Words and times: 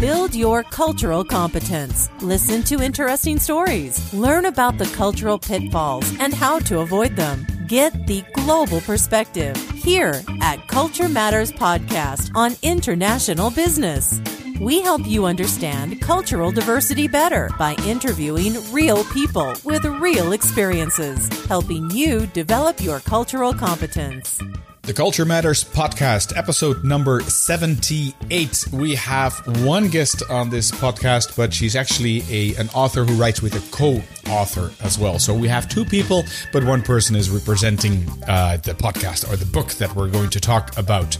Build 0.00 0.34
your 0.34 0.62
cultural 0.64 1.24
competence. 1.24 2.08
Listen 2.20 2.62
to 2.64 2.82
interesting 2.82 3.38
stories. 3.38 4.12
Learn 4.12 4.46
about 4.46 4.78
the 4.78 4.86
cultural 4.96 5.38
pitfalls 5.38 6.10
and 6.18 6.34
how 6.34 6.58
to 6.60 6.80
avoid 6.80 7.14
them. 7.14 7.46
Get 7.66 8.06
the 8.06 8.24
global 8.34 8.80
perspective 8.80 9.56
here 9.72 10.22
at 10.40 10.66
Culture 10.66 11.08
Matters 11.08 11.52
Podcast 11.52 12.30
on 12.34 12.56
international 12.62 13.50
business. 13.50 14.20
We 14.60 14.80
help 14.80 15.06
you 15.06 15.26
understand 15.26 16.00
cultural 16.00 16.50
diversity 16.50 17.08
better 17.08 17.50
by 17.58 17.74
interviewing 17.86 18.54
real 18.72 19.04
people 19.04 19.54
with 19.64 19.84
real 19.84 20.32
experiences, 20.32 21.28
helping 21.46 21.90
you 21.90 22.26
develop 22.28 22.80
your 22.80 23.00
cultural 23.00 23.52
competence. 23.52 24.38
The 24.84 24.92
Culture 24.92 25.24
Matters 25.24 25.62
podcast, 25.62 26.36
episode 26.36 26.82
number 26.82 27.20
78. 27.20 28.64
We 28.72 28.96
have 28.96 29.64
one 29.64 29.86
guest 29.86 30.24
on 30.28 30.50
this 30.50 30.72
podcast, 30.72 31.36
but 31.36 31.54
she's 31.54 31.76
actually 31.76 32.24
a, 32.28 32.56
an 32.56 32.68
author 32.70 33.04
who 33.04 33.14
writes 33.14 33.40
with 33.40 33.54
a 33.54 33.70
co 33.70 34.02
author 34.28 34.72
as 34.84 34.98
well. 34.98 35.20
So 35.20 35.34
we 35.34 35.46
have 35.46 35.68
two 35.68 35.84
people, 35.84 36.24
but 36.52 36.64
one 36.64 36.82
person 36.82 37.14
is 37.14 37.30
representing 37.30 38.08
uh, 38.26 38.56
the 38.56 38.72
podcast 38.72 39.32
or 39.32 39.36
the 39.36 39.46
book 39.46 39.68
that 39.74 39.94
we're 39.94 40.10
going 40.10 40.30
to 40.30 40.40
talk 40.40 40.76
about. 40.76 41.16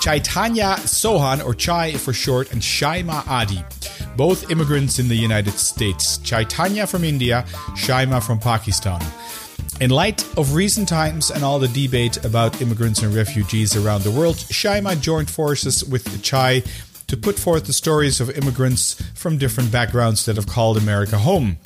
Chaitanya 0.00 0.76
Sohan, 0.86 1.44
or 1.44 1.52
Chai 1.52 1.94
for 1.94 2.12
short, 2.12 2.52
and 2.52 2.62
Shaima 2.62 3.26
Adi, 3.26 3.64
both 4.16 4.52
immigrants 4.52 5.00
in 5.00 5.08
the 5.08 5.16
United 5.16 5.54
States. 5.54 6.18
Chaitanya 6.18 6.86
from 6.86 7.02
India, 7.02 7.44
Shaima 7.70 8.24
from 8.24 8.38
Pakistan. 8.38 9.02
In 9.80 9.88
light 9.88 10.22
of 10.36 10.54
recent 10.54 10.90
times 10.90 11.30
and 11.30 11.42
all 11.42 11.58
the 11.58 11.66
debate 11.66 12.22
about 12.22 12.60
immigrants 12.60 13.00
and 13.00 13.14
refugees 13.14 13.74
around 13.74 14.02
the 14.02 14.10
world, 14.10 14.36
Shaima 14.36 15.00
joined 15.00 15.30
forces 15.30 15.82
with 15.82 16.22
Chai 16.22 16.62
to 17.10 17.16
put 17.16 17.36
forth 17.36 17.66
the 17.66 17.72
stories 17.72 18.20
of 18.20 18.30
immigrants 18.30 18.94
from 19.14 19.36
different 19.36 19.72
backgrounds 19.72 20.24
that 20.26 20.36
have 20.36 20.46
called 20.46 20.76
America 20.76 21.18
home. 21.18 21.58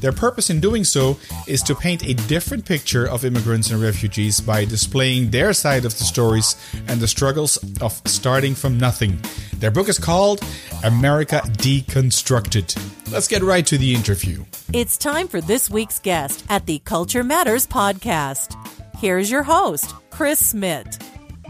Their 0.00 0.10
purpose 0.10 0.50
in 0.50 0.58
doing 0.58 0.82
so 0.82 1.16
is 1.46 1.62
to 1.62 1.76
paint 1.76 2.04
a 2.04 2.14
different 2.14 2.64
picture 2.64 3.06
of 3.06 3.24
immigrants 3.24 3.70
and 3.70 3.80
refugees 3.80 4.40
by 4.40 4.64
displaying 4.64 5.30
their 5.30 5.52
side 5.52 5.84
of 5.84 5.96
the 5.96 6.02
stories 6.02 6.56
and 6.88 7.00
the 7.00 7.06
struggles 7.06 7.58
of 7.80 7.92
starting 8.06 8.56
from 8.56 8.76
nothing. 8.76 9.16
Their 9.58 9.70
book 9.70 9.88
is 9.88 10.00
called 10.00 10.42
America 10.82 11.42
Deconstructed. 11.44 13.12
Let's 13.12 13.28
get 13.28 13.42
right 13.42 13.66
to 13.66 13.78
the 13.78 13.94
interview. 13.94 14.44
It's 14.72 14.96
time 14.98 15.28
for 15.28 15.40
this 15.40 15.70
week's 15.70 16.00
guest 16.00 16.44
at 16.48 16.66
the 16.66 16.80
Culture 16.80 17.22
Matters 17.22 17.68
podcast. 17.68 18.56
Here's 18.96 19.30
your 19.30 19.44
host, 19.44 19.94
Chris 20.10 20.44
Smith. 20.44 20.98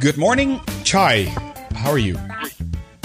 Good 0.00 0.18
morning, 0.18 0.60
Chai. 0.84 1.24
How 1.74 1.90
are 1.90 1.98
you? 1.98 2.18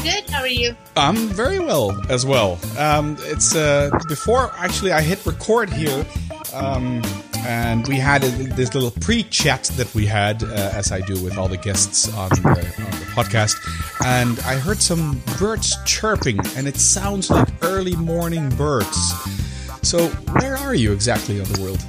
Good. 0.03 0.29
How 0.29 0.41
are 0.41 0.47
you? 0.47 0.75
I'm 0.97 1.15
very 1.29 1.59
well 1.59 1.95
as 2.09 2.25
well. 2.25 2.59
Um, 2.77 3.15
it's 3.21 3.55
uh, 3.55 3.89
before 4.09 4.51
actually 4.57 4.91
I 4.91 5.01
hit 5.01 5.25
record 5.25 5.69
here, 5.69 6.05
um, 6.53 7.01
and 7.37 7.87
we 7.87 7.95
had 7.95 8.25
a, 8.25 8.27
this 8.27 8.73
little 8.73 8.91
pre-chat 8.91 9.63
that 9.77 9.95
we 9.95 10.05
had, 10.05 10.43
uh, 10.43 10.71
as 10.73 10.91
I 10.91 10.99
do 10.99 11.13
with 11.23 11.37
all 11.37 11.47
the 11.47 11.55
guests 11.55 12.13
on 12.13 12.29
the, 12.29 12.49
on 12.49 12.91
the 12.99 13.05
podcast, 13.15 13.55
and 14.05 14.37
I 14.41 14.55
heard 14.55 14.81
some 14.81 15.21
birds 15.39 15.77
chirping, 15.85 16.39
and 16.57 16.67
it 16.67 16.75
sounds 16.75 17.29
like 17.29 17.47
early 17.61 17.95
morning 17.95 18.49
birds. 18.49 19.13
So, 19.83 20.07
where 20.39 20.57
are 20.57 20.75
you 20.75 20.91
exactly 20.91 21.39
on 21.39 21.47
the 21.47 21.61
world? 21.61 21.81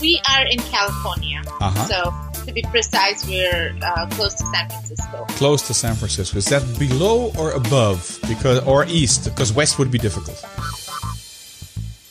We 0.00 0.20
are 0.30 0.46
in 0.46 0.58
California. 0.60 1.42
Uh-huh. 1.60 1.84
So, 1.86 2.29
to 2.50 2.54
be 2.54 2.62
precise, 2.68 3.26
we're 3.26 3.76
uh, 3.82 4.06
close 4.10 4.34
to 4.34 4.44
San 4.46 4.68
Francisco. 4.68 5.24
Close 5.30 5.66
to 5.68 5.74
San 5.74 5.94
Francisco. 5.94 6.38
Is 6.38 6.46
that 6.46 6.62
below 6.78 7.32
or 7.38 7.52
above? 7.52 8.18
Because 8.28 8.58
or 8.66 8.84
east? 8.86 9.24
Because 9.24 9.52
west 9.52 9.78
would 9.78 9.90
be 9.90 9.98
difficult. 9.98 10.44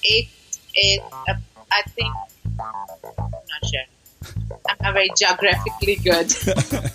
It 0.03 0.27
is, 0.75 0.99
uh, 1.27 1.33
I 1.71 1.81
think, 1.89 2.13
I'm 2.45 3.31
not 3.31 3.65
sure. 3.65 3.81
I'm 4.69 4.77
not 4.81 4.93
very 4.93 5.09
geographically 5.17 5.95
good. 5.97 6.33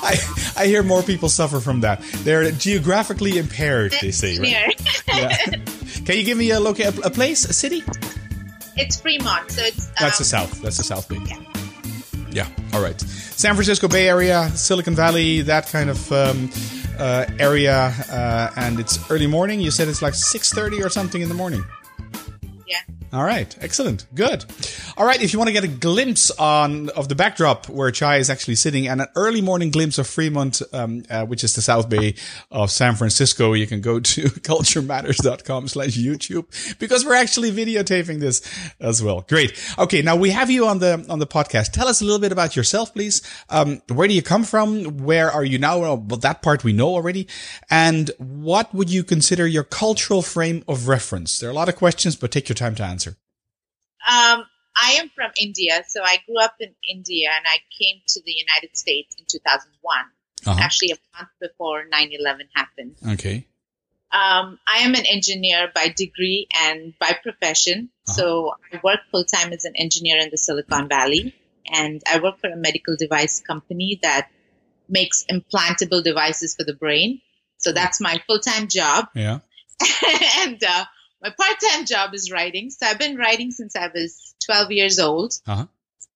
I 0.00 0.16
I 0.56 0.66
hear 0.66 0.82
more 0.82 1.02
people 1.02 1.28
suffer 1.28 1.60
from 1.60 1.80
that. 1.80 2.00
They're 2.24 2.50
geographically 2.52 3.38
impaired. 3.38 3.92
They 4.00 4.12
say, 4.12 4.38
right? 4.38 4.74
Yeah. 5.08 5.36
Can 6.06 6.16
you 6.16 6.24
give 6.24 6.38
me 6.38 6.50
a 6.50 6.60
loca- 6.60 6.94
a 7.04 7.10
place, 7.10 7.44
a 7.44 7.52
city? 7.52 7.82
it's 8.76 9.00
Fremont, 9.00 9.50
so 9.50 9.62
it's. 9.62 9.88
Um, 9.88 9.94
That's 10.00 10.18
the 10.18 10.24
south. 10.24 10.62
That's 10.62 10.76
the 10.76 10.84
south 10.84 11.08
Bay. 11.08 11.18
Yeah. 11.26 11.57
Yeah. 12.38 12.46
All 12.72 12.80
right. 12.80 13.00
San 13.00 13.54
Francisco 13.54 13.88
Bay 13.88 14.08
Area, 14.08 14.48
Silicon 14.50 14.94
Valley, 14.94 15.40
that 15.40 15.66
kind 15.66 15.90
of 15.90 16.12
um, 16.12 16.48
uh, 16.96 17.26
area, 17.40 17.92
uh, 18.12 18.52
and 18.54 18.78
it's 18.78 19.10
early 19.10 19.26
morning. 19.26 19.60
You 19.60 19.72
said 19.72 19.88
it's 19.88 20.02
like 20.02 20.14
six 20.14 20.52
thirty 20.52 20.80
or 20.80 20.88
something 20.88 21.20
in 21.20 21.28
the 21.28 21.34
morning. 21.34 21.64
Yeah. 22.64 22.78
All 23.12 23.24
right, 23.24 23.56
excellent, 23.60 24.06
good. 24.14 24.44
All 24.98 25.06
right, 25.06 25.22
if 25.22 25.32
you 25.32 25.38
want 25.38 25.46
to 25.46 25.52
get 25.52 25.62
a 25.62 25.68
glimpse 25.68 26.32
on 26.32 26.88
of 26.88 27.08
the 27.08 27.14
backdrop 27.14 27.68
where 27.68 27.92
Chai 27.92 28.16
is 28.16 28.28
actually 28.28 28.56
sitting, 28.56 28.88
and 28.88 29.00
an 29.00 29.06
early 29.14 29.40
morning 29.40 29.70
glimpse 29.70 29.96
of 29.96 30.08
Fremont, 30.08 30.60
um, 30.72 31.04
uh, 31.08 31.24
which 31.24 31.44
is 31.44 31.54
the 31.54 31.62
South 31.62 31.88
Bay 31.88 32.16
of 32.50 32.72
San 32.72 32.96
Francisco, 32.96 33.52
you 33.52 33.68
can 33.68 33.80
go 33.80 34.00
to 34.00 34.22
culturematters.com/slash 34.24 35.96
YouTube 35.96 36.78
because 36.80 37.04
we're 37.04 37.14
actually 37.14 37.52
videotaping 37.52 38.18
this 38.18 38.42
as 38.80 39.00
well. 39.00 39.20
Great. 39.28 39.56
Okay, 39.78 40.02
now 40.02 40.16
we 40.16 40.30
have 40.30 40.50
you 40.50 40.66
on 40.66 40.80
the 40.80 41.06
on 41.08 41.20
the 41.20 41.28
podcast. 41.28 41.70
Tell 41.70 41.86
us 41.86 42.00
a 42.00 42.04
little 42.04 42.18
bit 42.18 42.32
about 42.32 42.56
yourself, 42.56 42.92
please. 42.92 43.22
Um, 43.50 43.80
where 43.92 44.08
do 44.08 44.14
you 44.14 44.22
come 44.22 44.42
from? 44.42 44.98
Where 44.98 45.30
are 45.30 45.44
you 45.44 45.60
now? 45.60 45.78
Well, 45.78 46.18
that 46.18 46.42
part 46.42 46.64
we 46.64 46.72
know 46.72 46.88
already. 46.88 47.28
And 47.70 48.10
what 48.18 48.74
would 48.74 48.90
you 48.90 49.04
consider 49.04 49.46
your 49.46 49.62
cultural 49.62 50.22
frame 50.22 50.64
of 50.66 50.88
reference? 50.88 51.38
There 51.38 51.48
are 51.48 51.52
a 51.52 51.54
lot 51.54 51.68
of 51.68 51.76
questions, 51.76 52.16
but 52.16 52.32
take 52.32 52.48
your 52.48 52.56
time 52.56 52.74
to 52.74 52.82
answer. 52.82 53.14
Um, 54.10 54.44
I 54.80 54.92
am 55.00 55.08
from 55.14 55.30
India, 55.40 55.82
so 55.88 56.02
I 56.02 56.18
grew 56.26 56.38
up 56.38 56.54
in 56.60 56.74
India 56.88 57.30
and 57.36 57.44
I 57.46 57.58
came 57.78 58.00
to 58.08 58.22
the 58.24 58.32
United 58.32 58.76
States 58.76 59.14
in 59.18 59.24
2001, 59.28 60.04
Uh-huh. 60.46 60.60
actually 60.62 60.92
a 60.92 60.98
month 61.16 61.30
before 61.40 61.84
9 61.90 62.10
11 62.12 62.48
happened. 62.54 62.94
Okay. 63.14 63.46
Um, 64.10 64.58
I 64.66 64.78
am 64.78 64.94
an 64.94 65.04
engineer 65.04 65.70
by 65.74 65.88
degree 65.88 66.46
and 66.64 66.94
by 66.98 67.18
profession. 67.22 67.90
So 68.06 68.52
I 68.72 68.80
work 68.82 69.00
full 69.10 69.24
time 69.24 69.52
as 69.52 69.64
an 69.66 69.74
engineer 69.76 70.18
in 70.18 70.30
the 70.30 70.38
Silicon 70.38 70.88
Valley, 70.88 71.34
and 71.66 72.00
I 72.10 72.18
work 72.20 72.38
for 72.40 72.48
a 72.48 72.56
medical 72.56 72.96
device 72.96 73.40
company 73.40 73.98
that 74.02 74.30
makes 74.88 75.24
implantable 75.30 76.02
devices 76.02 76.54
for 76.54 76.64
the 76.64 76.72
brain. 76.72 77.20
So 77.58 77.72
that's 77.72 78.00
my 78.00 78.22
full 78.26 78.38
time 78.40 78.68
job. 78.68 79.08
Yeah. 79.14 79.40
and 80.38 80.62
uh, 80.64 80.84
my 81.20 81.30
part 81.38 81.56
time 81.60 81.84
job 81.84 82.14
is 82.14 82.30
writing. 82.32 82.70
So 82.70 82.86
I've 82.86 82.98
been 82.98 83.16
writing 83.16 83.50
since 83.50 83.76
I 83.76 83.88
was 83.88 84.34
12 84.48 84.72
years 84.72 84.98
old. 84.98 85.30
Uh-huh. 85.46 85.66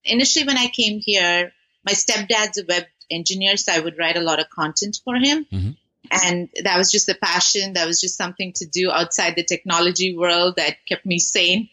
Initially, 0.04 0.46
when 0.46 0.56
I 0.58 0.68
came 0.68 1.00
here, 1.00 1.52
my 1.84 1.92
stepdad's 1.92 2.58
a 2.58 2.64
web 2.66 2.84
engineer, 3.10 3.56
so 3.56 3.72
I 3.72 3.80
would 3.84 3.98
write 3.98 4.16
a 4.16 4.20
lot 4.30 4.40
of 4.40 4.48
content 4.50 4.98
for 5.04 5.16
him. 5.16 5.46
Mhm. 5.52 5.76
And 6.24 6.48
that 6.64 6.76
was 6.78 6.90
just 6.90 7.08
a 7.08 7.14
passion. 7.14 7.74
That 7.74 7.86
was 7.86 8.00
just 8.00 8.16
something 8.16 8.52
to 8.54 8.66
do 8.66 8.90
outside 8.90 9.34
the 9.36 9.44
technology 9.44 10.16
world 10.16 10.56
that 10.56 10.76
kept 10.88 11.04
me 11.06 11.18
sane. 11.18 11.68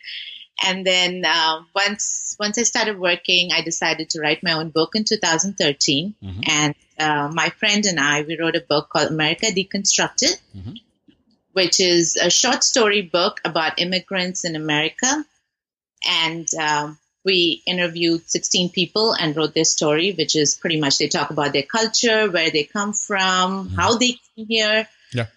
And 0.68 0.86
then 0.86 1.24
uh, 1.26 1.62
once 1.74 2.36
once 2.40 2.58
I 2.58 2.64
started 2.64 3.00
working, 3.00 3.52
I 3.58 3.62
decided 3.64 4.10
to 4.12 4.20
write 4.22 4.44
my 4.44 4.54
own 4.60 4.70
book 4.70 4.92
in 4.96 5.04
2013. 5.06 6.14
Mhm. 6.22 6.44
And 6.50 6.76
uh, 7.00 7.30
my 7.42 7.50
friend 7.60 7.86
and 7.86 8.00
I, 8.00 8.22
we 8.24 8.38
wrote 8.40 8.58
a 8.58 8.66
book 8.74 8.90
called 8.90 9.10
America 9.18 9.48
Deconstructed, 9.48 10.36
Mhm. 10.58 10.76
which 11.54 11.80
is 11.80 12.16
a 12.18 12.30
short 12.30 12.64
story 12.64 13.02
book 13.02 13.40
about 13.46 13.80
immigrants 13.86 14.44
in 14.46 14.56
America. 14.56 15.26
And 16.08 16.48
um, 16.56 16.98
we 17.26 17.62
interviewed 17.66 18.30
16 18.30 18.70
people 18.70 19.14
and 19.14 19.36
wrote 19.36 19.54
their 19.54 19.66
story, 19.66 20.14
which 20.14 20.36
is 20.36 20.56
pretty 20.56 20.80
much 20.80 20.98
they 20.98 21.08
talk 21.08 21.30
about 21.30 21.54
their 21.54 21.64
culture, 21.64 22.30
where 22.30 22.50
they 22.52 22.64
come 22.64 22.94
from, 22.94 23.70
how 23.70 23.98
they 23.98 24.18
came 24.36 24.48
here. 24.48 24.88
Yeah. 25.14 25.28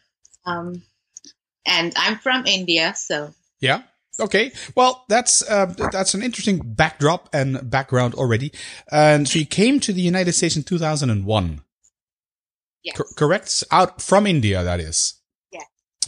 Um, 0.47 0.83
and 1.67 1.93
I'm 1.97 2.19
from 2.19 2.47
India, 2.47 2.95
so 2.97 3.35
Yeah. 3.61 3.83
Okay. 4.21 4.53
Well, 4.75 5.05
that's 5.09 5.43
uh, 5.49 5.67
that's 5.91 6.13
an 6.15 6.23
interesting 6.23 6.61
backdrop 6.63 7.31
and 7.33 7.71
background 7.71 8.15
already. 8.15 8.53
And 8.91 9.27
so 9.27 9.39
you 9.39 9.47
came 9.47 9.81
to 9.81 9.93
the 9.93 10.03
United 10.03 10.33
States 10.35 10.55
in 10.55 10.65
2001. 10.65 11.63
yes. 12.83 12.97
Cor- 12.97 13.07
correct? 13.17 13.65
Out 13.71 14.03
from 14.03 14.27
India, 14.27 14.63
that 14.63 14.81
is. 14.81 15.15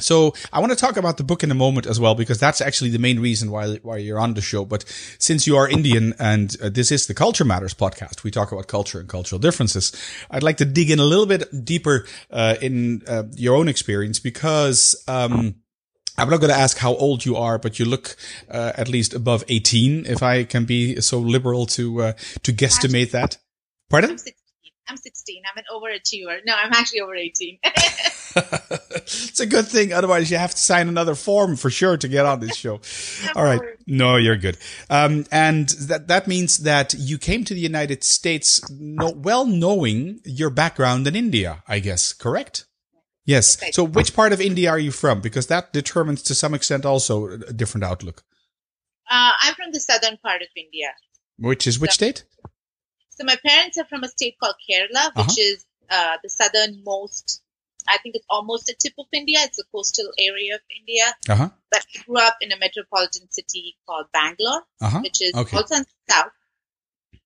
So 0.01 0.35
I 0.53 0.59
want 0.59 0.73
to 0.73 0.77
talk 0.77 0.97
about 0.97 1.19
the 1.19 1.25
book 1.25 1.45
in 1.45 1.51
a 1.51 1.55
moment 1.55 1.87
as 1.87 2.01
well, 2.01 2.17
because 2.17 2.41
that's 2.41 2.61
actually 2.61 2.91
the 2.91 2.99
main 2.99 3.21
reason 3.21 3.51
why 3.51 3.77
why 3.77 3.99
you're 3.99 4.19
on 4.19 4.35
the 4.35 4.41
show. 4.41 4.65
But 4.65 4.85
since 5.19 5.47
you 5.47 5.57
are 5.57 5.69
Indian 5.69 6.15
and 6.19 6.57
uh, 6.61 6.69
this 6.69 6.91
is 6.91 7.07
the 7.07 7.15
Culture 7.15 7.45
Matters 7.45 7.75
podcast, 7.75 8.25
we 8.25 8.31
talk 8.31 8.51
about 8.51 8.67
culture 8.67 8.99
and 8.99 9.09
cultural 9.09 9.39
differences. 9.39 9.93
I'd 10.31 10.43
like 10.43 10.57
to 10.57 10.65
dig 10.65 10.91
in 10.91 10.99
a 10.99 11.05
little 11.05 11.27
bit 11.27 11.65
deeper 11.65 12.07
uh, 12.31 12.57
in 12.61 13.03
uh, 13.07 13.25
your 13.35 13.57
own 13.57 13.69
experience 13.69 14.19
because. 14.19 15.03
Um, 15.09 15.57
I'm 16.17 16.31
not 16.31 16.39
going 16.39 16.53
to 16.53 16.57
ask 16.57 16.79
how 16.79 16.95
old 16.95 17.25
you 17.25 17.35
are, 17.35 17.59
but 17.59 17.81
you 17.81 17.87
look 17.87 18.15
uh, 18.49 18.71
at 18.77 18.89
least 18.89 19.15
above 19.15 19.43
18, 19.49 20.07
if 20.07 20.23
I 20.23 20.45
can 20.45 20.65
be 20.65 21.01
so 21.01 21.19
liberal 21.19 21.67
to 21.67 22.03
uh, 22.03 22.13
to 22.45 22.53
guesstimate 22.53 23.11
that. 23.11 23.39
Pardon? 23.91 24.17
I'm 24.89 24.97
16. 24.97 25.43
I'm 25.51 25.59
an 25.59 25.65
overachiever. 25.73 26.41
No, 26.45 26.55
I'm 26.55 26.73
actually 26.73 27.01
over 27.01 27.15
18. 27.15 27.59
it's 27.65 29.41
a 29.41 29.47
good 29.47 29.67
thing. 29.67 29.93
Otherwise, 29.93 30.31
you 30.31 30.37
have 30.37 30.51
to 30.51 30.61
sign 30.61 30.89
another 30.89 31.15
form 31.15 31.57
for 31.57 31.71
sure 31.71 31.97
to 31.97 32.09
get 32.09 32.27
on 32.27 32.41
this 32.41 32.57
show. 32.57 32.81
All 33.37 33.45
right. 33.45 33.61
No, 33.87 34.17
you're 34.17 34.37
good. 34.37 34.59
Um, 34.91 35.25
and 35.33 35.69
that, 35.71 36.09
that 36.09 36.27
means 36.27 36.59
that 36.59 36.95
you 36.95 37.19
came 37.19 37.45
to 37.45 37.55
the 37.55 37.61
United 37.61 38.05
States 38.05 38.63
no, 38.71 39.11
well 39.11 39.47
knowing 39.47 40.21
your 40.25 40.51
background 40.51 41.07
in 41.07 41.17
India, 41.17 41.63
I 41.67 41.79
guess, 41.79 42.13
correct? 42.13 42.67
Yes. 43.25 43.59
So 43.73 43.85
which 43.85 44.15
part 44.15 44.33
of 44.33 44.41
India 44.41 44.69
are 44.69 44.79
you 44.79 44.91
from? 44.91 45.21
Because 45.21 45.47
that 45.47 45.73
determines 45.73 46.23
to 46.25 46.35
some 46.35 46.53
extent 46.53 46.85
also 46.85 47.29
a 47.29 47.53
different 47.53 47.85
outlook. 47.85 48.23
Uh, 49.11 49.33
I'm 49.41 49.55
from 49.55 49.73
the 49.73 49.81
southern 49.81 50.19
part 50.19 50.43
of 50.43 50.49
India. 50.57 50.89
Which 51.39 51.67
is 51.67 51.79
which 51.79 51.93
so, 51.93 51.95
state? 51.95 52.25
So 53.17 53.25
my 53.25 53.37
parents 53.45 53.79
are 53.79 53.85
from 53.85 54.03
a 54.05 54.09
state 54.09 54.37
called 54.39 54.57
Kerala, 54.69 55.15
which 55.15 55.27
uh-huh. 55.27 55.35
is 55.39 55.65
uh, 55.91 56.17
the 56.23 56.29
southernmost. 56.29 57.43
I 57.89 57.99
think 58.03 58.15
it's 58.17 58.27
almost 58.31 58.67
the 58.67 58.75
tip 58.79 58.95
of 58.99 59.07
India. 59.13 59.39
It's 59.43 59.59
a 59.59 59.65
coastal 59.71 60.11
area 60.19 60.55
of 60.55 60.61
India. 60.81 61.05
Uh-huh. 61.29 61.51
But 61.71 61.85
I 61.95 62.03
grew 62.05 62.17
up 62.17 62.37
in 62.41 62.51
a 62.51 62.59
metropolitan 62.59 63.31
city 63.31 63.77
called 63.87 64.07
Bangalore, 64.13 64.63
uh-huh. 64.81 65.01
which 65.03 65.21
is 65.21 65.35
okay. 65.35 65.57
also 65.57 65.77
in 65.77 65.83
the 65.83 66.13
south. 66.13 66.33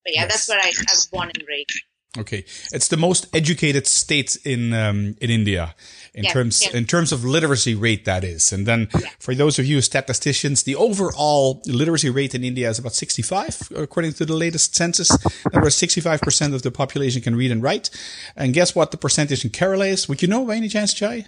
But 0.05 0.15
yeah, 0.15 0.23
yes. 0.23 0.33
that's 0.33 0.49
where 0.49 0.59
I, 0.59 0.69
I 0.69 0.93
was 0.93 1.07
born 1.07 1.31
and 1.35 1.45
raised. 1.49 1.83
Okay, 2.17 2.39
it's 2.73 2.89
the 2.89 2.97
most 2.97 3.27
educated 3.35 3.87
state 3.87 4.37
in 4.45 4.73
um, 4.73 5.15
in 5.21 5.31
India 5.31 5.75
in 6.19 6.25
yes, 6.25 6.33
terms 6.33 6.63
yes. 6.63 6.75
in 6.75 6.85
terms 6.85 7.13
of 7.13 7.25
literacy 7.25 7.75
rate. 7.75 8.05
That 8.05 8.25
is, 8.25 8.53
and 8.53 8.67
then 8.67 8.89
yes. 8.93 9.15
for 9.21 9.35
those 9.35 9.59
of 9.59 9.65
you 9.65 9.81
statisticians, 9.81 10.65
the 10.65 10.75
overall 10.75 11.63
literacy 11.65 12.11
rate 12.11 12.35
in 12.35 12.43
India 12.43 12.69
is 12.69 12.79
about 12.79 12.95
sixty 12.95 13.23
five, 13.23 13.57
according 13.75 14.15
to 14.15 14.27
the 14.27 14.35
latest 14.35 14.75
census. 14.75 15.11
Where 15.53 15.71
sixty 15.71 16.01
five 16.01 16.21
percent 16.21 16.55
of 16.55 16.63
the 16.63 16.71
population 16.71 17.23
can 17.23 17.37
read 17.37 17.53
and 17.53 17.63
write. 17.63 17.91
And 18.37 18.53
guess 18.53 18.75
what 18.75 18.91
the 18.91 18.97
percentage 18.97 19.45
in 19.45 19.51
Kerala 19.51 19.89
is? 19.89 20.09
Would 20.09 20.21
you 20.21 20.29
know 20.29 20.45
by 20.45 20.57
any 20.57 20.69
chance, 20.69 20.93
Chai? 20.93 21.27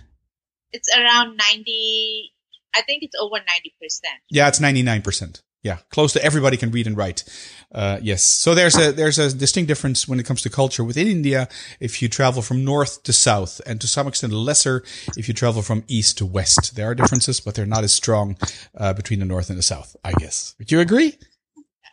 It's 0.73 0.91
around 0.97 1.39
ninety. 1.39 2.33
I 2.75 2.83
think 2.83 3.03
it's 3.03 3.15
over 3.21 3.37
ninety 3.37 3.73
percent. 3.81 4.19
Yeah, 4.29 4.49
it's 4.49 4.61
ninety 4.61 4.83
nine 4.83 5.03
percent 5.03 5.43
yeah, 5.63 5.79
close 5.91 6.13
to 6.15 6.25
everybody 6.25 6.57
can 6.57 6.71
read 6.71 6.87
and 6.87 6.97
write. 6.97 7.25
Uh, 7.73 7.99
yes. 8.01 8.23
So 8.23 8.55
there's 8.55 8.77
a, 8.77 8.93
there's 8.93 9.19
a 9.19 9.33
distinct 9.35 9.69
difference 9.69 10.09
when 10.09 10.19
it 10.19 10.25
comes 10.25 10.43
to 10.43 10.51
culture 10.51 10.83
within 10.83 11.07
India 11.07 11.49
if 11.81 12.01
you 12.01 12.09
travel 12.09 12.41
from 12.41 12.65
north 12.65 13.03
to 13.03 13.13
south 13.13 13.61
and 13.67 13.81
to 13.81 13.87
some 13.87 14.09
extent 14.09 14.33
lesser 14.33 14.83
if 15.17 15.29
you 15.29 15.35
travel 15.35 15.61
from 15.63 15.85
east 15.87 16.19
to 16.19 16.27
west. 16.27 16.77
There 16.77 16.91
are 16.91 16.95
differences, 16.95 17.41
but 17.41 17.55
they're 17.55 17.67
not 17.67 17.85
as 17.85 17.93
strong, 17.93 18.39
uh, 18.77 18.95
between 18.95 19.19
the 19.19 19.27
north 19.27 19.51
and 19.51 19.59
the 19.59 19.63
south, 19.63 19.97
I 20.03 20.13
guess. 20.13 20.55
Would 20.59 20.73
you 20.73 20.81
agree? 20.81 21.19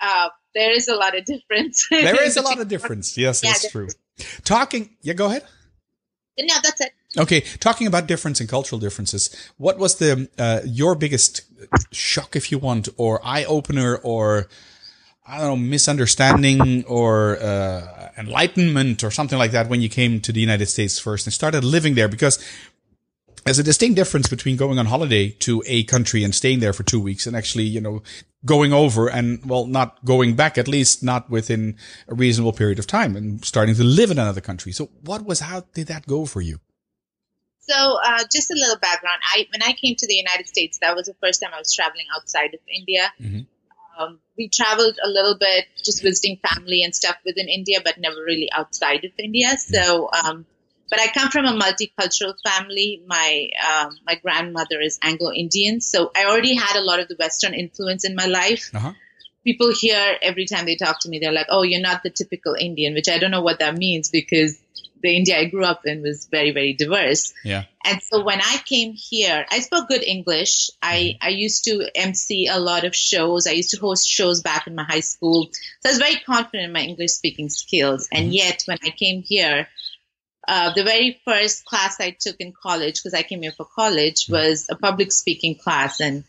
Uh, 0.01 0.29
there 0.55 0.71
is 0.71 0.87
a 0.87 0.95
lot 0.95 1.17
of 1.17 1.25
difference. 1.25 1.85
there 1.91 2.23
is 2.23 2.37
a 2.37 2.41
lot 2.49 2.59
of 2.59 2.67
difference. 2.67 3.17
Yes, 3.17 3.43
yeah, 3.43 3.51
that's 3.51 3.69
true. 3.69 3.89
Talking, 4.43 4.95
yeah, 5.01 5.13
go 5.13 5.25
ahead. 5.25 5.43
No, 6.39 6.55
that's 6.63 6.81
it. 6.81 6.91
Okay, 7.17 7.41
talking 7.59 7.87
about 7.87 8.07
difference 8.07 8.39
and 8.39 8.47
cultural 8.47 8.79
differences, 8.79 9.35
what 9.57 9.79
was 9.79 9.95
the 9.95 10.29
uh, 10.37 10.61
your 10.65 10.95
biggest 10.95 11.41
shock, 11.91 12.35
if 12.35 12.51
you 12.51 12.59
want, 12.59 12.89
or 12.97 13.19
eye 13.25 13.43
opener, 13.45 13.97
or 13.97 14.47
I 15.25 15.39
don't 15.39 15.47
know, 15.47 15.55
misunderstanding, 15.55 16.85
or 16.85 17.37
uh, 17.41 18.09
enlightenment, 18.17 19.03
or 19.03 19.11
something 19.11 19.39
like 19.39 19.51
that 19.51 19.67
when 19.67 19.81
you 19.81 19.89
came 19.89 20.21
to 20.21 20.31
the 20.31 20.39
United 20.39 20.67
States 20.67 20.99
first 20.99 21.25
and 21.25 21.33
started 21.33 21.63
living 21.63 21.95
there? 21.95 22.07
Because 22.07 22.37
there's 23.45 23.59
a 23.59 23.63
distinct 23.63 23.95
difference 23.95 24.27
between 24.27 24.57
going 24.57 24.77
on 24.77 24.85
holiday 24.85 25.29
to 25.29 25.63
a 25.65 25.83
country 25.85 26.23
and 26.23 26.35
staying 26.35 26.59
there 26.59 26.73
for 26.73 26.83
two 26.83 26.99
weeks 26.99 27.25
and 27.25 27.35
actually, 27.35 27.63
you 27.63 27.79
know, 27.79 28.03
going 28.45 28.73
over 28.73 29.07
and, 29.09 29.43
well, 29.45 29.65
not 29.65 30.03
going 30.03 30.35
back, 30.35 30.57
at 30.57 30.67
least 30.67 31.01
not 31.01 31.29
within 31.29 31.77
a 32.09 32.13
reasonable 32.13 32.51
period 32.51 32.77
of 32.77 32.85
time 32.85 33.15
and 33.15 33.43
starting 33.45 33.73
to 33.73 33.83
live 33.83 34.11
in 34.11 34.19
another 34.19 34.41
country. 34.41 34.71
So 34.73 34.89
what 35.01 35.23
was, 35.25 35.39
how 35.39 35.63
did 35.73 35.87
that 35.87 36.05
go 36.05 36.25
for 36.25 36.41
you? 36.41 36.59
So, 37.69 37.99
uh, 38.03 38.23
just 38.31 38.51
a 38.51 38.55
little 38.55 38.77
background. 38.77 39.19
I 39.23 39.47
when 39.51 39.61
I 39.63 39.73
came 39.73 39.95
to 39.95 40.07
the 40.07 40.15
United 40.15 40.47
States, 40.47 40.79
that 40.79 40.95
was 40.95 41.07
the 41.07 41.15
first 41.21 41.41
time 41.41 41.51
I 41.53 41.59
was 41.59 41.73
traveling 41.73 42.05
outside 42.15 42.53
of 42.53 42.59
India. 42.73 43.11
Mm-hmm. 43.21 43.41
Um, 43.99 44.19
we 44.37 44.47
traveled 44.47 44.97
a 45.03 45.07
little 45.07 45.37
bit, 45.37 45.65
just 45.83 46.03
visiting 46.03 46.37
family 46.37 46.83
and 46.83 46.95
stuff 46.95 47.17
within 47.25 47.47
India, 47.47 47.79
but 47.83 47.97
never 47.97 48.23
really 48.23 48.49
outside 48.53 49.03
of 49.05 49.11
India. 49.17 49.57
So, 49.57 50.09
um, 50.11 50.45
but 50.89 51.01
I 51.01 51.07
come 51.07 51.29
from 51.29 51.45
a 51.45 51.53
multicultural 51.53 52.35
family. 52.45 53.01
My 53.05 53.49
um, 53.67 53.97
my 54.05 54.15
grandmother 54.15 54.79
is 54.79 54.99
Anglo-Indian, 55.01 55.81
so 55.81 56.11
I 56.15 56.25
already 56.25 56.55
had 56.55 56.77
a 56.77 56.83
lot 56.83 56.99
of 56.99 57.07
the 57.07 57.15
Western 57.19 57.53
influence 57.53 58.05
in 58.05 58.15
my 58.15 58.25
life. 58.27 58.69
Uh-huh. 58.73 58.93
People 59.43 59.73
here 59.73 60.17
every 60.21 60.45
time 60.45 60.65
they 60.65 60.75
talk 60.75 60.99
to 61.01 61.09
me, 61.09 61.19
they're 61.19 61.33
like, 61.33 61.47
"Oh, 61.49 61.63
you're 61.63 61.81
not 61.81 62.03
the 62.03 62.09
typical 62.09 62.55
Indian," 62.57 62.93
which 62.93 63.09
I 63.09 63.17
don't 63.17 63.31
know 63.31 63.41
what 63.41 63.59
that 63.59 63.77
means 63.77 64.09
because 64.09 64.57
the 65.01 65.15
India 65.15 65.37
I 65.37 65.45
grew 65.45 65.63
up 65.63 65.81
in 65.85 66.01
was 66.01 66.27
very, 66.29 66.51
very 66.51 66.73
diverse. 66.73 67.33
Yeah. 67.43 67.63
And 67.83 68.01
so 68.01 68.23
when 68.23 68.39
I 68.41 68.57
came 68.65 68.93
here, 68.93 69.45
I 69.49 69.59
spoke 69.59 69.87
good 69.87 70.03
English. 70.03 70.69
I, 70.81 70.95
mm-hmm. 70.95 71.27
I 71.27 71.29
used 71.29 71.63
to 71.65 71.89
MC 71.95 72.47
a 72.47 72.59
lot 72.59 72.83
of 72.83 72.95
shows. 72.95 73.47
I 73.47 73.51
used 73.51 73.71
to 73.71 73.79
host 73.79 74.07
shows 74.07 74.41
back 74.41 74.67
in 74.67 74.75
my 74.75 74.83
high 74.83 75.01
school. 75.01 75.49
So 75.81 75.89
I 75.89 75.91
was 75.91 75.99
very 75.99 76.17
confident 76.17 76.65
in 76.65 76.71
my 76.73 76.81
English 76.81 77.11
speaking 77.11 77.49
skills. 77.49 78.09
And 78.11 78.25
mm-hmm. 78.25 78.33
yet 78.33 78.63
when 78.65 78.77
I 78.83 78.89
came 78.89 79.21
here, 79.21 79.67
uh, 80.47 80.73
the 80.73 80.83
very 80.83 81.21
first 81.25 81.65
class 81.65 81.99
I 81.99 82.15
took 82.17 82.37
in 82.39 82.53
college, 82.53 82.95
because 82.95 83.13
I 83.13 83.23
came 83.23 83.41
here 83.41 83.53
for 83.55 83.65
college, 83.65 84.25
mm-hmm. 84.25 84.33
was 84.33 84.67
a 84.69 84.75
public 84.75 85.11
speaking 85.11 85.55
class. 85.55 85.99
And 86.01 86.23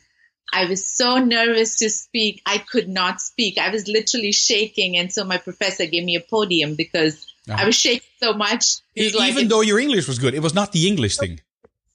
I 0.53 0.65
was 0.65 0.87
so 0.87 1.19
nervous 1.19 1.77
to 1.79 1.91
speak. 1.91 2.43
I 2.47 2.59
could 2.59 2.89
not 2.89 3.21
speak. 3.21 3.59
I 3.59 3.71
was 3.71 3.87
literally 3.87 4.33
shaking. 4.33 4.97
And 4.97 5.13
so 5.13 5.25
my 5.25 5.39
professor 5.39 5.87
gave 5.87 6.05
me 6.05 6.17
a 6.17 6.21
podium 6.21 6.75
because 6.75 7.27
uh-huh. 7.49 7.63
I 7.63 7.67
was 7.67 7.77
shaking 7.77 8.09
so 8.23 8.35
much. 8.35 8.77
Even 8.95 9.19
like, 9.19 9.49
though 9.49 9.61
your 9.61 9.79
English 9.79 10.09
was 10.09 10.19
good, 10.19 10.35
it 10.35 10.43
was 10.43 10.55
not 10.55 10.73
the 10.73 10.87
English 10.87 11.17
thing. 11.17 11.41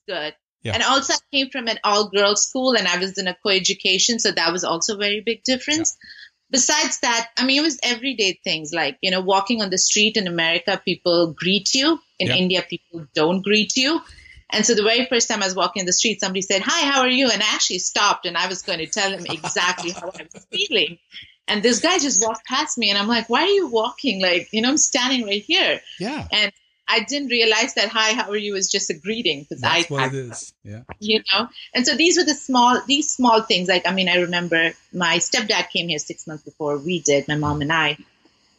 Good. 0.06 0.34
Yeah. 0.62 0.72
And 0.72 0.82
also, 0.82 1.12
I 1.12 1.18
came 1.30 1.50
from 1.50 1.68
an 1.68 1.78
all 1.84 2.08
girls 2.08 2.46
school 2.46 2.74
and 2.76 2.88
I 2.88 2.98
was 2.98 3.18
in 3.18 3.28
a 3.28 3.36
co 3.42 3.50
education. 3.50 4.18
So 4.18 4.32
that 4.32 4.50
was 4.50 4.64
also 4.64 4.94
a 4.94 4.98
very 4.98 5.20
big 5.20 5.44
difference. 5.44 5.96
Yeah. 6.02 6.08
Besides 6.50 7.00
that, 7.00 7.28
I 7.36 7.44
mean, 7.44 7.58
it 7.58 7.62
was 7.62 7.78
everyday 7.82 8.38
things 8.44 8.72
like, 8.72 8.96
you 9.02 9.10
know, 9.10 9.20
walking 9.20 9.60
on 9.60 9.70
the 9.70 9.78
street 9.78 10.16
in 10.16 10.26
America, 10.26 10.80
people 10.82 11.32
greet 11.32 11.74
you. 11.74 12.00
In 12.18 12.28
yeah. 12.28 12.34
India, 12.34 12.64
people 12.68 13.06
don't 13.14 13.42
greet 13.42 13.76
you. 13.76 14.00
And 14.54 14.64
so 14.64 14.74
the 14.74 14.82
very 14.82 15.06
first 15.06 15.28
time 15.28 15.42
I 15.42 15.46
was 15.46 15.56
walking 15.56 15.80
in 15.80 15.86
the 15.86 15.92
street, 15.92 16.20
somebody 16.20 16.42
said, 16.42 16.62
Hi, 16.64 16.90
how 16.90 17.00
are 17.00 17.08
you? 17.08 17.28
And 17.30 17.42
I 17.42 17.54
actually 17.54 17.80
stopped 17.80 18.24
and 18.24 18.36
I 18.36 18.46
was 18.46 18.62
going 18.62 18.78
to 18.78 18.86
tell 18.86 19.10
him 19.10 19.26
exactly 19.28 19.90
how 19.90 20.08
I 20.08 20.26
was 20.32 20.46
feeling. 20.50 20.98
And 21.46 21.62
this 21.62 21.80
guy 21.80 21.98
just 21.98 22.22
walked 22.22 22.46
past 22.46 22.78
me 22.78 22.90
and 22.90 22.98
I'm 22.98 23.08
like, 23.08 23.28
why 23.28 23.42
are 23.42 23.48
you 23.48 23.66
walking? 23.66 24.22
Like, 24.22 24.48
you 24.52 24.62
know, 24.62 24.70
I'm 24.70 24.76
standing 24.76 25.26
right 25.26 25.42
here. 25.42 25.80
Yeah. 26.00 26.26
And 26.32 26.52
I 26.86 27.00
didn't 27.00 27.28
realize 27.28 27.74
that 27.74 27.88
hi, 27.88 28.12
how 28.14 28.30
are 28.30 28.36
you 28.36 28.56
is 28.56 28.70
just 28.70 28.90
a 28.90 28.94
greeting 28.94 29.40
because 29.40 29.62
I 29.62 29.82
what 29.88 30.14
it 30.14 30.14
is. 30.14 30.54
Yeah. 30.62 30.82
You 31.00 31.22
know, 31.32 31.48
and 31.74 31.86
so 31.86 31.96
these 31.96 32.16
were 32.16 32.24
the 32.24 32.34
small, 32.34 32.80
these 32.86 33.10
small 33.10 33.42
things. 33.42 33.68
Like, 33.68 33.86
I 33.86 33.92
mean, 33.92 34.08
I 34.08 34.16
remember 34.16 34.72
my 34.92 35.16
stepdad 35.16 35.70
came 35.70 35.88
here 35.88 35.98
six 35.98 36.26
months 36.26 36.44
before 36.44 36.78
we 36.78 37.00
did, 37.00 37.26
my 37.28 37.36
mom 37.36 37.62
and 37.62 37.72
I. 37.72 37.98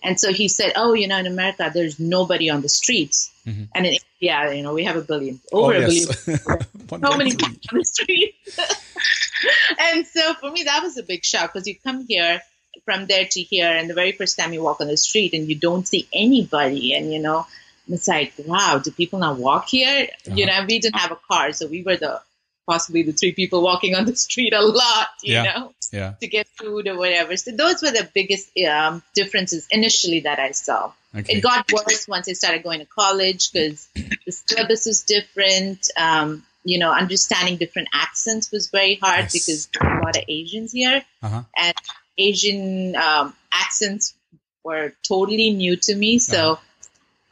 And 0.05 0.19
so 0.19 0.31
he 0.31 0.47
said, 0.47 0.73
"Oh, 0.75 0.93
you 0.93 1.07
know, 1.07 1.17
in 1.17 1.25
America, 1.25 1.71
there's 1.73 1.99
nobody 1.99 2.49
on 2.51 2.61
the 2.61 2.69
streets, 2.69 3.33
mm-hmm. 3.45 3.63
and 3.73 3.85
in 3.87 3.97
India, 4.21 4.53
you 4.53 4.61
know, 4.61 4.73
we 4.73 4.83
have 4.83 4.95
a 4.95 5.01
billion, 5.01 5.41
over 5.51 5.73
oh, 5.73 5.79
yes. 5.79 6.27
a 6.27 6.37
billion, 6.37 6.69
so 7.03 7.17
many 7.17 7.31
people 7.31 7.57
on 7.71 7.79
the 7.79 7.85
street." 7.85 8.35
and 9.79 10.05
so 10.05 10.35
for 10.35 10.51
me, 10.51 10.63
that 10.63 10.83
was 10.83 10.97
a 10.97 11.03
big 11.03 11.25
shock 11.25 11.53
because 11.53 11.67
you 11.67 11.75
come 11.83 12.05
here 12.07 12.39
from 12.85 13.07
there 13.07 13.25
to 13.25 13.41
here, 13.41 13.71
and 13.71 13.89
the 13.89 13.95
very 13.95 14.11
first 14.11 14.37
time 14.37 14.53
you 14.53 14.61
walk 14.61 14.79
on 14.79 14.87
the 14.87 14.97
street 14.97 15.33
and 15.33 15.49
you 15.49 15.55
don't 15.55 15.87
see 15.87 16.07
anybody, 16.13 16.93
and 16.93 17.11
you 17.11 17.19
know, 17.19 17.47
it's 17.89 18.07
like, 18.07 18.33
wow, 18.45 18.79
do 18.83 18.91
people 18.91 19.17
not 19.17 19.39
walk 19.39 19.69
here? 19.69 20.07
Uh-huh. 20.27 20.35
You 20.35 20.45
know, 20.45 20.65
we 20.67 20.77
didn't 20.79 20.99
have 20.99 21.11
a 21.11 21.19
car, 21.27 21.51
so 21.51 21.65
we 21.65 21.81
were 21.81 21.97
the 21.97 22.21
possibly 22.65 23.03
the 23.03 23.11
three 23.11 23.31
people 23.31 23.61
walking 23.61 23.95
on 23.95 24.05
the 24.05 24.15
street 24.15 24.53
a 24.53 24.61
lot, 24.61 25.07
you 25.21 25.33
yeah. 25.33 25.43
know, 25.43 25.73
yeah. 25.91 26.13
to 26.19 26.27
get 26.27 26.47
food 26.47 26.87
or 26.87 26.97
whatever. 26.97 27.37
So 27.37 27.51
those 27.51 27.81
were 27.81 27.91
the 27.91 28.09
biggest 28.13 28.51
um, 28.67 29.03
differences 29.13 29.67
initially 29.71 30.21
that 30.21 30.39
I 30.39 30.51
saw. 30.51 30.91
Okay. 31.15 31.37
It 31.37 31.41
got 31.41 31.71
worse 31.71 32.07
once 32.07 32.27
I 32.27 32.33
started 32.33 32.63
going 32.63 32.79
to 32.79 32.85
college 32.85 33.51
because 33.51 33.87
the 33.93 34.31
syllabus 34.31 34.85
was 34.85 35.03
different. 35.03 35.89
Um, 35.97 36.43
you 36.63 36.79
know, 36.79 36.91
understanding 36.91 37.57
different 37.57 37.89
accents 37.93 38.51
was 38.51 38.69
very 38.69 38.95
hard 38.95 39.25
yes. 39.25 39.33
because 39.33 39.69
a 39.79 40.03
lot 40.03 40.17
of 40.17 40.23
Asians 40.27 40.71
here, 40.71 41.05
uh-huh. 41.21 41.43
and 41.55 41.75
Asian 42.17 42.95
um, 42.95 43.35
accents 43.53 44.15
were 44.63 44.93
totally 45.07 45.51
new 45.51 45.75
to 45.75 45.95
me. 45.95 46.17
So 46.17 46.53
uh-huh. 46.53 46.61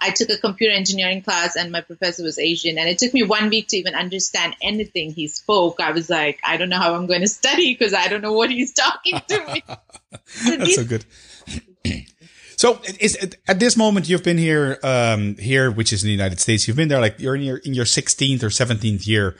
I 0.03 0.09
took 0.09 0.29
a 0.29 0.37
computer 0.37 0.73
engineering 0.73 1.21
class 1.21 1.55
and 1.55 1.71
my 1.71 1.79
professor 1.79 2.23
was 2.23 2.37
Asian. 2.37 2.77
And 2.77 2.89
it 2.89 2.97
took 2.97 3.13
me 3.13 3.23
one 3.23 3.49
week 3.49 3.69
to 3.69 3.77
even 3.77 3.95
understand 3.95 4.55
anything 4.61 5.11
he 5.11 5.27
spoke. 5.27 5.79
I 5.79 5.91
was 5.91 6.09
like, 6.09 6.39
I 6.43 6.57
don't 6.57 6.67
know 6.67 6.77
how 6.77 6.93
I'm 6.95 7.07
going 7.07 7.21
to 7.21 7.27
study 7.27 7.73
because 7.73 7.93
I 7.93 8.09
don't 8.09 8.21
know 8.21 8.33
what 8.33 8.51
he's 8.51 8.73
talking 8.73 9.21
to 9.29 9.53
me. 9.53 9.63
so 10.25 10.57
That's 10.57 10.75
so 10.75 10.85
good. 10.85 11.05
So 12.55 12.79
is 12.99 13.17
at 13.47 13.59
this 13.59 13.75
moment 13.75 14.07
you've 14.07 14.23
been 14.23 14.37
here, 14.37 14.79
um, 14.83 15.35
here, 15.35 15.69
which 15.69 15.91
is 15.91 16.03
in 16.03 16.07
the 16.07 16.13
United 16.13 16.39
States. 16.39 16.65
You've 16.65 16.77
been 16.77 16.87
there 16.87 17.01
like 17.01 17.19
you're 17.19 17.35
in 17.35 17.41
your 17.41 17.57
in 17.57 17.73
your 17.73 17.83
16th 17.83 18.41
or 18.41 18.47
17th 18.47 19.05
year 19.05 19.35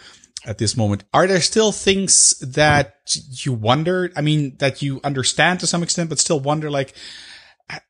at 0.46 0.58
this 0.58 0.76
moment. 0.76 1.04
Are 1.14 1.26
there 1.28 1.40
still 1.40 1.72
things 1.72 2.38
that 2.40 2.96
you 3.30 3.54
wonder? 3.54 4.12
I 4.18 4.22
mean, 4.22 4.58
that 4.58 4.82
you 4.82 5.00
understand 5.04 5.62
to 5.62 5.68
some 5.68 5.84
extent, 5.84 6.10
but 6.10 6.20
still 6.20 6.40
wonder 6.40 6.70
like, 6.70 6.96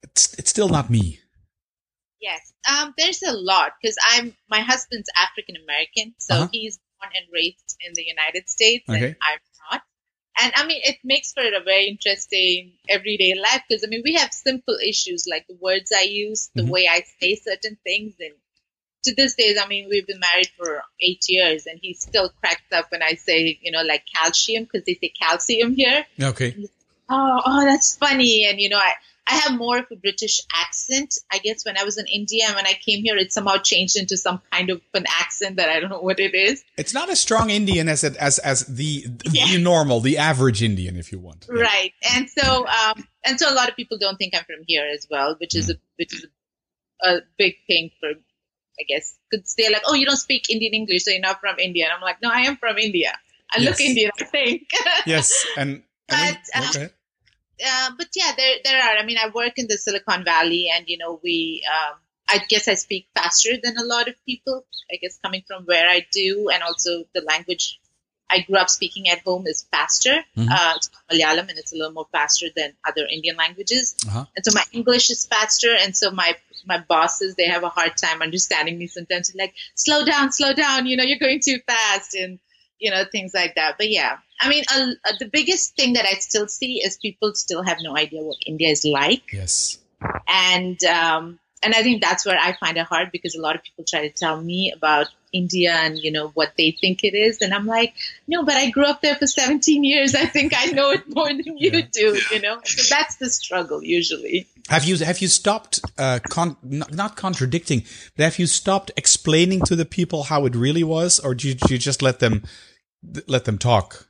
it's, 0.04 0.34
it's 0.36 0.50
still 0.50 0.70
not 0.70 0.90
me. 0.90 1.20
Yes. 2.22 2.53
Um, 2.70 2.94
there's 2.98 3.22
a 3.24 3.34
lot 3.34 3.74
because 3.82 3.98
I'm, 4.06 4.36
my 4.50 4.62
husband's 4.62 5.10
African 5.16 5.56
American. 5.64 6.16
So 6.18 6.36
uh-huh. 6.36 6.48
he's 6.52 6.80
born 7.00 7.12
and 7.16 7.26
raised 7.34 7.78
in 7.86 7.94
the 7.96 8.04
United 8.04 8.50
States 8.50 8.88
okay. 8.90 9.06
and 9.06 9.16
I'm 9.22 9.40
not. 9.72 9.82
And 10.42 10.54
I 10.56 10.66
mean, 10.66 10.82
it 10.84 10.98
makes 11.04 11.32
for 11.34 11.44
a 11.44 11.64
very 11.64 11.88
interesting 11.88 12.74
everyday 12.90 13.36
life 13.36 13.62
because 13.68 13.84
I 13.84 13.88
mean, 13.88 14.02
we 14.04 14.16
have 14.16 14.34
simple 14.34 14.78
issues 14.84 15.26
like 15.30 15.46
the 15.48 15.58
words 15.62 15.92
I 15.96 16.04
use, 16.04 16.50
the 16.56 16.64
mm-hmm. 16.64 16.72
way 16.72 16.88
I 16.90 17.04
say 17.22 17.36
certain 17.36 17.78
things. 17.84 18.16
And 18.20 18.34
to 19.04 19.14
this 19.16 19.36
day, 19.36 19.56
I 19.62 19.68
mean, 19.68 19.88
we've 19.90 20.08
been 20.08 20.20
married 20.20 20.50
for 20.58 20.82
eight 21.00 21.26
years 21.28 21.66
and 21.68 21.80
he 21.82 21.94
still 21.94 22.32
cracks 22.40 22.72
up 22.72 22.92
when 22.92 23.04
I 23.04 23.14
say, 23.14 23.60
you 23.62 23.72
know, 23.72 23.84
like 23.84 24.06
calcium 24.16 24.64
because 24.64 24.86
they 24.86 24.96
say 24.96 25.14
calcium 25.20 25.76
here. 25.76 26.06
Okay. 26.20 26.56
Oh, 27.10 27.42
oh, 27.46 27.66
that's 27.66 27.96
funny. 27.98 28.46
And, 28.46 28.60
you 28.60 28.70
know, 28.70 28.78
I, 28.78 28.94
I 29.28 29.36
have 29.36 29.58
more 29.58 29.78
of 29.78 29.86
a 29.92 29.96
British 29.96 30.42
accent. 30.54 31.16
I 31.32 31.38
guess 31.38 31.66
when 31.66 31.78
I 31.78 31.84
was 31.84 31.98
in 31.98 32.06
India 32.08 32.44
and 32.46 32.56
when 32.56 32.66
I 32.66 32.74
came 32.74 33.04
here, 33.04 33.16
it 33.16 33.32
somehow 33.32 33.58
changed 33.58 33.96
into 33.96 34.18
some 34.18 34.42
kind 34.52 34.70
of 34.70 34.82
an 34.94 35.06
accent 35.08 35.56
that 35.58 35.70
I 35.70 35.80
don't 35.80 35.90
know 35.90 36.02
what 36.02 36.20
it 36.20 36.36
is. 36.36 36.64
It's 36.78 36.94
not 36.94 37.10
as 37.10 37.22
strong 37.22 37.50
Indian 37.50 37.88
as 37.88 38.04
it, 38.04 38.18
as 38.18 38.40
as 38.40 38.66
the 38.66 39.06
yeah. 39.32 39.48
the 39.48 39.62
normal, 39.62 40.02
the 40.02 40.18
average 40.18 40.62
Indian, 40.62 40.98
if 40.98 41.12
you 41.12 41.20
want. 41.20 41.48
Yeah. 41.48 41.62
Right, 41.62 41.94
and 42.14 42.30
so 42.30 42.68
um, 42.68 43.08
and 43.24 43.40
so 43.40 43.52
a 43.52 43.56
lot 43.56 43.70
of 43.70 43.76
people 43.76 43.98
don't 43.98 44.18
think 44.18 44.36
I'm 44.36 44.44
from 44.44 44.64
here 44.68 44.86
as 44.94 45.08
well, 45.10 45.36
which 45.40 45.56
is 45.56 45.70
mm. 45.70 45.76
a 45.76 45.80
which 45.96 46.14
is 46.14 46.26
a, 47.04 47.10
a, 47.10 47.20
big 47.38 47.56
thing 47.66 47.92
for, 48.00 48.10
I 48.10 48.84
guess, 48.88 49.18
because 49.30 49.56
they're 49.58 49.72
like, 49.72 49.84
oh, 49.86 49.94
you 49.94 50.06
don't 50.06 50.18
speak 50.18 50.50
Indian 50.50 50.74
English, 50.74 51.06
so 51.06 51.12
you're 51.12 51.22
not 51.22 51.40
from 51.40 51.60
India. 51.60 51.86
And 51.86 51.94
I'm 51.94 52.02
like, 52.02 52.22
no, 52.22 52.30
I 52.30 52.42
am 52.42 52.58
from 52.58 52.78
India. 52.78 53.18
I 53.54 53.60
yes. 53.60 53.70
look 53.70 53.82
Indian, 53.82 54.12
I 54.20 54.24
think. 54.26 54.70
yes, 55.06 55.46
and. 55.58 55.84
but, 56.10 56.38
uh, 56.54 56.88
uh, 57.66 57.92
but 57.98 58.08
yeah, 58.16 58.32
there 58.36 58.58
there 58.64 58.82
are. 58.82 58.98
I 58.98 59.06
mean, 59.06 59.18
I 59.18 59.30
work 59.30 59.54
in 59.58 59.68
the 59.68 59.78
Silicon 59.78 60.24
Valley, 60.24 60.70
and 60.74 60.88
you 60.88 60.98
know, 60.98 61.20
we. 61.24 61.64
Um, 61.68 61.98
I 62.30 62.40
guess 62.50 62.70
I 62.70 62.76
speak 62.76 63.08
faster 63.14 63.50
than 63.62 63.78
a 63.78 63.84
lot 63.84 64.08
of 64.08 64.16
people. 64.26 64.66
I 64.92 64.96
guess 64.96 65.20
coming 65.22 65.44
from 65.46 65.66
where 65.66 65.88
I 65.88 66.06
do, 66.12 66.50
and 66.52 66.64
also 66.64 67.04
the 67.14 67.22
language 67.22 67.80
I 68.34 68.42
grew 68.42 68.58
up 68.58 68.70
speaking 68.70 69.10
at 69.10 69.20
home 69.20 69.46
is 69.46 69.66
faster. 69.72 70.24
Mm-hmm. 70.36 70.50
Uh, 70.50 70.74
it's 70.76 70.90
Malayalam, 71.12 71.50
and 71.50 71.58
it's 71.60 71.74
a 71.74 71.76
little 71.76 71.92
more 71.92 72.08
faster 72.12 72.48
than 72.56 72.74
other 72.88 73.06
Indian 73.06 73.36
languages. 73.36 73.96
Uh-huh. 74.08 74.26
And 74.36 74.46
so 74.46 74.52
my 74.54 74.64
English 74.72 75.10
is 75.12 75.26
faster, 75.26 75.76
and 75.80 75.96
so 75.96 76.12
my 76.12 76.36
my 76.66 76.80
bosses 76.80 77.36
they 77.36 77.48
have 77.48 77.64
a 77.64 77.70
hard 77.70 77.98
time 77.98 78.22
understanding 78.22 78.78
me 78.78 78.88
sometimes. 78.88 79.34
Like, 79.36 79.54
slow 79.76 80.06
down, 80.06 80.32
slow 80.32 80.54
down. 80.54 80.88
You 80.88 80.98
know, 80.98 81.04
you're 81.04 81.20
going 81.20 81.42
too 81.42 81.60
fast, 81.68 82.16
and 82.16 82.40
you 82.80 82.90
know 82.90 83.04
things 83.12 83.34
like 83.34 83.56
that. 83.56 83.76
But 83.78 83.90
yeah, 83.90 84.18
I 84.44 84.50
mean, 84.50 84.64
uh, 84.70 85.14
the 85.20 85.30
biggest 85.30 85.76
thing 85.76 85.94
that 85.94 86.06
I 86.06 86.16
still 86.16 86.48
see 86.48 86.84
is 86.84 86.98
people 86.98 87.34
still 87.34 87.64
have 87.64 87.78
no 87.82 87.96
idea 87.96 88.22
what 88.22 88.38
India 88.46 88.68
is 88.70 88.84
like. 88.84 89.32
Yes. 89.32 89.78
And 90.28 90.84
um, 90.84 91.40
and 91.64 91.74
I 91.74 91.82
think 91.82 92.02
that's 92.02 92.26
where 92.26 92.38
I 92.38 92.54
find 92.54 92.78
it 92.78 92.86
hard 92.86 93.12
because 93.12 93.36
a 93.36 93.42
lot 93.42 93.56
of 93.56 93.64
people 93.64 93.86
try 93.88 94.08
to 94.08 94.14
tell 94.14 94.42
me 94.42 94.74
about 94.76 95.08
India 95.32 95.74
and 95.74 95.98
you 95.98 96.12
know 96.12 96.28
what 96.36 96.54
they 96.58 96.76
think 96.80 97.04
it 97.04 97.16
is, 97.16 97.42
and 97.42 97.54
I'm 97.54 97.66
like, 97.66 97.94
no, 98.28 98.44
but 98.44 98.56
I 98.56 98.70
grew 98.70 98.84
up 98.84 99.02
there 99.02 99.16
for 99.16 99.28
17 99.28 99.84
years. 99.84 100.14
I 100.14 100.26
think 100.26 100.54
I 100.56 100.66
know 100.66 100.92
it 100.92 101.04
more 101.08 101.28
than 101.28 101.58
you 101.58 101.72
yeah. 101.72 101.88
do. 101.92 102.20
You 102.32 102.42
know, 102.42 102.60
so 102.66 102.94
that's 102.94 103.16
the 103.16 103.30
struggle 103.30 103.82
usually. 103.82 104.48
Have 104.68 104.84
you 104.84 104.98
have 104.98 105.20
you 105.20 105.30
stopped 105.30 105.80
uh, 105.98 106.20
con- 106.30 106.58
not 106.62 107.16
contradicting, 107.16 107.84
but 108.18 108.24
have 108.24 108.40
you 108.40 108.48
stopped 108.48 108.92
explaining 108.98 109.62
to 109.62 109.76
the 109.76 109.86
people 109.86 110.24
how 110.24 110.46
it 110.46 110.56
really 110.56 110.84
was, 110.84 111.20
or 111.20 111.34
do 111.34 111.48
you, 111.48 111.56
do 111.56 111.74
you 111.74 111.80
just 111.80 112.02
let 112.02 112.20
them 112.20 112.44
let 113.26 113.46
them 113.46 113.58
talk? 113.58 114.08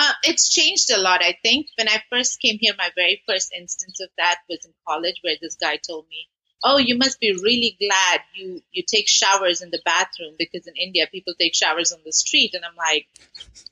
Uh, 0.00 0.12
it's 0.22 0.48
changed 0.48 0.92
a 0.92 0.98
lot, 0.98 1.22
I 1.22 1.36
think. 1.42 1.66
When 1.76 1.88
I 1.88 2.00
first 2.08 2.40
came 2.40 2.58
here, 2.60 2.72
my 2.78 2.90
very 2.94 3.20
first 3.28 3.52
instance 3.52 4.00
of 4.00 4.08
that 4.16 4.36
was 4.48 4.64
in 4.64 4.72
college, 4.86 5.16
where 5.22 5.34
this 5.42 5.56
guy 5.56 5.76
told 5.76 6.06
me, 6.08 6.28
"Oh, 6.62 6.78
you 6.78 6.96
must 6.96 7.18
be 7.18 7.32
really 7.32 7.76
glad 7.80 8.20
you 8.32 8.62
you 8.70 8.84
take 8.86 9.08
showers 9.08 9.60
in 9.60 9.70
the 9.70 9.82
bathroom 9.84 10.36
because 10.38 10.68
in 10.68 10.74
India 10.76 11.08
people 11.10 11.34
take 11.34 11.54
showers 11.54 11.90
on 11.90 11.98
the 12.04 12.12
street." 12.12 12.54
And 12.54 12.64
I'm 12.64 12.76
like, 12.76 13.08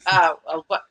uh, 0.04 0.34
uh, 0.48 0.62
"What? 0.66 0.82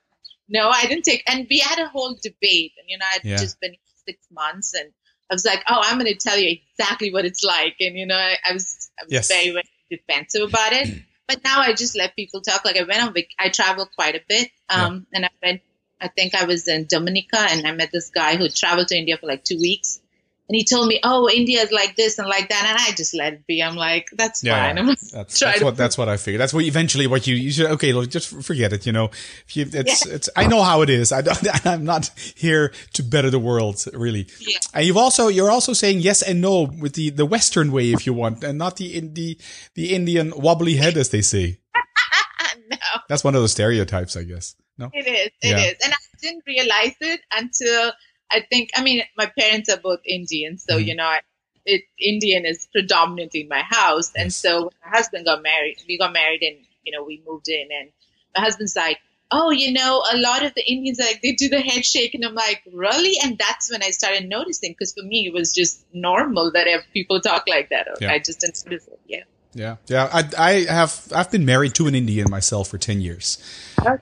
No, 0.47 0.69
I 0.69 0.85
didn't 0.85 1.03
take." 1.03 1.23
And 1.27 1.47
we 1.49 1.59
had 1.59 1.79
a 1.79 1.89
whole 1.89 2.15
debate, 2.15 2.71
and 2.79 2.87
you 2.87 2.97
know, 2.97 3.05
I'd 3.13 3.25
yeah. 3.25 3.35
just 3.35 3.59
been 3.59 3.75
six 4.07 4.25
months, 4.31 4.73
and 4.73 4.93
I 5.29 5.33
was 5.33 5.43
like, 5.43 5.63
"Oh, 5.67 5.81
I'm 5.83 5.99
going 5.99 6.13
to 6.13 6.17
tell 6.17 6.37
you 6.37 6.57
exactly 6.57 7.11
what 7.11 7.25
it's 7.25 7.43
like," 7.43 7.75
and 7.81 7.97
you 7.97 8.05
know, 8.05 8.15
I, 8.15 8.37
I 8.49 8.53
was 8.53 8.89
I 8.97 9.03
was 9.03 9.11
yes. 9.11 9.27
very, 9.27 9.51
very 9.51 9.69
defensive 9.89 10.47
about 10.47 10.71
it. 10.71 11.03
But 11.27 11.43
now 11.43 11.61
I 11.61 11.73
just 11.73 11.97
let 11.97 12.15
people 12.15 12.41
talk. 12.41 12.65
Like 12.65 12.77
I 12.77 12.83
went 12.83 13.01
on, 13.03 13.13
vac- 13.13 13.33
I 13.39 13.49
traveled 13.49 13.89
quite 13.95 14.15
a 14.15 14.21
bit. 14.27 14.51
Um, 14.69 15.07
yeah. 15.11 15.17
and 15.17 15.25
I 15.25 15.29
went, 15.43 15.61
I 15.99 16.07
think 16.07 16.35
I 16.35 16.45
was 16.45 16.67
in 16.67 16.85
Dominica 16.85 17.39
and 17.39 17.65
I 17.65 17.71
met 17.71 17.91
this 17.91 18.09
guy 18.09 18.35
who 18.35 18.47
traveled 18.49 18.89
to 18.89 18.97
India 18.97 19.17
for 19.17 19.27
like 19.27 19.43
two 19.43 19.57
weeks. 19.59 20.01
And 20.47 20.55
he 20.55 20.63
told 20.63 20.87
me, 20.87 20.99
"Oh, 21.03 21.27
India 21.27 21.61
is 21.61 21.71
like 21.71 21.95
this 21.95 22.19
and 22.19 22.27
like 22.27 22.49
that," 22.49 22.65
and 22.67 22.77
I 22.79 22.95
just 22.95 23.15
let 23.15 23.33
it 23.33 23.47
be. 23.47 23.63
I'm 23.63 23.75
like, 23.75 24.09
"That's 24.13 24.43
yeah, 24.43 24.67
fine." 24.67 24.77
I'm 24.77 24.87
that's, 24.87 25.39
that's 25.39 25.63
what 25.63 25.75
that's 25.75 25.97
what 25.97 26.07
I 26.07 26.17
figured. 26.17 26.39
That's 26.39 26.53
what 26.53 26.65
eventually 26.65 27.07
what 27.07 27.25
you 27.25 27.35
you 27.35 27.51
should 27.51 27.65
okay, 27.71 27.93
look, 27.93 28.11
just 28.11 28.29
forget 28.43 28.71
it. 28.71 28.85
You 28.85 28.91
know, 28.91 29.05
if 29.05 29.57
you, 29.57 29.65
it's 29.73 30.05
yeah. 30.05 30.13
it's 30.13 30.29
I 30.35 30.45
know 30.45 30.61
how 30.61 30.83
it 30.83 30.91
is. 30.91 31.11
I 31.11 31.21
don't, 31.21 31.37
I'm 31.65 31.83
not 31.83 32.11
here 32.35 32.73
to 32.93 33.01
better 33.01 33.31
the 33.31 33.39
world, 33.39 33.83
really. 33.93 34.27
Yeah. 34.39 34.59
And 34.75 34.85
you've 34.85 34.97
also 34.97 35.29
you're 35.29 35.49
also 35.49 35.73
saying 35.73 36.01
yes 36.01 36.21
and 36.21 36.41
no 36.41 36.61
with 36.79 36.93
the 36.93 37.09
the 37.09 37.25
Western 37.25 37.71
way, 37.71 37.91
if 37.91 38.05
you 38.05 38.13
want, 38.13 38.43
and 38.43 38.59
not 38.59 38.77
the 38.77 38.99
the 38.99 39.39
the 39.73 39.95
Indian 39.95 40.31
wobbly 40.35 40.75
head, 40.75 40.95
as 40.95 41.09
they 41.09 41.21
say. 41.21 41.57
no, 42.69 42.77
that's 43.09 43.23
one 43.23 43.33
of 43.33 43.41
those 43.41 43.51
stereotypes, 43.51 44.15
I 44.15 44.23
guess. 44.23 44.55
No, 44.77 44.91
it 44.93 45.07
is. 45.07 45.31
It 45.41 45.57
yeah. 45.57 45.57
is, 45.57 45.75
and 45.83 45.91
I 45.91 45.97
didn't 46.21 46.43
realize 46.45 46.95
it 46.99 47.21
until 47.31 47.93
I 48.31 48.41
think, 48.49 48.71
I 48.75 48.83
mean, 48.83 49.03
my 49.17 49.31
parents 49.37 49.69
are 49.69 49.77
both 49.77 49.99
Indian, 50.05 50.57
so, 50.57 50.77
mm. 50.77 50.85
you 50.85 50.95
know, 50.95 51.05
I, 51.05 51.21
it, 51.65 51.83
Indian 51.99 52.45
is 52.45 52.67
predominant 52.71 53.33
in 53.35 53.47
my 53.47 53.61
house. 53.61 54.11
And 54.15 54.31
so 54.33 54.61
when 54.61 54.69
my 54.83 54.97
husband 54.97 55.25
got 55.25 55.41
married, 55.41 55.77
we 55.87 55.97
got 55.97 56.13
married 56.13 56.43
and, 56.43 56.57
you 56.83 56.91
know, 56.91 57.03
we 57.03 57.23
moved 57.27 57.49
in 57.49 57.67
and 57.71 57.89
my 58.35 58.41
husband's 58.41 58.75
like, 58.75 58.99
oh, 59.31 59.49
you 59.49 59.73
know, 59.73 60.03
a 60.13 60.17
lot 60.17 60.45
of 60.45 60.53
the 60.53 60.63
Indians, 60.63 60.99
like, 60.99 61.21
they 61.23 61.31
do 61.31 61.49
the 61.49 61.59
head 61.59 61.83
shake. 61.83 62.13
And 62.13 62.23
I'm 62.23 62.35
like, 62.35 62.61
really? 62.71 63.15
And 63.23 63.37
that's 63.37 63.71
when 63.71 63.81
I 63.81 63.89
started 63.89 64.29
noticing, 64.29 64.71
because 64.71 64.93
for 64.93 65.03
me, 65.03 65.25
it 65.25 65.33
was 65.33 65.53
just 65.53 65.83
normal 65.91 66.51
that 66.51 66.67
people 66.93 67.19
talk 67.19 67.45
like 67.47 67.69
that. 67.69 67.87
Yeah. 67.99 68.11
I 68.11 68.19
just 68.19 68.41
didn't 68.41 68.63
notice 68.65 68.87
it. 68.87 68.99
Yeah. 69.07 69.23
Yeah, 69.55 69.77
yeah. 69.87 70.09
I, 70.11 70.29
I 70.37 70.51
have 70.65 71.07
I've 71.15 71.31
been 71.31 71.45
married 71.45 71.75
to 71.75 71.87
an 71.87 71.95
Indian 71.95 72.29
myself 72.29 72.67
for 72.67 72.77
ten 72.77 72.99
years, 72.99 73.41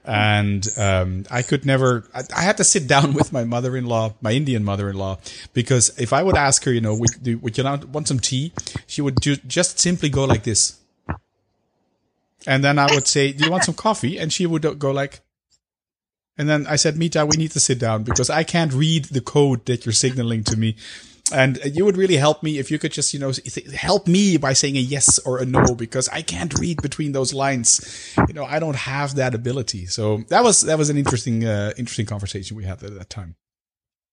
and 0.04 0.66
um, 0.76 1.26
I 1.30 1.42
could 1.42 1.64
never. 1.64 2.04
I, 2.12 2.22
I, 2.36 2.42
had 2.42 2.56
to 2.56 2.64
sit 2.64 2.88
down 2.94 3.12
with 3.14 3.32
my 3.32 3.44
mother-in-law, 3.44 4.14
my 4.20 4.32
Indian 4.32 4.64
mother-in-law, 4.64 5.18
because 5.52 5.96
if 5.96 6.12
I 6.12 6.24
would 6.24 6.36
ask 6.36 6.64
her, 6.64 6.72
you 6.72 6.80
know, 6.80 6.96
would, 6.96 7.40
would 7.40 7.56
you 7.56 7.64
want 7.64 8.08
some 8.08 8.18
tea? 8.18 8.52
She 8.88 9.00
would 9.00 9.20
ju- 9.22 9.36
just 9.46 9.78
simply 9.78 10.08
go 10.08 10.24
like 10.24 10.42
this, 10.42 10.80
and 12.48 12.64
then 12.64 12.76
I 12.76 12.92
would 12.92 13.06
say, 13.06 13.30
"Do 13.30 13.44
you 13.44 13.50
want 13.52 13.62
some 13.62 13.76
coffee?" 13.76 14.18
And 14.18 14.32
she 14.32 14.46
would 14.46 14.80
go 14.80 14.90
like, 14.90 15.20
and 16.36 16.48
then 16.48 16.66
I 16.66 16.74
said, 16.74 16.96
"Mita, 16.96 17.24
we 17.24 17.36
need 17.36 17.52
to 17.52 17.60
sit 17.60 17.78
down 17.78 18.02
because 18.02 18.28
I 18.28 18.42
can't 18.42 18.72
read 18.72 19.04
the 19.04 19.20
code 19.20 19.66
that 19.66 19.86
you're 19.86 19.92
signaling 19.92 20.42
to 20.44 20.56
me." 20.56 20.74
And 21.32 21.58
you 21.64 21.86
would 21.86 21.96
really 21.96 22.16
help 22.16 22.42
me 22.42 22.58
if 22.58 22.70
you 22.70 22.78
could 22.78 22.92
just, 22.92 23.14
you 23.14 23.20
know, 23.20 23.32
help 23.74 24.06
me 24.06 24.36
by 24.36 24.52
saying 24.52 24.76
a 24.76 24.80
yes 24.80 25.18
or 25.20 25.38
a 25.38 25.46
no 25.46 25.74
because 25.74 26.06
I 26.10 26.20
can't 26.20 26.52
read 26.58 26.82
between 26.82 27.12
those 27.12 27.32
lines. 27.32 28.14
You 28.28 28.34
know, 28.34 28.44
I 28.44 28.58
don't 28.58 28.76
have 28.76 29.14
that 29.14 29.34
ability. 29.34 29.86
So 29.86 30.18
that 30.28 30.44
was 30.44 30.60
that 30.62 30.76
was 30.76 30.90
an 30.90 30.98
interesting 30.98 31.44
uh, 31.46 31.72
interesting 31.78 32.04
conversation 32.04 32.58
we 32.58 32.64
had 32.64 32.82
at 32.82 32.94
that 32.98 33.08
time. 33.08 33.36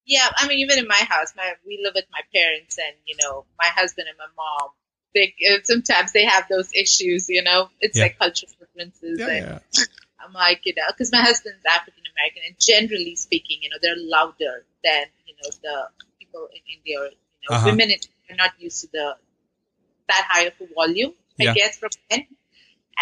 Yeah, 0.05 0.27
I 0.37 0.47
mean, 0.47 0.59
even 0.59 0.79
in 0.79 0.87
my 0.87 1.03
house, 1.09 1.33
my 1.35 1.53
we 1.65 1.79
live 1.83 1.93
with 1.95 2.05
my 2.11 2.21
parents, 2.33 2.77
and 2.77 2.95
you 3.05 3.15
know, 3.21 3.45
my 3.59 3.67
husband 3.67 4.07
and 4.07 4.17
my 4.17 4.27
mom. 4.37 4.69
They 5.13 5.33
uh, 5.51 5.59
sometimes 5.63 6.13
they 6.13 6.23
have 6.23 6.47
those 6.49 6.71
issues. 6.73 7.27
You 7.27 7.43
know, 7.43 7.69
it's 7.81 7.97
yeah. 7.97 8.05
like 8.05 8.19
cultural 8.19 8.51
differences. 8.57 9.19
Yeah, 9.19 9.27
and 9.27 9.61
yeah. 9.77 9.83
I'm 10.25 10.33
like, 10.33 10.61
you 10.65 10.73
know, 10.77 10.83
because 10.87 11.11
my 11.11 11.19
husband's 11.19 11.65
African 11.69 12.03
American, 12.15 12.43
and 12.47 12.55
generally 12.57 13.15
speaking, 13.15 13.59
you 13.61 13.69
know, 13.69 13.77
they're 13.81 13.95
louder 13.97 14.65
than 14.83 15.05
you 15.25 15.35
know 15.35 15.49
the 15.61 15.87
people 16.31 16.47
in 16.53 16.61
India, 16.77 16.99
or, 16.99 17.05
you 17.05 17.47
know, 17.49 17.55
uh-huh. 17.57 17.67
women 17.67 17.91
are 18.29 18.35
not 18.35 18.51
used 18.59 18.81
to 18.81 18.87
the 18.91 19.15
that 20.07 20.27
high 20.29 20.43
of 20.43 20.53
a 20.59 20.73
volume, 20.73 21.13
I 21.39 21.43
yeah. 21.45 21.53
guess, 21.53 21.77
from 21.77 21.89
men. 22.09 22.27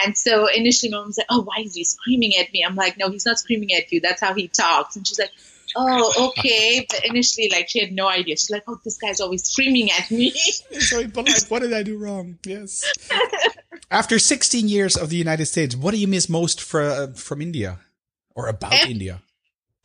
And 0.03 0.17
so 0.17 0.47
initially, 0.47 0.91
mom 0.91 1.07
was 1.07 1.17
like, 1.17 1.27
"Oh, 1.29 1.41
why 1.41 1.63
is 1.63 1.75
he 1.75 1.83
screaming 1.83 2.33
at 2.39 2.51
me?" 2.53 2.63
I'm 2.65 2.75
like, 2.75 2.97
"No, 2.97 3.09
he's 3.09 3.25
not 3.25 3.39
screaming 3.39 3.73
at 3.73 3.91
you. 3.91 3.99
That's 3.99 4.21
how 4.21 4.33
he 4.33 4.47
talks." 4.47 4.95
And 4.95 5.05
she's 5.05 5.19
like, 5.19 5.31
"Oh, 5.75 6.29
okay." 6.29 6.85
But 6.89 7.05
initially, 7.05 7.49
like, 7.51 7.69
she 7.69 7.79
had 7.79 7.91
no 7.91 8.07
idea. 8.07 8.37
She's 8.37 8.49
like, 8.49 8.63
"Oh, 8.67 8.79
this 8.83 8.97
guy's 8.97 9.19
always 9.19 9.43
screaming 9.43 9.89
at 9.91 10.09
me." 10.11 10.31
so 10.79 11.07
polite. 11.09 11.45
What 11.49 11.61
did 11.63 11.73
I 11.73 11.83
do 11.83 11.97
wrong? 11.97 12.37
Yes. 12.45 12.85
After 13.91 14.19
16 14.19 14.67
years 14.67 14.95
of 14.95 15.09
the 15.09 15.17
United 15.17 15.47
States, 15.47 15.75
what 15.75 15.91
do 15.91 15.97
you 15.97 16.07
miss 16.07 16.29
most 16.29 16.61
for, 16.61 16.81
uh, 16.81 17.07
from 17.13 17.41
India 17.41 17.79
or 18.35 18.47
about 18.47 18.73
India? 18.73 19.21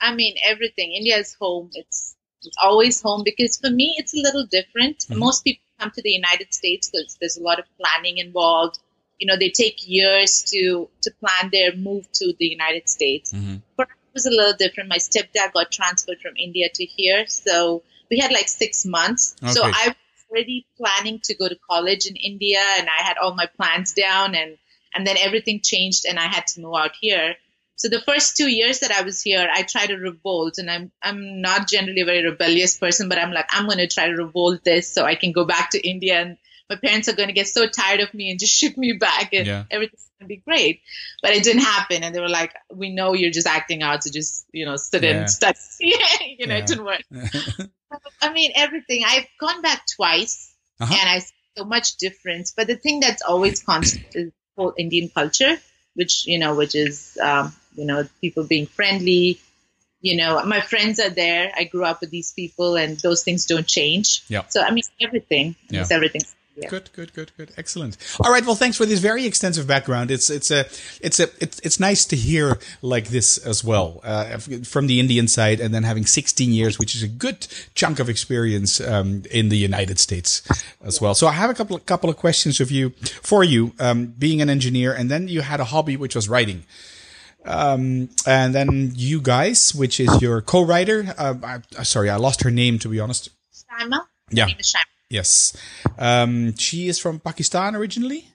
I 0.00 0.14
mean, 0.14 0.36
everything. 0.44 0.92
India 0.92 1.16
is 1.16 1.34
home. 1.40 1.70
It's 1.72 2.14
it's 2.46 2.56
always 2.62 3.00
home 3.02 3.22
because 3.24 3.58
for 3.58 3.70
me, 3.70 3.94
it's 3.98 4.14
a 4.14 4.20
little 4.20 4.46
different. 4.46 4.98
Mm-hmm. 5.00 5.18
Most 5.18 5.44
people 5.44 5.62
come 5.80 5.90
to 5.90 6.02
the 6.02 6.10
United 6.10 6.54
States 6.54 6.90
because 6.90 7.16
there's 7.20 7.36
a 7.36 7.42
lot 7.42 7.58
of 7.58 7.64
planning 7.80 8.18
involved. 8.18 8.78
you 9.18 9.26
know, 9.26 9.36
they 9.36 9.50
take 9.50 9.88
years 9.88 10.42
to 10.50 10.88
to 11.02 11.10
plan 11.20 11.50
their 11.52 11.74
move 11.76 12.10
to 12.12 12.34
the 12.38 12.46
United 12.46 12.88
States. 12.88 13.32
Mm-hmm. 13.32 13.56
For 13.76 13.82
us, 13.82 13.88
it 13.90 14.14
was 14.14 14.26
a 14.26 14.30
little 14.30 14.54
different. 14.54 14.88
My 14.88 14.98
stepdad 14.98 15.52
got 15.52 15.70
transferred 15.70 16.20
from 16.20 16.34
India 16.36 16.68
to 16.74 16.84
here, 16.84 17.26
so 17.26 17.82
we 18.10 18.18
had 18.18 18.32
like 18.32 18.48
six 18.48 18.84
months. 18.84 19.36
So 19.52 19.62
I 19.64 19.88
was 19.88 20.24
already 20.30 20.66
planning 20.76 21.20
to 21.24 21.34
go 21.34 21.48
to 21.48 21.56
college 21.70 22.06
in 22.06 22.16
India, 22.16 22.60
and 22.78 22.88
I 22.88 23.02
had 23.02 23.16
all 23.18 23.34
my 23.34 23.46
plans 23.56 23.92
down, 23.92 24.34
and 24.34 24.58
and 24.94 25.06
then 25.06 25.16
everything 25.18 25.60
changed, 25.62 26.06
and 26.08 26.18
I 26.18 26.26
had 26.26 26.46
to 26.48 26.60
move 26.60 26.74
out 26.76 26.92
here. 27.00 27.34
So 27.76 27.88
the 27.88 28.00
first 28.00 28.36
two 28.36 28.48
years 28.50 28.80
that 28.80 28.92
I 28.92 29.02
was 29.02 29.20
here, 29.20 29.48
I 29.52 29.62
tried 29.62 29.86
to 29.88 29.96
revolt, 29.96 30.58
and 30.58 30.70
I'm 30.70 30.92
I'm 31.02 31.40
not 31.40 31.68
generally 31.68 32.02
a 32.02 32.04
very 32.06 32.24
rebellious 32.24 32.78
person, 32.78 33.08
but 33.08 33.18
I'm 33.18 33.32
like 33.32 33.46
I'm 33.50 33.66
going 33.66 33.78
to 33.78 33.88
try 33.88 34.06
to 34.06 34.14
revolt 34.14 34.62
this 34.64 34.92
so 34.92 35.04
I 35.04 35.16
can 35.16 35.32
go 35.32 35.44
back 35.44 35.70
to 35.70 35.88
India, 35.88 36.20
and 36.20 36.36
my 36.70 36.76
parents 36.76 37.08
are 37.08 37.14
going 37.16 37.28
to 37.28 37.34
get 37.34 37.48
so 37.48 37.66
tired 37.66 38.00
of 38.00 38.14
me 38.14 38.30
and 38.30 38.38
just 38.38 38.54
ship 38.60 38.76
me 38.76 38.92
back, 38.92 39.32
and 39.32 39.46
Yeah. 39.46 39.64
everything's 39.70 40.08
going 40.18 40.28
to 40.28 40.34
be 40.34 40.42
great. 40.46 40.80
But 41.20 41.32
it 41.32 41.42
didn't 41.42 41.62
happen, 41.62 42.04
and 42.04 42.14
they 42.14 42.20
were 42.20 42.28
like, 42.28 42.52
"We 42.72 42.94
know 42.94 43.12
you're 43.12 43.32
just 43.32 43.46
acting 43.48 43.82
out, 43.82 44.04
so 44.04 44.10
just 44.10 44.46
you 44.52 44.66
know 44.66 44.76
sit 44.76 45.02
Yeah. 45.02 45.10
and 45.10 45.30
study." 45.38 45.58
you 45.80 46.46
know, 46.46 46.54
Yeah. 46.54 46.60
it 46.60 46.66
didn't 46.66 46.84
work. 46.84 47.02
I 48.20 48.32
mean, 48.32 48.52
everything. 48.54 49.02
I've 49.06 49.26
gone 49.40 49.62
back 49.62 49.82
twice, 49.96 50.54
Uh-huh. 50.80 50.94
and 50.98 51.08
I 51.08 51.18
see 51.20 51.34
so 51.58 51.64
much 51.64 51.96
difference. 51.96 52.52
But 52.56 52.66
the 52.66 52.76
thing 52.76 53.00
that's 53.00 53.22
always 53.22 53.62
constant 53.62 54.06
is 54.14 54.32
whole 54.56 54.74
Indian 54.78 55.10
culture, 55.14 55.58
which 55.94 56.26
you 56.26 56.38
know, 56.38 56.54
which 56.54 56.74
is 56.74 57.18
um, 57.22 57.54
you 57.74 57.84
know, 57.84 58.06
people 58.20 58.44
being 58.44 58.66
friendly. 58.66 59.40
You 60.00 60.18
know, 60.18 60.44
my 60.44 60.60
friends 60.60 61.00
are 61.00 61.08
there. 61.08 61.50
I 61.56 61.64
grew 61.64 61.84
up 61.84 62.02
with 62.02 62.10
these 62.10 62.32
people, 62.32 62.76
and 62.76 62.98
those 62.98 63.22
things 63.22 63.46
don't 63.46 63.66
change. 63.66 64.22
Yeah. 64.28 64.42
So 64.48 64.60
I 64.60 64.70
mean, 64.70 64.84
everything. 65.00 65.56
Yeah. 65.70 65.80
It's 65.80 65.90
everything. 65.90 66.22
Yeah. 66.56 66.68
Good, 66.68 66.90
good, 66.92 67.12
good, 67.14 67.32
good. 67.36 67.52
Excellent. 67.56 67.96
All 68.20 68.30
right. 68.30 68.44
Well, 68.44 68.54
thanks 68.54 68.76
for 68.76 68.86
this 68.86 69.00
very 69.00 69.26
extensive 69.26 69.66
background. 69.66 70.12
It's 70.12 70.30
it's 70.30 70.52
a 70.52 70.66
it's 71.00 71.18
a 71.18 71.28
it's, 71.40 71.58
it's 71.60 71.80
nice 71.80 72.04
to 72.06 72.16
hear 72.16 72.58
like 72.80 73.08
this 73.08 73.38
as 73.38 73.64
well 73.64 74.00
uh, 74.04 74.38
from 74.38 74.86
the 74.86 75.00
Indian 75.00 75.26
side, 75.26 75.58
and 75.58 75.74
then 75.74 75.82
having 75.82 76.06
16 76.06 76.52
years, 76.52 76.78
which 76.78 76.94
is 76.94 77.02
a 77.02 77.08
good 77.08 77.48
chunk 77.74 77.98
of 77.98 78.08
experience 78.08 78.80
um, 78.80 79.24
in 79.32 79.48
the 79.48 79.56
United 79.56 79.98
States 79.98 80.42
as 80.84 81.00
well. 81.00 81.14
So 81.14 81.26
I 81.26 81.32
have 81.32 81.50
a 81.50 81.54
couple 81.54 81.74
of, 81.74 81.86
couple 81.86 82.08
of 82.08 82.16
questions 82.16 82.60
of 82.60 82.70
you 82.70 82.90
for 83.22 83.42
you, 83.42 83.72
um, 83.80 84.06
being 84.06 84.40
an 84.40 84.48
engineer, 84.48 84.92
and 84.92 85.10
then 85.10 85.26
you 85.26 85.40
had 85.40 85.58
a 85.58 85.64
hobby 85.64 85.96
which 85.96 86.14
was 86.14 86.28
writing. 86.28 86.64
Um, 87.44 88.08
and 88.26 88.54
then 88.54 88.92
you 88.94 89.20
guys, 89.20 89.74
which 89.74 90.00
is 90.00 90.22
your 90.22 90.40
co-writer. 90.40 91.14
Uh, 91.18 91.34
I, 91.78 91.82
sorry, 91.82 92.08
I 92.10 92.16
lost 92.16 92.42
her 92.42 92.50
name 92.50 92.78
to 92.78 92.88
be 92.88 93.00
honest. 93.00 93.28
Shaima. 93.52 94.00
Yeah. 94.30 94.44
Her 94.44 94.48
name 94.48 94.60
is 94.60 94.72
Shaima. 94.72 94.93
Yes. 95.14 95.56
Um, 95.96 96.56
she 96.56 96.88
is 96.88 96.98
from 96.98 97.20
Pakistan 97.20 97.76
originally. 97.76 98.26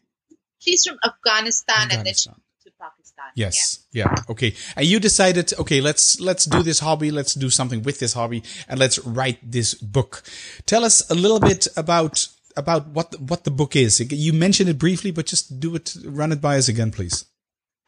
She's 0.59 0.85
from 0.85 0.97
Afghanistan, 1.03 1.91
and 1.91 2.05
then 2.07 2.13
she 2.13 2.29
moved 2.29 2.63
to 2.63 2.71
Pakistan. 2.79 3.25
Yes. 3.35 3.85
Yeah. 3.91 4.15
Okay. 4.29 4.55
And 4.77 4.85
you 4.85 4.99
decided, 4.99 5.53
okay, 5.59 5.81
let's 5.81 6.21
let's 6.21 6.45
do 6.45 6.63
this 6.63 6.79
hobby. 6.79 7.11
Let's 7.11 7.33
do 7.33 7.49
something 7.49 7.83
with 7.83 7.99
this 7.99 8.13
hobby, 8.13 8.43
and 8.69 8.79
let's 8.79 8.97
write 8.99 9.39
this 9.43 9.73
book. 9.73 10.23
Tell 10.65 10.85
us 10.85 11.03
a 11.11 11.15
little 11.15 11.41
bit 11.41 11.67
about 11.75 12.27
about 12.55 12.87
what 12.87 13.11
the, 13.11 13.17
what 13.17 13.43
the 13.43 13.51
book 13.51 13.75
is. 13.75 13.99
You 13.99 14.31
mentioned 14.31 14.69
it 14.69 14.77
briefly, 14.77 15.11
but 15.11 15.25
just 15.25 15.59
do 15.59 15.75
it, 15.75 15.95
run 16.05 16.31
it 16.31 16.39
by 16.39 16.57
us 16.57 16.69
again, 16.69 16.91
please. 16.91 17.25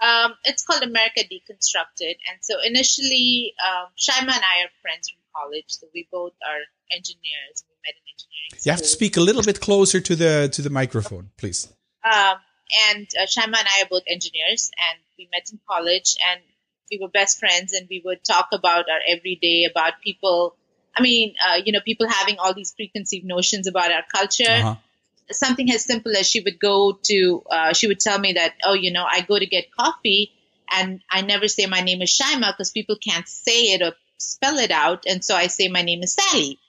Um, 0.01 0.33
it's 0.43 0.65
called 0.65 0.83
America 0.83 1.21
Deconstructed. 1.21 2.15
And 2.27 2.37
so 2.41 2.55
initially, 2.65 3.53
um, 3.63 3.87
Shaima 3.95 4.33
and 4.35 4.45
I 4.53 4.65
are 4.65 4.73
friends 4.81 5.09
from 5.09 5.21
college. 5.35 5.69
So 5.69 5.87
we 5.93 6.07
both 6.11 6.33
are 6.43 6.63
engineers. 6.91 7.63
We 7.83 7.89
met 7.89 7.95
in 7.95 8.05
engineering 8.13 8.61
You 8.65 8.71
have 8.71 8.81
to 8.81 8.87
speak 8.87 9.17
a 9.17 9.21
little 9.21 9.43
bit 9.43 9.59
closer 9.59 9.99
to 9.99 10.15
the 10.15 10.49
to 10.53 10.61
the 10.61 10.69
microphone, 10.69 11.31
please. 11.37 11.67
Um, 12.03 12.37
and 12.89 13.07
uh, 13.19 13.25
Shaima 13.25 13.57
and 13.57 13.67
I 13.67 13.83
are 13.83 13.89
both 13.89 14.03
engineers, 14.07 14.71
and 14.77 14.99
we 15.17 15.29
met 15.31 15.49
in 15.51 15.59
college, 15.69 16.15
and 16.29 16.41
we 16.89 16.99
were 17.01 17.09
best 17.09 17.39
friends, 17.39 17.73
and 17.73 17.87
we 17.89 18.01
would 18.03 18.23
talk 18.23 18.49
about 18.53 18.89
our 18.89 18.99
everyday, 19.07 19.65
about 19.69 20.01
people. 20.03 20.55
I 20.97 21.01
mean, 21.01 21.35
uh, 21.45 21.57
you 21.63 21.71
know, 21.71 21.79
people 21.79 22.07
having 22.09 22.37
all 22.39 22.53
these 22.53 22.73
preconceived 22.73 23.25
notions 23.25 23.67
about 23.67 23.91
our 23.91 24.03
culture. 24.13 24.43
Uh-huh. 24.49 24.75
Something 25.31 25.71
as 25.71 25.85
simple 25.85 26.13
as 26.17 26.27
she 26.27 26.41
would 26.41 26.59
go 26.59 26.99
to, 27.03 27.43
uh, 27.49 27.71
she 27.71 27.87
would 27.87 28.01
tell 28.01 28.19
me 28.19 28.33
that, 28.33 28.53
oh, 28.65 28.73
you 28.73 28.91
know, 28.91 29.05
I 29.09 29.21
go 29.21 29.39
to 29.39 29.45
get 29.45 29.71
coffee, 29.71 30.33
and 30.69 31.01
I 31.09 31.21
never 31.21 31.47
say 31.47 31.67
my 31.67 31.81
name 31.81 32.01
is 32.01 32.09
Shaima 32.11 32.51
because 32.51 32.71
people 32.71 32.97
can't 32.97 33.27
say 33.27 33.73
it 33.73 33.81
or 33.81 33.93
spell 34.17 34.57
it 34.57 34.71
out, 34.71 35.05
and 35.07 35.23
so 35.23 35.35
I 35.35 35.47
say 35.47 35.69
my 35.69 35.83
name 35.83 36.03
is 36.03 36.13
Sally. 36.13 36.59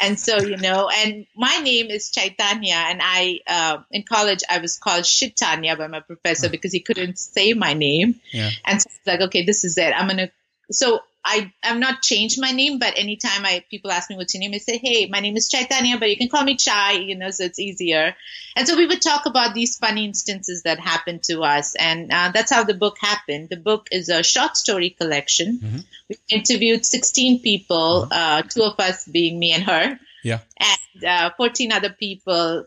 And 0.00 0.18
so, 0.18 0.40
you 0.40 0.56
know, 0.56 0.88
and 0.88 1.26
my 1.36 1.58
name 1.62 1.86
is 1.86 2.10
Chaitanya, 2.10 2.74
and 2.74 3.00
I, 3.02 3.40
uh, 3.46 3.82
in 3.90 4.02
college, 4.02 4.40
I 4.50 4.58
was 4.58 4.78
called 4.78 5.04
Shitanya 5.04 5.78
by 5.78 5.86
my 5.86 6.00
professor 6.00 6.48
because 6.48 6.72
he 6.72 6.80
couldn't 6.80 7.18
say 7.18 7.52
my 7.52 7.74
name. 7.74 8.20
Yeah. 8.32 8.50
And 8.64 8.82
so 8.82 8.88
it's 8.88 9.06
like, 9.06 9.20
okay, 9.20 9.44
this 9.44 9.64
is 9.64 9.78
it. 9.78 9.92
I'm 9.96 10.08
gonna. 10.08 10.30
So 10.70 11.00
I, 11.24 11.52
I'm 11.62 11.78
not 11.78 12.02
changed 12.02 12.40
my 12.40 12.50
name, 12.50 12.78
but 12.78 12.94
anytime 12.98 13.44
I 13.44 13.64
people 13.70 13.92
ask 13.92 14.10
me 14.10 14.16
what's 14.16 14.34
your 14.34 14.40
name, 14.40 14.52
I 14.54 14.58
say, 14.58 14.78
hey, 14.78 15.06
my 15.06 15.20
name 15.20 15.36
is 15.36 15.48
Chaitanya, 15.48 15.98
but 15.98 16.10
you 16.10 16.16
can 16.16 16.28
call 16.28 16.42
me 16.42 16.56
Chai, 16.56 16.92
you 16.94 17.14
know, 17.16 17.30
so 17.30 17.44
it's 17.44 17.60
easier. 17.60 18.16
And 18.56 18.66
so 18.66 18.76
we 18.76 18.86
would 18.86 19.00
talk 19.00 19.26
about 19.26 19.54
these 19.54 19.76
funny 19.78 20.04
instances 20.04 20.62
that 20.64 20.80
happened 20.80 21.22
to 21.24 21.42
us, 21.42 21.74
and 21.76 22.12
uh, 22.12 22.32
that's 22.34 22.50
how 22.52 22.64
the 22.64 22.74
book 22.74 22.96
happened. 23.00 23.48
The 23.50 23.56
book 23.56 23.86
is 23.92 24.08
a 24.08 24.22
short 24.22 24.56
story 24.56 24.90
collection. 24.90 25.60
We 26.08 26.16
interviewed 26.28 26.84
16 26.84 27.40
people, 27.40 28.08
uh, 28.10 28.42
two 28.42 28.64
of 28.64 28.78
us 28.80 29.06
being 29.06 29.38
me 29.38 29.52
and 29.52 29.64
her 29.64 29.98
Yeah. 30.24 30.40
and 30.58 31.04
uh, 31.04 31.30
14 31.36 31.72
other 31.72 31.90
people 31.90 32.66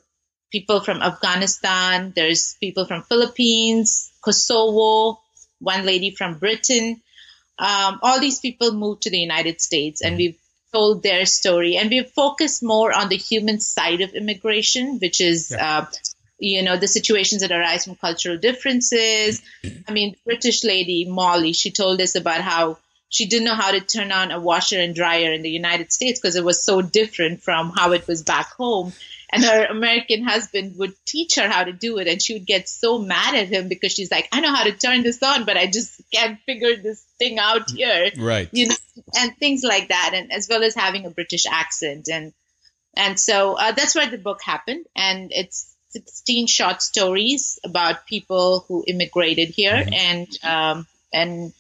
people 0.52 0.80
from 0.80 1.02
afghanistan 1.02 2.14
there's 2.16 2.56
people 2.60 2.86
from 2.86 3.02
philippines 3.04 4.12
kosovo 4.22 5.20
one 5.60 5.86
lady 5.86 6.12
from 6.12 6.38
britain 6.38 7.02
um, 7.58 8.00
all 8.02 8.20
these 8.20 8.40
people 8.40 8.74
moved 8.74 9.04
to 9.04 9.10
the 9.10 9.20
united 9.20 9.62
states 9.62 10.02
and 10.02 10.18
we've 10.18 10.38
told 10.76 11.04
their 11.04 11.26
story. 11.26 11.78
And 11.78 11.90
we've 11.90 12.10
focused 12.10 12.62
more 12.62 12.92
on 12.94 13.08
the 13.08 13.16
human 13.16 13.62
side 13.62 14.02
of 14.02 14.14
immigration 14.14 15.00
which 15.00 15.22
is 15.22 15.56
uh, 15.58 15.86
you 16.38 16.64
know 16.64 16.76
the 16.78 16.88
situations 16.88 17.42
that 17.42 17.52
arise 17.52 17.86
from 17.86 17.96
cultural 17.96 18.38
differences. 18.38 19.42
I 19.88 19.92
mean 19.92 20.16
british 20.26 20.64
lady 20.64 21.06
molly 21.06 21.54
she 21.54 21.72
told 21.72 22.02
us 22.02 22.16
about 22.16 22.42
how 22.42 22.78
she 23.10 23.28
didn't 23.28 23.46
know 23.46 23.56
how 23.56 23.72
to 23.72 23.80
turn 23.80 24.12
on 24.12 24.32
a 24.32 24.40
washer 24.40 24.80
and 24.80 24.94
dryer 24.94 25.32
in 25.32 25.42
the 25.42 25.50
United 25.50 25.94
States 25.94 26.20
because 26.20 26.36
it 26.36 26.44
was 26.44 26.66
so 26.66 26.82
different 26.82 27.42
from 27.42 27.70
how 27.70 27.94
it 27.94 28.08
was 28.08 28.24
back 28.24 28.52
home. 28.54 28.92
And 29.36 29.44
her 29.44 29.66
American 29.66 30.24
husband 30.24 30.78
would 30.78 30.94
teach 31.06 31.36
her 31.36 31.48
how 31.50 31.64
to 31.64 31.74
do 31.74 31.98
it, 31.98 32.08
and 32.08 32.22
she 32.22 32.34
would 32.34 32.46
get 32.46 32.70
so 32.70 33.00
mad 33.00 33.36
at 33.36 33.48
him 33.48 33.68
because 33.68 33.92
she's 33.92 34.12
like, 34.12 34.28
"I 34.32 34.40
know 34.40 34.54
how 34.54 34.64
to 34.64 34.72
turn 34.72 35.04
this 35.04 35.22
on, 35.22 35.46
but 35.46 35.58
I 35.58 35.68
just 35.68 36.02
can't 36.12 36.40
figure 36.46 36.76
this 36.78 37.04
thing 37.20 37.38
out 37.38 37.72
here." 37.72 38.12
Right. 38.18 38.50
you 38.52 38.68
know, 38.68 38.76
and 39.18 39.38
things 39.38 39.64
like 39.64 39.90
that, 39.90 40.12
and 40.14 40.32
as 40.32 40.48
well 40.50 40.64
as 40.64 40.76
having 40.76 41.06
a 41.06 41.10
British 41.10 41.46
accent, 41.46 42.08
and 42.12 42.34
and 42.96 43.20
so 43.20 43.54
uh, 43.54 43.72
that's 43.74 43.96
where 43.96 44.10
the 44.10 44.18
book 44.18 44.42
happened, 44.42 44.86
and 44.96 45.32
it's 45.34 45.76
16 45.90 46.48
short 46.48 46.82
stories 46.82 47.60
about 47.64 48.06
people 48.06 48.66
who 48.68 48.84
immigrated 48.88 49.50
here, 49.50 49.84
and 49.92 50.28
um, 50.44 50.88
and 51.14 51.54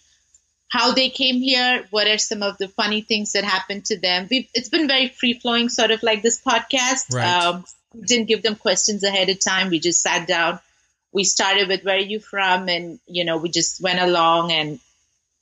how 0.75 0.91
they 0.91 1.09
came 1.09 1.37
here, 1.37 1.85
what 1.89 2.05
are 2.05 2.17
some 2.17 2.43
of 2.43 2.57
the 2.57 2.67
funny 2.67 2.99
things 2.99 3.31
that 3.31 3.45
happened 3.45 3.85
to 3.85 3.97
them. 3.97 4.27
We've, 4.29 4.49
it's 4.53 4.67
been 4.67 4.89
very 4.89 5.07
free 5.07 5.39
flowing, 5.39 5.69
sort 5.69 5.91
of 5.91 6.03
like 6.03 6.21
this 6.21 6.41
podcast. 6.41 7.13
Right. 7.13 7.45
Um, 7.45 7.63
we 7.93 8.01
didn't 8.01 8.27
give 8.27 8.43
them 8.43 8.55
questions 8.55 9.01
ahead 9.03 9.29
of 9.29 9.39
time. 9.39 9.69
We 9.69 9.79
just 9.79 10.01
sat 10.01 10.27
down. 10.27 10.59
We 11.13 11.23
started 11.23 11.69
with 11.69 11.85
where 11.85 11.95
are 11.95 11.99
you 11.99 12.19
from, 12.19 12.67
and 12.67 12.99
you 13.07 13.23
know, 13.23 13.37
we 13.37 13.49
just 13.49 13.81
went 13.81 13.99
along 13.99 14.51
and 14.51 14.81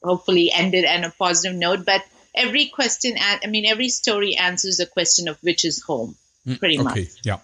hopefully 0.04 0.52
ended 0.54 0.86
on 0.86 1.04
a 1.04 1.10
positive 1.10 1.58
note. 1.58 1.84
But 1.84 2.04
every 2.36 2.68
question, 2.68 3.16
I 3.18 3.48
mean, 3.48 3.66
every 3.66 3.90
story 3.90 4.36
answers 4.36 4.80
a 4.80 4.86
question 4.86 5.28
of 5.28 5.40
which 5.42 5.66
is 5.66 5.82
home, 5.82 6.16
pretty 6.60 6.78
much. 6.78 6.92
Okay. 6.92 7.10
Yeah. 7.24 7.40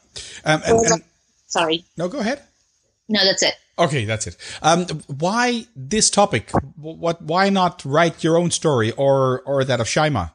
Um, 0.46 0.62
and, 0.64 0.86
and, 0.86 1.04
Sorry, 1.48 1.86
no, 1.98 2.08
go 2.08 2.20
ahead. 2.20 2.44
no, 3.08 3.26
that's 3.26 3.42
it. 3.42 3.56
Okay, 3.80 4.04
that's 4.06 4.28
it. 4.28 4.36
Um, 4.62 4.86
why 5.08 5.66
this 5.76 6.10
topic? 6.10 6.52
What? 6.76 7.22
Why 7.22 7.50
not 7.50 7.84
write 7.86 8.24
your 8.24 8.38
own 8.38 8.52
story 8.52 8.92
or 8.92 9.42
or 9.42 9.64
that 9.64 9.80
of 9.80 9.88
Shaima? 9.88 10.32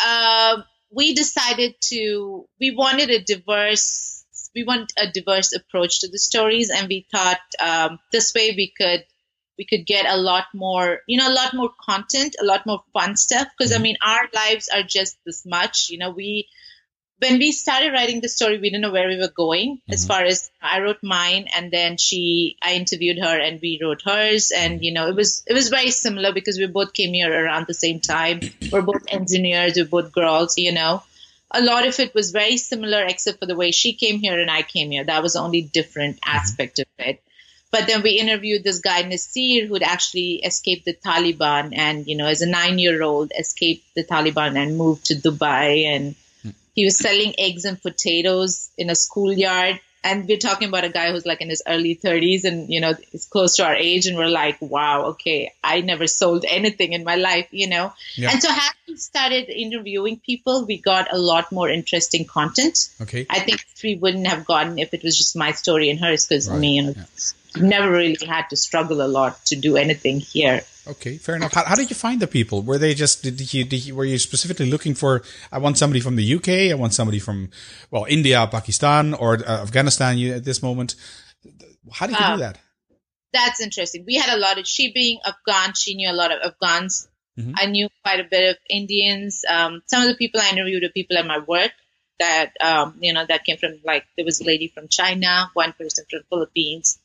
uh, 0.00 0.62
we 0.90 1.14
decided 1.14 1.74
to 1.80 2.46
we 2.60 2.74
wanted 2.74 3.10
a 3.10 3.22
diverse 3.22 4.24
we 4.54 4.64
want 4.64 4.92
a 4.98 5.06
diverse 5.10 5.54
approach 5.54 6.00
to 6.00 6.08
the 6.08 6.18
stories 6.18 6.70
and 6.70 6.88
we 6.88 7.06
thought 7.12 7.40
um, 7.60 7.98
this 8.12 8.34
way 8.34 8.52
we 8.56 8.72
could 8.76 9.04
we 9.58 9.64
could 9.64 9.86
get 9.86 10.06
a 10.06 10.16
lot 10.16 10.46
more 10.54 11.00
you 11.06 11.18
know 11.18 11.28
a 11.28 11.34
lot 11.34 11.54
more 11.54 11.70
content 11.88 12.34
a 12.40 12.44
lot 12.44 12.66
more 12.66 12.82
fun 12.92 13.16
stuff 13.16 13.46
because 13.56 13.72
i 13.72 13.78
mean 13.78 13.96
our 14.04 14.26
lives 14.34 14.68
are 14.74 14.82
just 14.82 15.16
this 15.24 15.44
much 15.46 15.90
you 15.90 15.98
know 15.98 16.10
we 16.10 16.48
when 17.20 17.38
we 17.38 17.52
started 17.52 17.92
writing 17.92 18.20
the 18.20 18.28
story 18.28 18.58
we 18.58 18.70
didn't 18.70 18.80
know 18.80 18.92
where 18.92 19.08
we 19.08 19.18
were 19.18 19.28
going 19.28 19.80
as 19.88 20.00
mm-hmm. 20.00 20.12
far 20.12 20.24
as 20.24 20.50
i 20.62 20.80
wrote 20.80 21.02
mine 21.02 21.46
and 21.56 21.70
then 21.70 21.96
she 21.96 22.56
i 22.62 22.74
interviewed 22.74 23.18
her 23.18 23.38
and 23.38 23.60
we 23.60 23.78
wrote 23.82 24.02
hers 24.02 24.50
and 24.56 24.82
you 24.82 24.92
know 24.92 25.06
it 25.08 25.14
was 25.14 25.42
it 25.46 25.52
was 25.52 25.68
very 25.68 25.90
similar 25.90 26.32
because 26.32 26.58
we 26.58 26.66
both 26.66 26.92
came 26.92 27.12
here 27.12 27.32
around 27.32 27.66
the 27.66 27.74
same 27.74 28.00
time. 28.00 28.40
We're 28.72 28.82
both 28.82 29.04
engineers 29.08 29.76
we're 29.76 29.84
both 29.84 30.12
girls 30.12 30.58
you 30.58 30.72
know. 30.72 31.02
A 31.52 31.62
lot 31.62 31.86
of 31.86 31.98
it 31.98 32.14
was 32.14 32.30
very 32.30 32.56
similar 32.56 33.02
except 33.04 33.40
for 33.40 33.46
the 33.46 33.56
way 33.56 33.72
she 33.72 33.92
came 33.92 34.20
here 34.20 34.38
and 34.38 34.50
i 34.50 34.62
came 34.62 34.90
here. 34.90 35.04
That 35.04 35.22
was 35.22 35.34
the 35.34 35.40
only 35.40 35.62
different 35.62 36.16
mm-hmm. 36.16 36.36
aspect 36.36 36.78
of 36.78 36.86
it. 36.98 37.22
But 37.72 37.86
then 37.86 38.02
we 38.02 38.18
interviewed 38.18 38.64
this 38.64 38.80
guy 38.80 39.02
Nasir 39.02 39.66
who'd 39.66 39.84
actually 39.84 40.36
escaped 40.44 40.84
the 40.84 40.94
Taliban, 40.94 41.72
and 41.72 42.04
you 42.04 42.16
know, 42.16 42.26
as 42.26 42.42
a 42.42 42.48
nine-year-old, 42.48 43.30
escaped 43.38 43.84
the 43.94 44.02
Taliban 44.02 44.56
and 44.56 44.76
moved 44.76 45.06
to 45.06 45.14
Dubai, 45.14 45.84
and 45.84 46.16
he 46.80 46.84
was 46.84 46.98
selling 46.98 47.34
eggs 47.38 47.64
and 47.66 47.80
potatoes 47.82 48.70
in 48.78 48.88
a 48.88 48.94
schoolyard 48.94 49.80
and 50.02 50.26
we're 50.26 50.38
talking 50.38 50.68
about 50.68 50.84
a 50.84 50.88
guy 50.88 51.12
who's 51.12 51.26
like 51.26 51.42
in 51.42 51.50
his 51.50 51.62
early 51.66 51.94
30s 51.94 52.44
and 52.44 52.70
you 52.70 52.80
know 52.80 52.92
is 53.12 53.26
close 53.26 53.56
to 53.56 53.64
our 53.64 53.74
age 53.74 54.06
and 54.06 54.16
we're 54.16 54.28
like 54.28 54.56
wow 54.60 55.06
okay 55.08 55.52
i 55.62 55.80
never 55.80 56.06
sold 56.06 56.46
anything 56.48 56.94
in 56.94 57.04
my 57.04 57.16
life 57.16 57.46
you 57.50 57.68
know 57.68 57.92
yeah. 58.14 58.30
and 58.32 58.42
so 58.42 58.50
having 58.50 58.96
started 58.96 59.50
interviewing 59.50 60.18
people 60.30 60.64
we 60.66 60.78
got 60.78 61.12
a 61.12 61.18
lot 61.18 61.52
more 61.52 61.68
interesting 61.68 62.24
content 62.24 62.88
okay 63.00 63.26
i 63.28 63.40
think 63.40 63.64
we 63.84 63.94
wouldn't 63.96 64.26
have 64.26 64.46
gotten 64.46 64.78
if 64.78 64.94
it 64.94 65.02
was 65.02 65.18
just 65.18 65.36
my 65.36 65.52
story 65.52 65.90
and 65.90 66.00
hers 66.00 66.26
because 66.26 66.48
right. 66.48 66.58
me 66.58 66.76
you 66.76 66.82
know 66.82 66.94
yeah. 66.96 67.62
never 67.62 67.90
really 67.90 68.26
had 68.26 68.48
to 68.48 68.56
struggle 68.56 69.02
a 69.02 69.10
lot 69.18 69.44
to 69.44 69.56
do 69.56 69.76
anything 69.76 70.20
here 70.20 70.62
Okay, 70.90 71.18
fair 71.18 71.36
enough. 71.36 71.52
How, 71.52 71.64
how, 71.64 71.76
did 71.76 71.88
you 71.88 71.94
find 71.94 72.20
the 72.20 72.26
people? 72.26 72.62
Were 72.62 72.78
they 72.78 72.94
just 72.94 73.22
did 73.22 73.54
you, 73.54 73.64
did 73.64 73.86
you, 73.86 73.94
were 73.94 74.04
you 74.04 74.18
specifically 74.18 74.68
looking 74.68 74.94
for? 74.94 75.22
I 75.52 75.58
want 75.58 75.78
somebody 75.78 76.00
from 76.00 76.16
the 76.16 76.34
UK. 76.34 76.72
I 76.72 76.74
want 76.74 76.94
somebody 76.94 77.20
from 77.20 77.50
well 77.90 78.06
India, 78.08 78.46
Pakistan, 78.50 79.14
or 79.14 79.34
uh, 79.34 79.62
Afghanistan. 79.62 80.18
You 80.18 80.34
at 80.34 80.44
this 80.44 80.62
moment. 80.62 80.96
How 81.92 82.06
did 82.06 82.18
you 82.18 82.26
do 82.26 82.36
that? 82.38 82.58
That's 83.32 83.60
interesting. 83.60 84.04
We 84.06 84.16
had 84.16 84.36
a 84.36 84.40
lot 84.40 84.58
of 84.58 84.66
she 84.66 84.92
being 84.92 85.20
Afghan. 85.24 85.74
She 85.74 85.94
knew 85.94 86.10
a 86.10 86.12
lot 86.12 86.32
of 86.32 86.40
Afghans. 86.42 87.08
Mm-hmm. 87.38 87.52
I 87.56 87.66
knew 87.66 87.88
quite 88.04 88.20
a 88.20 88.24
bit 88.24 88.50
of 88.50 88.56
Indians. 88.68 89.44
Um, 89.48 89.82
some 89.86 90.02
of 90.02 90.08
the 90.08 90.16
people 90.16 90.40
I 90.40 90.50
interviewed 90.50 90.82
are 90.84 90.88
people 90.90 91.16
at 91.16 91.26
my 91.26 91.38
work 91.38 91.72
that 92.20 92.52
um, 92.60 92.98
you 93.00 93.12
know 93.12 93.24
that 93.26 93.44
came 93.44 93.56
from 93.56 93.80
like 93.84 94.04
there 94.16 94.24
was 94.24 94.40
a 94.40 94.44
lady 94.44 94.68
from 94.68 94.86
China, 94.88 95.50
one 95.54 95.72
person 95.72 96.04
from 96.08 96.20
Philippines. 96.28 96.99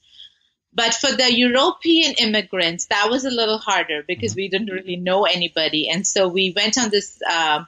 But 0.75 0.93
for 0.93 1.09
the 1.09 1.33
European 1.33 2.15
immigrants, 2.15 2.87
that 2.87 3.09
was 3.09 3.23
a 3.23 3.31
little 3.31 3.57
harder 3.57 4.03
because 4.05 4.33
mm-hmm. 4.33 4.41
we 4.41 4.49
didn't 4.49 4.71
really 4.71 4.97
know 4.97 5.23
anybody. 5.23 5.89
And 5.89 6.05
so 6.05 6.27
we 6.27 6.53
went 6.53 6.77
on 6.77 6.89
this, 6.89 7.17
uh, 7.27 7.63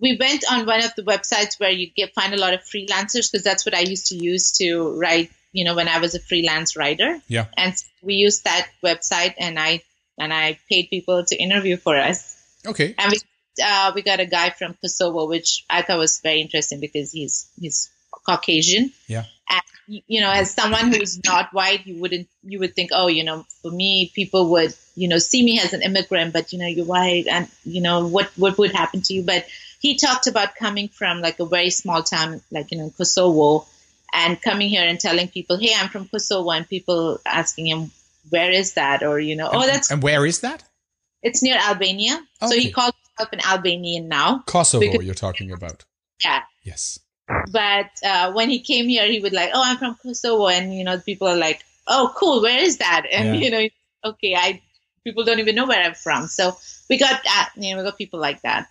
we 0.00 0.16
went 0.18 0.42
on 0.50 0.64
one 0.64 0.82
of 0.82 0.94
the 0.94 1.02
websites 1.02 1.60
where 1.60 1.70
you 1.70 1.90
get 1.94 2.14
find 2.14 2.32
a 2.32 2.38
lot 2.38 2.54
of 2.54 2.60
freelancers 2.60 3.30
because 3.30 3.44
that's 3.44 3.66
what 3.66 3.74
I 3.74 3.80
used 3.80 4.06
to 4.06 4.16
use 4.16 4.52
to 4.52 4.98
write, 4.98 5.30
you 5.52 5.66
know, 5.66 5.74
when 5.74 5.86
I 5.86 5.98
was 5.98 6.14
a 6.14 6.18
freelance 6.18 6.76
writer. 6.76 7.20
Yeah. 7.28 7.46
And 7.58 7.74
we 8.00 8.14
used 8.14 8.44
that 8.44 8.68
website 8.82 9.34
and 9.38 9.58
I, 9.58 9.82
and 10.18 10.32
I 10.32 10.58
paid 10.70 10.88
people 10.88 11.22
to 11.22 11.36
interview 11.36 11.76
for 11.76 11.96
us. 11.98 12.36
Okay. 12.66 12.94
And 12.96 13.12
we, 13.12 13.18
uh, 13.62 13.92
we 13.94 14.00
got 14.00 14.18
a 14.18 14.26
guy 14.26 14.48
from 14.48 14.74
Kosovo, 14.80 15.28
which 15.28 15.66
I 15.68 15.82
thought 15.82 15.98
was 15.98 16.20
very 16.22 16.40
interesting 16.40 16.80
because 16.80 17.12
he's, 17.12 17.50
he's 17.60 17.90
Caucasian. 18.12 18.92
Yeah. 19.06 19.24
And, 19.48 20.02
you 20.06 20.20
know, 20.20 20.30
as 20.30 20.52
someone 20.52 20.92
who's 20.92 21.22
not 21.24 21.52
white, 21.52 21.86
you 21.86 22.00
wouldn't, 22.00 22.28
you 22.42 22.58
would 22.60 22.74
think, 22.74 22.90
oh, 22.92 23.08
you 23.08 23.24
know, 23.24 23.44
for 23.62 23.70
me, 23.70 24.10
people 24.14 24.50
would, 24.50 24.74
you 24.94 25.08
know, 25.08 25.18
see 25.18 25.44
me 25.44 25.60
as 25.60 25.72
an 25.72 25.82
immigrant, 25.82 26.32
but 26.32 26.52
you 26.52 26.58
know, 26.58 26.66
you're 26.66 26.86
white, 26.86 27.26
and 27.26 27.48
you 27.64 27.80
know, 27.80 28.06
what 28.06 28.30
what 28.36 28.58
would 28.58 28.72
happen 28.72 29.02
to 29.02 29.14
you? 29.14 29.22
But 29.22 29.46
he 29.80 29.96
talked 29.96 30.26
about 30.26 30.54
coming 30.54 30.88
from 30.88 31.20
like 31.20 31.40
a 31.40 31.46
very 31.46 31.70
small 31.70 32.02
town, 32.02 32.40
like 32.50 32.70
you 32.70 32.78
know, 32.78 32.90
Kosovo, 32.96 33.66
and 34.12 34.40
coming 34.40 34.68
here 34.68 34.86
and 34.86 35.00
telling 35.00 35.28
people, 35.28 35.58
hey, 35.58 35.72
I'm 35.76 35.88
from 35.88 36.08
Kosovo, 36.08 36.50
and 36.50 36.68
people 36.68 37.18
asking 37.26 37.66
him, 37.66 37.90
where 38.30 38.50
is 38.50 38.74
that, 38.74 39.02
or 39.02 39.18
you 39.18 39.36
know, 39.36 39.48
and, 39.48 39.62
oh, 39.62 39.66
that's 39.66 39.90
and 39.90 40.02
where 40.02 40.24
is 40.24 40.40
that? 40.40 40.62
It's 41.22 41.42
near 41.42 41.56
Albania. 41.56 42.14
Okay. 42.42 42.52
So 42.54 42.58
he 42.58 42.70
called 42.70 42.94
himself 43.16 43.32
an 43.32 43.40
Albanian 43.44 44.08
now. 44.08 44.42
Kosovo, 44.46 44.80
because, 44.80 45.04
you're 45.04 45.14
talking 45.14 45.52
about. 45.52 45.84
Yeah. 46.24 46.42
Yes 46.62 47.00
but 47.50 47.90
uh, 48.04 48.32
when 48.32 48.50
he 48.50 48.60
came 48.60 48.88
here, 48.88 49.06
he 49.06 49.20
would 49.20 49.32
like, 49.32 49.50
oh, 49.52 49.62
I'm 49.64 49.76
from 49.76 49.96
Kosovo, 50.02 50.48
and 50.48 50.74
you 50.74 50.84
know, 50.84 50.98
people 50.98 51.28
are 51.28 51.36
like, 51.36 51.64
oh, 51.86 52.12
cool, 52.16 52.42
where 52.42 52.62
is 52.62 52.78
that? 52.78 53.06
And 53.10 53.36
yeah. 53.36 53.42
you 53.42 53.50
know, 53.50 53.68
okay, 54.10 54.34
I 54.34 54.62
people 55.04 55.24
don't 55.24 55.40
even 55.40 55.54
know 55.54 55.66
where 55.66 55.82
I'm 55.82 55.94
from, 55.94 56.26
so 56.26 56.56
we 56.88 56.98
got 56.98 57.22
that. 57.24 57.50
You 57.56 57.72
know, 57.72 57.82
we 57.82 57.88
got 57.88 57.98
people 57.98 58.20
like 58.20 58.42
that. 58.42 58.68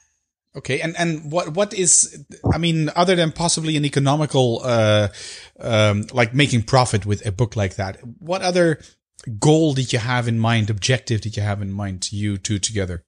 Okay, 0.55 0.81
and 0.81 0.95
and 0.97 1.31
what 1.31 1.49
what 1.49 1.73
is? 1.73 2.25
I 2.53 2.57
mean, 2.57 2.89
other 2.95 3.15
than 3.15 3.31
possibly 3.31 3.77
an 3.77 3.85
economical, 3.85 4.61
uh, 4.63 5.07
um, 5.59 6.03
like 6.11 6.33
making 6.33 6.63
profit 6.63 7.05
with 7.05 7.25
a 7.25 7.31
book 7.31 7.55
like 7.55 7.75
that, 7.75 7.99
what 8.19 8.41
other 8.41 8.81
goal 9.39 9.73
did 9.73 9.93
you 9.93 9.99
have 9.99 10.27
in 10.27 10.39
mind? 10.39 10.69
Objective 10.69 11.21
did 11.21 11.37
you 11.37 11.43
have 11.43 11.61
in 11.61 11.71
mind? 11.71 12.11
You 12.11 12.37
two 12.37 12.59
together. 12.59 13.05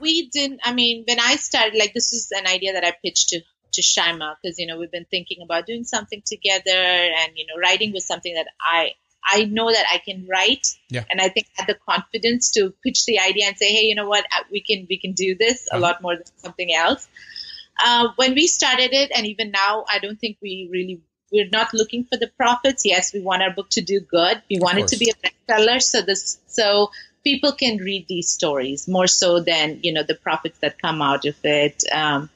We 0.00 0.28
didn't. 0.28 0.60
I 0.62 0.74
mean, 0.74 1.04
when 1.08 1.18
I 1.18 1.36
started, 1.36 1.76
like 1.76 1.92
this 1.92 2.12
is 2.12 2.30
an 2.30 2.46
idea 2.46 2.74
that 2.74 2.84
I 2.84 2.94
pitched 3.04 3.30
to 3.30 3.40
to 3.74 3.82
Shaima 3.82 4.36
because 4.42 4.58
you 4.58 4.66
know 4.66 4.78
we've 4.78 4.90
been 4.90 5.06
thinking 5.10 5.42
about 5.42 5.66
doing 5.66 5.84
something 5.84 6.22
together, 6.24 6.70
and 6.70 7.32
you 7.36 7.46
know 7.46 7.60
writing 7.60 7.92
was 7.92 8.06
something 8.06 8.34
that 8.34 8.46
I 8.60 8.92
I 9.24 9.44
know 9.44 9.70
that 9.70 9.86
I 9.92 9.98
can 9.98 10.26
write, 10.26 10.66
yeah. 10.90 11.04
and 11.10 11.20
I 11.20 11.28
think 11.28 11.46
I 11.58 11.62
had 11.62 11.68
the 11.68 11.78
confidence 11.88 12.50
to 12.52 12.74
pitch 12.82 13.06
the 13.06 13.20
idea 13.20 13.46
and 13.46 13.56
say, 13.56 13.72
hey, 13.72 13.86
you 13.86 13.94
know 13.94 14.08
what, 14.08 14.24
uh, 14.24 14.44
we 14.50 14.60
can 14.60 14.86
we 14.88 14.98
can 14.98 15.12
do 15.12 15.34
this 15.34 15.66
uh-huh. 15.70 15.78
a 15.78 15.80
lot 15.80 16.02
more 16.02 16.16
than 16.16 16.26
something 16.36 16.72
else. 16.72 17.08
Uh, 17.82 18.08
when 18.16 18.34
we 18.34 18.46
started 18.46 18.92
it, 18.92 19.10
and 19.14 19.26
even 19.26 19.50
now, 19.50 19.84
I 19.88 19.98
don't 19.98 20.18
think 20.18 20.38
we 20.42 20.68
really 20.70 21.00
we're 21.32 21.48
not 21.50 21.74
looking 21.74 22.04
for 22.04 22.16
the 22.16 22.28
profits. 22.28 22.84
Yes, 22.84 23.12
we 23.12 23.20
want 23.20 23.42
our 23.42 23.50
book 23.50 23.68
to 23.70 23.80
do 23.80 24.00
good. 24.00 24.42
We 24.48 24.60
want 24.60 24.78
it 24.78 24.88
to 24.88 24.96
be 24.96 25.10
a 25.10 25.28
bestseller, 25.28 25.82
so 25.82 26.02
this 26.02 26.38
so 26.46 26.90
people 27.24 27.52
can 27.52 27.78
read 27.78 28.06
these 28.06 28.28
stories 28.28 28.86
more 28.86 29.06
so 29.06 29.40
than 29.40 29.80
you 29.82 29.92
know 29.92 30.02
the 30.02 30.14
profits 30.14 30.58
that 30.58 30.80
come 30.80 31.02
out 31.02 31.24
of 31.24 31.36
it. 31.44 31.82
Um, 31.90 32.30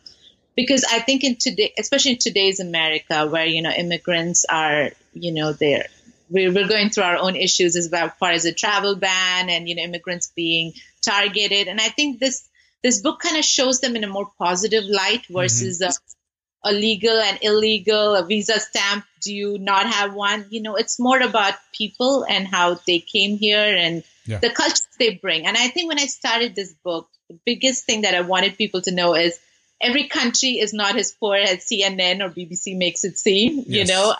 because 0.58 0.82
I 0.82 0.98
think 0.98 1.22
in 1.22 1.36
today, 1.36 1.72
especially 1.78 2.12
in 2.12 2.18
today's 2.18 2.58
America, 2.58 3.28
where 3.28 3.46
you 3.46 3.62
know 3.62 3.70
immigrants 3.70 4.44
are, 4.44 4.90
you 5.14 5.30
know, 5.30 5.52
they're 5.52 5.86
we're, 6.28 6.52
we're 6.52 6.66
going 6.66 6.90
through 6.90 7.04
our 7.04 7.16
own 7.16 7.36
issues 7.36 7.76
as 7.76 7.88
far 7.88 8.32
as 8.32 8.44
a 8.44 8.52
travel 8.52 8.96
ban 8.96 9.50
and 9.50 9.68
you 9.68 9.76
know 9.76 9.84
immigrants 9.84 10.32
being 10.34 10.72
targeted, 11.00 11.68
and 11.68 11.80
I 11.80 11.90
think 11.90 12.18
this 12.18 12.48
this 12.82 13.00
book 13.02 13.20
kind 13.20 13.36
of 13.36 13.44
shows 13.44 13.80
them 13.80 13.94
in 13.94 14.02
a 14.02 14.08
more 14.08 14.32
positive 14.36 14.82
light 14.82 15.26
versus 15.30 15.80
mm-hmm. 15.80 16.68
a, 16.68 16.70
a 16.70 16.72
legal 16.72 17.16
and 17.16 17.38
illegal, 17.40 18.16
a 18.16 18.26
visa 18.26 18.58
stamp. 18.58 19.04
Do 19.22 19.32
you 19.32 19.58
not 19.58 19.86
have 19.86 20.12
one? 20.12 20.46
You 20.50 20.62
know, 20.62 20.74
it's 20.74 20.98
more 20.98 21.20
about 21.20 21.54
people 21.72 22.26
and 22.28 22.48
how 22.48 22.74
they 22.84 22.98
came 22.98 23.38
here 23.38 23.76
and 23.76 24.02
yeah. 24.26 24.38
the 24.38 24.50
culture 24.50 24.82
they 24.98 25.14
bring. 25.14 25.46
And 25.46 25.56
I 25.56 25.68
think 25.68 25.88
when 25.88 26.00
I 26.00 26.06
started 26.06 26.56
this 26.56 26.74
book, 26.82 27.08
the 27.28 27.38
biggest 27.46 27.84
thing 27.84 28.00
that 28.00 28.16
I 28.16 28.22
wanted 28.22 28.58
people 28.58 28.82
to 28.82 28.90
know 28.90 29.14
is 29.14 29.38
every 29.80 30.08
country 30.08 30.58
is 30.58 30.72
not 30.72 30.96
as 30.96 31.12
poor 31.12 31.36
as 31.36 31.66
CNN 31.66 32.20
or 32.20 32.30
BBC 32.30 32.76
makes 32.76 33.04
it 33.04 33.18
seem. 33.18 33.64
Yes. 33.66 33.88
You 33.88 33.94
know, 33.94 34.14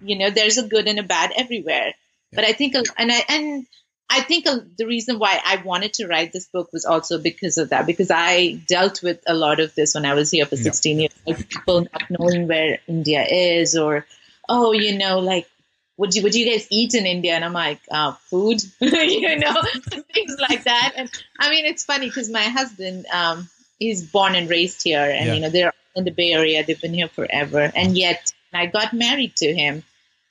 you 0.00 0.18
know, 0.18 0.30
there's 0.30 0.58
a 0.58 0.66
good 0.66 0.88
and 0.88 0.98
a 0.98 1.02
bad 1.02 1.32
everywhere. 1.36 1.88
Yeah. 1.88 1.92
But 2.34 2.44
I 2.44 2.52
think, 2.52 2.74
and 2.96 3.12
I 3.12 3.24
and 3.28 3.66
I 4.10 4.20
think 4.20 4.44
the 4.44 4.86
reason 4.86 5.18
why 5.18 5.40
I 5.44 5.62
wanted 5.64 5.94
to 5.94 6.06
write 6.06 6.32
this 6.32 6.46
book 6.46 6.72
was 6.72 6.84
also 6.84 7.18
because 7.18 7.58
of 7.58 7.70
that, 7.70 7.86
because 7.86 8.10
I 8.10 8.60
dealt 8.68 9.02
with 9.02 9.20
a 9.26 9.34
lot 9.34 9.60
of 9.60 9.74
this 9.74 9.94
when 9.94 10.04
I 10.04 10.14
was 10.14 10.30
here 10.30 10.46
for 10.46 10.56
16 10.56 11.00
years, 11.00 11.12
like 11.26 11.48
people 11.48 11.80
not 11.80 12.10
knowing 12.10 12.46
where 12.46 12.78
India 12.86 13.24
is, 13.24 13.76
or 13.76 14.06
oh, 14.48 14.72
you 14.72 14.98
know, 14.98 15.20
like 15.20 15.48
what 15.96 16.10
do 16.10 16.18
you, 16.18 16.22
what 16.22 16.32
do 16.32 16.40
you 16.40 16.50
guys 16.50 16.66
eat 16.70 16.94
in 16.94 17.06
India? 17.06 17.34
And 17.34 17.44
I'm 17.44 17.52
like, 17.52 17.80
uh, 17.90 18.12
food, 18.12 18.60
you 18.80 19.38
know, 19.38 19.62
things 20.12 20.36
like 20.38 20.64
that. 20.64 20.92
And 20.96 21.10
I 21.38 21.50
mean, 21.50 21.66
it's 21.66 21.84
funny 21.84 22.06
because 22.06 22.28
my 22.30 22.42
husband, 22.42 23.06
um, 23.12 23.48
he's 23.78 24.02
born 24.02 24.34
and 24.34 24.48
raised 24.48 24.82
here, 24.82 25.04
and 25.04 25.26
yeah. 25.26 25.34
you 25.34 25.40
know 25.40 25.50
they're 25.50 25.72
in 25.94 26.04
the 26.04 26.10
Bay 26.10 26.32
Area. 26.32 26.64
They've 26.64 26.80
been 26.80 26.94
here 26.94 27.08
forever, 27.08 27.70
and 27.74 27.96
yet 27.96 28.32
I 28.52 28.66
got 28.66 28.92
married 28.92 29.36
to 29.36 29.54
him. 29.54 29.82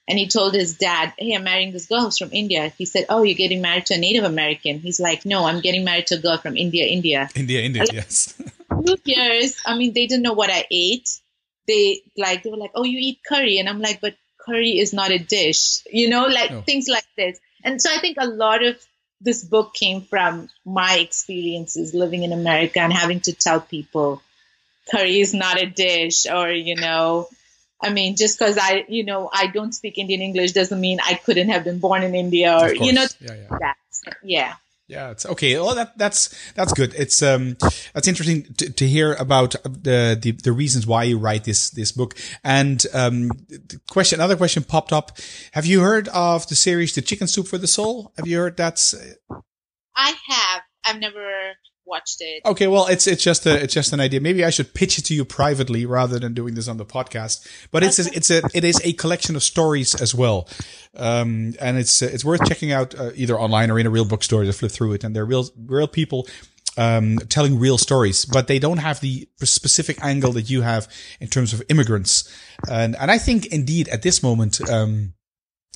And 0.05 0.19
he 0.19 0.27
told 0.27 0.53
his 0.53 0.77
dad, 0.77 1.13
Hey, 1.17 1.33
I'm 1.33 1.45
marrying 1.45 1.71
this 1.71 1.85
girl 1.85 2.01
who's 2.01 2.17
from 2.17 2.33
India. 2.33 2.73
He 2.77 2.83
said, 2.83 3.05
Oh, 3.07 3.23
you're 3.23 3.37
getting 3.37 3.61
married 3.61 3.85
to 3.85 3.93
a 3.93 3.97
Native 3.97 4.25
American. 4.25 4.79
He's 4.79 4.99
like, 4.99 5.25
No, 5.25 5.45
I'm 5.45 5.61
getting 5.61 5.85
married 5.85 6.07
to 6.07 6.15
a 6.15 6.17
girl 6.17 6.37
from 6.37 6.57
India, 6.57 6.85
India. 6.85 7.29
India, 7.35 7.61
India, 7.61 7.83
like, 7.83 7.93
yes. 7.93 8.33
Two 8.85 8.97
years. 9.05 9.61
I 9.65 9.77
mean, 9.77 9.93
they 9.93 10.05
didn't 10.05 10.23
know 10.23 10.33
what 10.33 10.49
I 10.49 10.65
ate. 10.69 11.09
They 11.69 12.01
like 12.17 12.43
they 12.43 12.49
were 12.49 12.57
like, 12.57 12.71
Oh, 12.75 12.83
you 12.83 12.97
eat 12.99 13.19
curry. 13.25 13.59
And 13.59 13.69
I'm 13.69 13.79
like, 13.79 14.01
But 14.01 14.15
curry 14.45 14.77
is 14.77 14.91
not 14.91 15.11
a 15.11 15.19
dish, 15.19 15.83
you 15.89 16.09
know, 16.09 16.25
like 16.25 16.51
no. 16.51 16.61
things 16.61 16.89
like 16.89 17.05
this. 17.15 17.39
And 17.63 17.81
so 17.81 17.89
I 17.89 17.99
think 17.99 18.17
a 18.19 18.27
lot 18.27 18.61
of 18.61 18.75
this 19.23 19.43
book 19.43 19.73
came 19.73 20.01
from 20.01 20.49
my 20.65 20.97
experiences 20.99 21.93
living 21.93 22.23
in 22.23 22.33
America 22.33 22.79
and 22.79 22.93
having 22.93 23.21
to 23.21 23.33
tell 23.33 23.61
people 23.61 24.21
curry 24.91 25.19
is 25.19 25.33
not 25.33 25.61
a 25.61 25.65
dish 25.65 26.27
or, 26.27 26.51
you 26.51 26.75
know, 26.75 27.27
I 27.81 27.89
mean, 27.89 28.15
just 28.15 28.39
because 28.39 28.57
I, 28.57 28.85
you 28.87 29.03
know, 29.03 29.29
I 29.31 29.47
don't 29.47 29.73
speak 29.73 29.97
Indian 29.97 30.21
English 30.21 30.53
doesn't 30.53 30.79
mean 30.79 30.99
I 31.03 31.15
couldn't 31.15 31.49
have 31.49 31.63
been 31.63 31.79
born 31.79 32.03
in 32.03 32.15
India 32.15 32.57
or, 32.57 32.73
you 32.73 32.93
know, 32.93 33.05
yeah, 33.19 33.33
yeah. 33.33 33.57
That. 33.59 33.77
yeah. 34.23 34.53
Yeah, 34.93 35.09
it's 35.09 35.25
okay. 35.25 35.57
Well, 35.57 35.73
that 35.73 35.97
that's 35.97 36.29
that's 36.53 36.71
good. 36.71 36.93
It's 36.93 37.23
um 37.23 37.57
that's 37.93 38.07
interesting 38.07 38.43
to, 38.57 38.71
to 38.71 38.87
hear 38.87 39.13
about 39.13 39.55
the, 39.63 40.15
the 40.21 40.31
the 40.31 40.51
reasons 40.51 40.85
why 40.85 41.03
you 41.05 41.17
write 41.17 41.45
this 41.45 41.71
this 41.71 41.91
book. 41.91 42.15
And 42.43 42.85
um, 42.93 43.31
question, 43.89 44.19
another 44.19 44.37
question 44.37 44.63
popped 44.63 44.93
up. 44.93 45.17
Have 45.53 45.65
you 45.65 45.81
heard 45.81 46.09
of 46.09 46.47
the 46.47 46.55
series 46.55 46.93
"The 46.93 47.01
Chicken 47.01 47.25
Soup 47.25 47.47
for 47.47 47.57
the 47.57 47.65
Soul"? 47.67 48.13
Have 48.17 48.27
you 48.27 48.37
heard 48.37 48.55
that's? 48.55 48.93
I 49.95 50.13
have. 50.29 50.61
I've 50.85 50.99
never 50.99 51.53
watched 51.85 52.21
it. 52.21 52.41
Okay, 52.45 52.67
well, 52.67 52.87
it's 52.87 53.07
it's 53.07 53.23
just 53.23 53.45
a 53.45 53.63
it's 53.63 53.73
just 53.73 53.93
an 53.93 53.99
idea. 53.99 54.21
Maybe 54.21 54.43
I 54.43 54.49
should 54.49 54.73
pitch 54.73 54.97
it 54.97 55.05
to 55.05 55.13
you 55.13 55.25
privately 55.25 55.85
rather 55.85 56.19
than 56.19 56.33
doing 56.33 56.55
this 56.55 56.67
on 56.67 56.77
the 56.77 56.85
podcast. 56.85 57.47
But 57.71 57.83
it's 57.83 57.99
a, 57.99 58.13
it's 58.13 58.31
a 58.31 58.41
it 58.53 58.63
is 58.63 58.81
a 58.83 58.93
collection 58.93 59.35
of 59.35 59.43
stories 59.43 59.99
as 59.99 60.13
well, 60.15 60.47
um, 60.95 61.53
and 61.59 61.77
it's 61.77 62.01
it's 62.01 62.25
worth 62.25 62.45
checking 62.47 62.71
out 62.71 62.97
uh, 62.97 63.11
either 63.15 63.39
online 63.39 63.71
or 63.71 63.79
in 63.79 63.85
a 63.85 63.89
real 63.89 64.05
bookstore 64.05 64.43
to 64.43 64.53
flip 64.53 64.71
through 64.71 64.93
it. 64.93 65.03
And 65.03 65.15
they're 65.15 65.25
real 65.25 65.49
real 65.57 65.87
people 65.87 66.27
um, 66.77 67.19
telling 67.29 67.59
real 67.59 67.77
stories, 67.77 68.25
but 68.25 68.47
they 68.47 68.59
don't 68.59 68.77
have 68.77 68.99
the 68.99 69.27
specific 69.43 70.03
angle 70.03 70.31
that 70.33 70.49
you 70.49 70.61
have 70.61 70.87
in 71.19 71.27
terms 71.27 71.53
of 71.53 71.61
immigrants. 71.69 72.29
And 72.69 72.95
and 72.95 73.11
I 73.11 73.17
think 73.17 73.47
indeed 73.47 73.87
at 73.89 74.01
this 74.01 74.23
moment. 74.23 74.61
Um, 74.69 75.13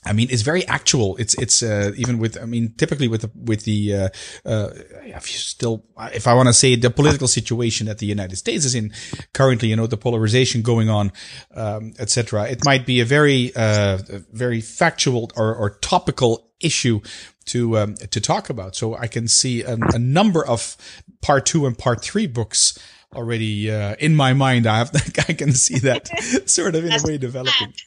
I 0.06 0.14
mean, 0.14 0.28
it's 0.30 0.44
very 0.44 0.66
actual. 0.68 1.18
It's 1.18 1.34
it's 1.36 1.64
uh, 1.64 1.92
even 1.98 2.20
with 2.20 2.42
I 2.42 2.46
mean, 2.46 2.74
typically 2.78 3.08
with 3.08 3.22
the 3.22 3.32
with 3.36 3.64
the 3.64 3.96
uh, 3.96 4.10
uh, 4.46 4.70
if 5.04 5.32
you 5.32 5.38
still 5.38 5.84
if 6.14 6.28
I 6.28 6.34
want 6.34 6.48
to 6.48 6.54
say 6.54 6.76
the 6.76 6.90
political 6.90 7.28
situation 7.28 7.88
that 7.88 7.98
the 7.98 8.06
United 8.06 8.36
States 8.38 8.64
is 8.64 8.76
in 8.76 8.94
currently, 9.34 9.70
you 9.70 9.76
know, 9.76 9.88
the 9.88 9.98
polarization 9.98 10.62
going 10.62 10.90
on, 10.90 11.12
um, 11.56 11.94
etc. 12.00 12.48
It 12.48 12.64
might 12.64 12.86
be 12.86 13.02
a 13.02 13.06
very 13.06 13.52
uh, 13.56 13.98
very 14.32 14.62
factual 14.62 15.32
or, 15.36 15.54
or 15.54 15.72
topical 15.72 16.48
issue 16.60 17.02
to 17.46 17.78
um, 17.78 17.96
to 17.96 18.22
talk 18.22 18.50
about. 18.50 18.76
So 18.76 18.96
I 18.96 19.08
can 19.08 19.28
see 19.28 19.64
a, 19.64 19.78
a 19.94 20.00
number 20.00 20.46
of 20.46 20.78
part 21.22 21.46
two 21.46 21.66
and 21.66 21.78
part 21.78 22.04
three 22.04 22.28
books 22.28 22.78
already 23.16 23.72
uh, 23.72 23.96
in 24.00 24.16
my 24.16 24.34
mind. 24.34 24.68
I 24.68 24.80
have, 24.80 24.92
I 25.28 25.34
can 25.34 25.54
see 25.54 25.80
that 25.80 26.08
sort 26.50 26.76
of 26.76 26.86
in 26.86 26.92
a 26.92 27.00
way 27.04 27.18
developing. 27.18 27.74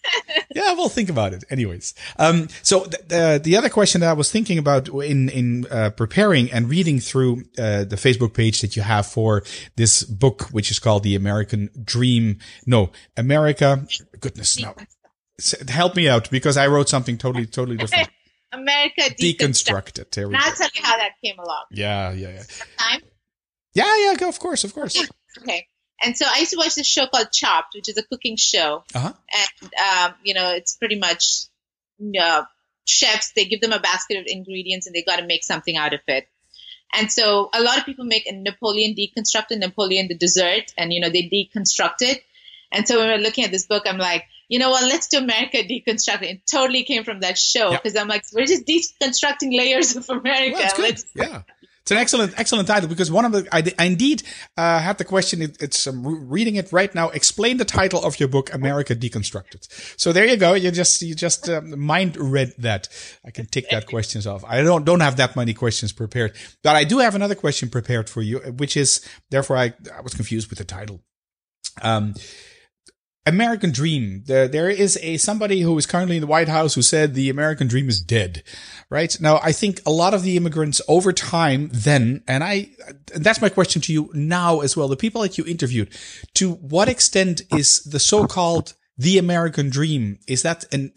Yeah, 0.53 0.73
well, 0.73 0.89
think 0.89 1.09
about 1.09 1.33
it. 1.33 1.45
Anyways, 1.49 1.95
um, 2.19 2.49
so 2.63 2.81
the 2.81 3.41
the 3.43 3.57
other 3.57 3.69
question 3.69 4.01
that 4.01 4.11
I 4.11 4.15
was 4.15 4.33
thinking 4.33 4.59
about 4.59 4.89
in 4.89 5.29
in 5.29 5.65
uh, 5.71 5.91
preparing 5.91 6.51
and 6.51 6.69
reading 6.69 6.99
through 6.99 7.45
uh, 7.57 7.85
the 7.85 7.95
Facebook 7.95 8.35
page 8.35 8.61
that 8.63 8.75
you 8.75 8.83
have 8.83 9.07
for 9.07 9.45
this 9.77 10.03
book, 10.03 10.49
which 10.51 10.73
is 10.73 10.81
called 10.81 11.05
the 11.05 11.15
American 11.15 11.71
Dream. 11.85 12.39
No, 12.67 12.91
America. 13.17 13.87
Goodness, 14.19 14.59
no. 14.61 14.75
Help 15.69 15.95
me 15.95 16.09
out 16.09 16.29
because 16.31 16.57
I 16.57 16.67
wrote 16.67 16.89
something 16.89 17.17
totally 17.17 17.47
totally 17.47 17.77
different. 17.77 18.09
America 18.53 19.03
deconstructed. 19.03 19.39
deconstructed. 19.39 20.11
There 20.11 20.29
we 20.29 20.35
I'll 20.35 20.53
tell 20.53 20.69
you 20.75 20.83
how 20.83 20.97
that 20.97 21.13
came 21.25 21.39
along. 21.39 21.65
Yeah, 21.71 22.11
yeah, 22.11 22.31
yeah. 22.31 22.43
Time? 22.77 23.03
Yeah, 23.75 23.97
yeah, 23.99 24.15
go. 24.17 24.29
Of 24.29 24.39
course, 24.39 24.65
of 24.65 24.75
course. 24.75 24.97
Okay. 25.39 25.67
And 26.03 26.17
so 26.17 26.25
I 26.29 26.39
used 26.39 26.53
to 26.53 26.57
watch 26.57 26.75
this 26.75 26.87
show 26.87 27.07
called 27.07 27.31
Chopped, 27.33 27.75
which 27.75 27.89
is 27.89 27.99
a 27.99 28.03
cooking 28.03 28.37
show. 28.37 28.85
Uh-huh. 28.95 29.13
And, 29.13 29.73
um, 29.75 30.15
you 30.25 30.35
know, 30.35 30.53
it's 30.53 30.75
pretty 30.77 30.99
much 30.99 31.45
uh, 32.21 32.45
chefs, 32.87 33.33
they 33.33 33.45
give 33.45 33.61
them 33.61 33.73
a 33.73 33.81
basket 33.81 34.19
of 34.19 34.25
ingredients 34.27 34.87
and 34.87 34.95
they 34.95 35.03
got 35.03 35.17
to 35.17 35.27
make 35.27 35.45
something 35.45 35.77
out 35.77 35.93
of 35.93 36.01
it. 36.09 36.27
And 36.93 37.13
so 37.13 37.51
a 37.55 37.63
lot 37.63 37.79
of 37.79 37.85
people 37.85 38.05
make 38.05 38.27
a 38.27 38.33
Napoleon 38.33 38.97
deconstructed 38.97 39.59
Napoleon 39.59 40.09
the 40.09 40.17
dessert 40.17 40.73
and, 40.77 40.93
you 40.93 41.01
know, 41.01 41.11
they 41.11 41.29
deconstruct 41.29 42.01
it. 42.01 42.23
And 42.73 42.89
so 42.89 42.99
when 42.99 43.09
we're 43.09 43.19
looking 43.19 43.45
at 43.45 43.51
this 43.51 43.67
book, 43.67 43.85
I'm 43.87 43.99
like, 43.99 44.25
you 44.49 44.59
know 44.59 44.71
what, 44.71 44.85
let's 44.85 45.09
do 45.09 45.19
America 45.19 45.59
deconstructed. 45.59 46.23
It 46.23 46.41
totally 46.51 46.83
came 46.83 47.05
from 47.05 47.21
that 47.21 47.39
show 47.39 47.71
because 47.71 47.95
yep. 47.95 48.03
I'm 48.03 48.09
like, 48.09 48.25
we're 48.33 48.47
just 48.47 48.67
deconstructing 48.67 49.57
layers 49.57 49.95
of 49.97 50.09
America. 50.11 50.69
Well, 50.79 50.93
yeah. 51.15 51.43
It's 51.91 51.97
an 51.97 52.03
excellent, 52.03 52.39
excellent 52.39 52.69
title 52.69 52.89
because 52.89 53.11
one 53.11 53.25
of 53.25 53.33
the, 53.33 53.49
I, 53.51 53.65
I 53.77 53.87
indeed 53.87 54.23
uh, 54.57 54.79
had 54.79 54.99
the 54.99 55.05
question. 55.05 55.43
It, 55.43 55.61
it's 55.61 55.89
reading 55.93 56.55
it 56.55 56.73
right 56.73 56.95
now. 56.95 57.09
Explain 57.09 57.57
the 57.57 57.65
title 57.65 58.05
of 58.05 58.21
your 58.21 58.29
book, 58.29 58.55
America 58.55 58.95
Deconstructed. 58.95 59.67
So 59.99 60.13
there 60.13 60.25
you 60.25 60.37
go. 60.37 60.55
You 60.55 60.71
just, 60.71 61.03
you 61.03 61.17
just 61.17 61.49
um, 61.49 61.81
mind 61.81 62.17
read 62.17 62.53
that. 62.59 62.87
I 63.27 63.33
can 63.33 63.47
tick 63.47 63.71
that 63.71 63.89
questions 63.89 64.25
off. 64.25 64.45
I 64.47 64.63
don't, 64.63 64.85
don't 64.85 65.01
have 65.01 65.17
that 65.17 65.35
many 65.35 65.53
questions 65.53 65.93
prepared, 65.93 66.37
but 66.63 66.77
I 66.77 66.85
do 66.85 66.99
have 66.99 67.17
another 67.17 67.35
question 67.35 67.69
prepared 67.69 68.09
for 68.09 68.23
you, 68.23 68.39
which 68.39 68.77
is 68.77 69.05
therefore 69.31 69.57
I, 69.57 69.75
I 69.93 70.01
was 70.01 70.15
confused 70.15 70.49
with 70.49 70.61
the 70.61 70.65
title. 70.65 71.01
Um, 71.83 72.15
American 73.27 73.71
Dream. 73.71 74.23
There, 74.27 74.49
there 74.49 74.71
is 74.71 74.99
a 75.03 75.17
somebody 75.19 75.61
who 75.61 75.77
is 75.77 75.87
currently 75.87 76.17
in 76.17 76.21
the 76.21 76.27
White 76.27 76.49
House 76.49 76.75
who 76.75 76.83
said 76.83 77.15
the 77.15 77.29
American 77.31 77.69
Dream 77.69 77.89
is 77.89 78.01
dead. 78.01 78.43
Right 78.89 79.17
now, 79.21 79.39
I 79.43 79.53
think 79.53 79.81
a 79.85 79.91
lot 79.91 80.15
of 80.15 80.23
the 80.23 80.37
immigrants 80.37 80.81
over 80.89 81.13
time 81.13 81.69
then, 81.73 82.23
and 82.27 82.43
I, 82.43 82.71
and 83.15 83.25
that's 83.25 83.43
my 83.43 83.49
question 83.49 83.83
to 83.83 83.93
you 83.93 84.11
now 84.15 84.61
as 84.61 84.77
well. 84.77 84.89
The 84.89 84.97
people 84.97 85.23
that 85.23 85.37
you 85.39 85.45
interviewed, 85.45 85.95
to 86.35 86.53
what 86.53 86.89
extent 86.89 87.43
is 87.53 87.85
the 87.85 88.01
so-called 88.01 88.75
the 88.97 89.19
American 89.19 89.71
Dream 89.71 90.19
is 90.27 90.43
that 90.43 90.65
an 90.73 90.93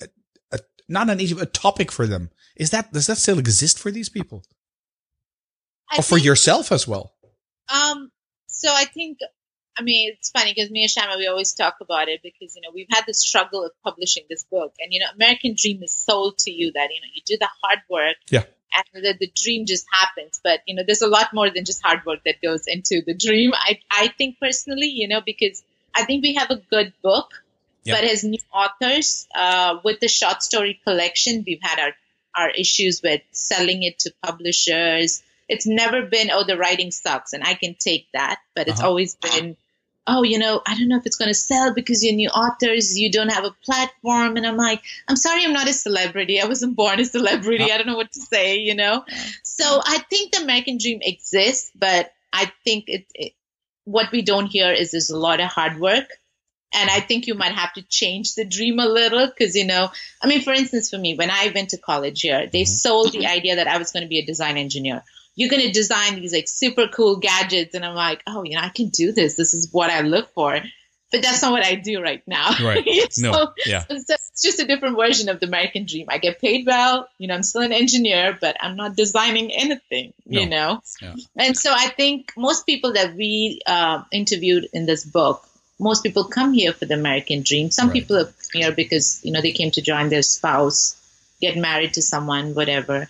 a, 0.51 0.59
not 0.87 1.09
an 1.09 1.19
issue, 1.19 1.39
a 1.39 1.45
topic 1.45 1.91
for 1.91 2.07
them? 2.07 2.31
Is 2.55 2.69
that 2.71 2.91
does 2.93 3.07
that 3.07 3.17
still 3.17 3.39
exist 3.39 3.79
for 3.79 3.91
these 3.91 4.09
people, 4.09 4.43
I 5.91 5.99
or 5.99 6.03
for 6.03 6.17
yourself 6.17 6.71
as 6.71 6.87
well? 6.87 7.13
Um. 7.73 8.11
So 8.47 8.69
I 8.71 8.85
think 8.85 9.17
I 9.75 9.81
mean, 9.81 10.13
it's 10.13 10.29
funny 10.29 10.53
because 10.55 10.69
me 10.69 10.83
and 10.83 10.91
Shaima, 10.91 11.17
we 11.17 11.27
always 11.27 11.53
talk 11.53 11.77
about 11.81 12.07
it 12.07 12.21
because, 12.21 12.55
you 12.55 12.61
know, 12.61 12.69
we've 12.73 12.87
had 12.91 13.05
the 13.07 13.13
struggle 13.13 13.65
of 13.65 13.71
publishing 13.83 14.23
this 14.29 14.43
book. 14.43 14.73
And, 14.79 14.93
you 14.93 14.99
know, 14.99 15.07
American 15.15 15.55
Dream 15.57 15.81
is 15.81 15.91
sold 15.91 16.37
to 16.39 16.51
you 16.51 16.71
that, 16.73 16.89
you 16.93 17.01
know, 17.01 17.07
you 17.13 17.21
do 17.25 17.37
the 17.39 17.49
hard 17.63 17.79
work. 17.89 18.17
Yeah. 18.29 18.43
And 18.75 19.03
the, 19.03 19.15
the 19.19 19.31
dream 19.35 19.65
just 19.65 19.87
happens. 19.91 20.39
But, 20.43 20.59
you 20.67 20.75
know, 20.75 20.83
there's 20.85 21.01
a 21.01 21.07
lot 21.07 21.33
more 21.33 21.49
than 21.49 21.65
just 21.65 21.81
hard 21.83 22.05
work 22.05 22.19
that 22.25 22.41
goes 22.41 22.67
into 22.67 23.01
the 23.05 23.15
dream. 23.15 23.51
I, 23.55 23.79
I 23.89 24.09
think 24.09 24.39
personally, 24.39 24.89
you 24.89 25.07
know, 25.07 25.21
because 25.25 25.63
I 25.95 26.05
think 26.05 26.23
we 26.23 26.35
have 26.35 26.51
a 26.51 26.57
good 26.57 26.93
book, 27.01 27.31
yeah. 27.83 27.95
but 27.95 28.03
as 28.03 28.23
new 28.23 28.39
authors, 28.53 29.27
uh, 29.35 29.77
with 29.83 29.99
the 29.99 30.07
short 30.07 30.43
story 30.43 30.79
collection, 30.85 31.43
we've 31.47 31.61
had 31.61 31.79
our, 31.79 31.93
our 32.35 32.49
issues 32.51 33.01
with 33.03 33.21
selling 33.31 33.81
it 33.81 33.99
to 33.99 34.13
publishers. 34.23 35.23
It's 35.49 35.65
never 35.65 36.03
been, 36.03 36.29
oh, 36.31 36.43
the 36.45 36.57
writing 36.57 36.91
sucks. 36.91 37.33
And 37.33 37.43
I 37.43 37.55
can 37.55 37.75
take 37.79 38.07
that, 38.13 38.39
but 38.55 38.67
it's 38.67 38.79
uh-huh. 38.79 38.89
always 38.89 39.15
been, 39.15 39.57
oh, 40.05 40.23
you 40.23 40.37
know, 40.37 40.61
I 40.67 40.77
don't 40.77 40.89
know 40.89 40.97
if 40.97 41.05
it's 41.05 41.15
going 41.15 41.29
to 41.29 41.33
sell 41.33 41.73
because 41.73 42.03
you're 42.03 42.15
new 42.15 42.29
authors, 42.29 42.99
you 42.99 43.11
don't 43.11 43.31
have 43.31 43.45
a 43.45 43.55
platform. 43.63 44.35
And 44.35 44.45
I'm 44.45 44.57
like, 44.57 44.81
I'm 45.07 45.15
sorry, 45.15 45.43
I'm 45.43 45.53
not 45.53 45.69
a 45.69 45.73
celebrity. 45.73 46.41
I 46.41 46.45
wasn't 46.45 46.75
born 46.75 46.99
a 46.99 47.05
celebrity. 47.05 47.71
I 47.71 47.77
don't 47.77 47.87
know 47.87 47.95
what 47.95 48.11
to 48.11 48.21
say, 48.21 48.57
you 48.57 48.75
know? 48.75 49.05
So 49.43 49.81
I 49.83 49.99
think 50.09 50.33
the 50.33 50.43
American 50.43 50.77
dream 50.77 50.99
exists, 51.01 51.71
but 51.75 52.11
I 52.31 52.51
think 52.63 52.85
it, 52.87 53.05
it 53.13 53.33
what 53.85 54.11
we 54.11 54.21
don't 54.21 54.47
hear 54.47 54.71
is 54.71 54.91
there's 54.91 55.09
a 55.09 55.17
lot 55.17 55.39
of 55.39 55.47
hard 55.47 55.79
work. 55.79 56.05
And 56.75 56.89
I 56.89 57.01
think 57.01 57.27
you 57.27 57.35
might 57.35 57.53
have 57.53 57.71
to 57.73 57.83
change 57.83 58.33
the 58.33 58.45
dream 58.45 58.79
a 58.79 58.87
little 58.87 59.27
because, 59.27 59.55
you 59.55 59.67
know, 59.67 59.89
I 60.21 60.27
mean, 60.27 60.41
for 60.41 60.53
instance, 60.53 60.89
for 60.89 60.97
me, 60.97 61.15
when 61.15 61.29
I 61.29 61.51
went 61.53 61.69
to 61.69 61.77
college 61.77 62.21
here, 62.21 62.49
they 62.51 62.63
mm-hmm. 62.63 62.65
sold 62.65 63.11
the 63.11 63.27
idea 63.27 63.57
that 63.57 63.67
I 63.67 63.77
was 63.77 63.91
going 63.91 64.01
to 64.01 64.09
be 64.09 64.17
a 64.17 64.25
design 64.25 64.57
engineer 64.57 65.03
you're 65.35 65.49
going 65.49 65.63
to 65.63 65.71
design 65.71 66.15
these 66.15 66.33
like 66.33 66.47
super 66.47 66.87
cool 66.87 67.17
gadgets. 67.17 67.75
And 67.75 67.85
I'm 67.85 67.95
like, 67.95 68.21
oh, 68.27 68.43
you 68.43 68.55
know, 68.55 68.61
I 68.61 68.69
can 68.69 68.89
do 68.89 69.11
this. 69.11 69.35
This 69.35 69.53
is 69.53 69.69
what 69.71 69.89
I 69.89 70.01
look 70.01 70.33
for. 70.33 70.59
But 71.11 71.21
that's 71.21 71.43
not 71.43 71.51
what 71.51 71.63
I 71.63 71.75
do 71.75 72.01
right 72.01 72.23
now. 72.27 72.53
Right. 72.63 73.13
so, 73.13 73.31
no. 73.31 73.53
Yeah. 73.65 73.81
So 73.81 73.95
it's 73.95 74.41
just 74.41 74.59
a 74.59 74.65
different 74.65 74.97
version 74.97 75.29
of 75.29 75.39
the 75.39 75.45
American 75.45 75.85
dream. 75.85 76.07
I 76.09 76.17
get 76.17 76.41
paid 76.41 76.65
well. 76.65 77.07
You 77.19 77.27
know, 77.27 77.35
I'm 77.35 77.43
still 77.43 77.61
an 77.61 77.71
engineer, 77.71 78.35
but 78.39 78.57
I'm 78.59 78.75
not 78.75 78.95
designing 78.95 79.51
anything, 79.51 80.13
no. 80.25 80.41
you 80.41 80.49
know? 80.49 80.81
Yeah. 81.01 81.15
And 81.35 81.55
so 81.55 81.71
I 81.71 81.89
think 81.89 82.33
most 82.35 82.65
people 82.65 82.93
that 82.93 83.15
we 83.15 83.61
uh, 83.67 84.03
interviewed 84.11 84.67
in 84.73 84.87
this 84.87 85.05
book, 85.05 85.47
most 85.79 86.01
people 86.03 86.23
come 86.23 86.51
here 86.51 86.73
for 86.73 86.85
the 86.85 86.95
American 86.95 87.43
dream. 87.43 87.69
Some 87.69 87.89
right. 87.89 87.93
people 87.93 88.17
are 88.17 88.33
here 88.51 88.71
because, 88.71 89.23
you 89.23 89.31
know, 89.31 89.41
they 89.41 89.51
came 89.51 89.69
to 89.71 89.81
join 89.81 90.09
their 90.09 90.23
spouse, 90.23 90.95
get 91.41 91.57
married 91.57 91.93
to 91.93 92.01
someone, 92.01 92.55
whatever. 92.55 93.07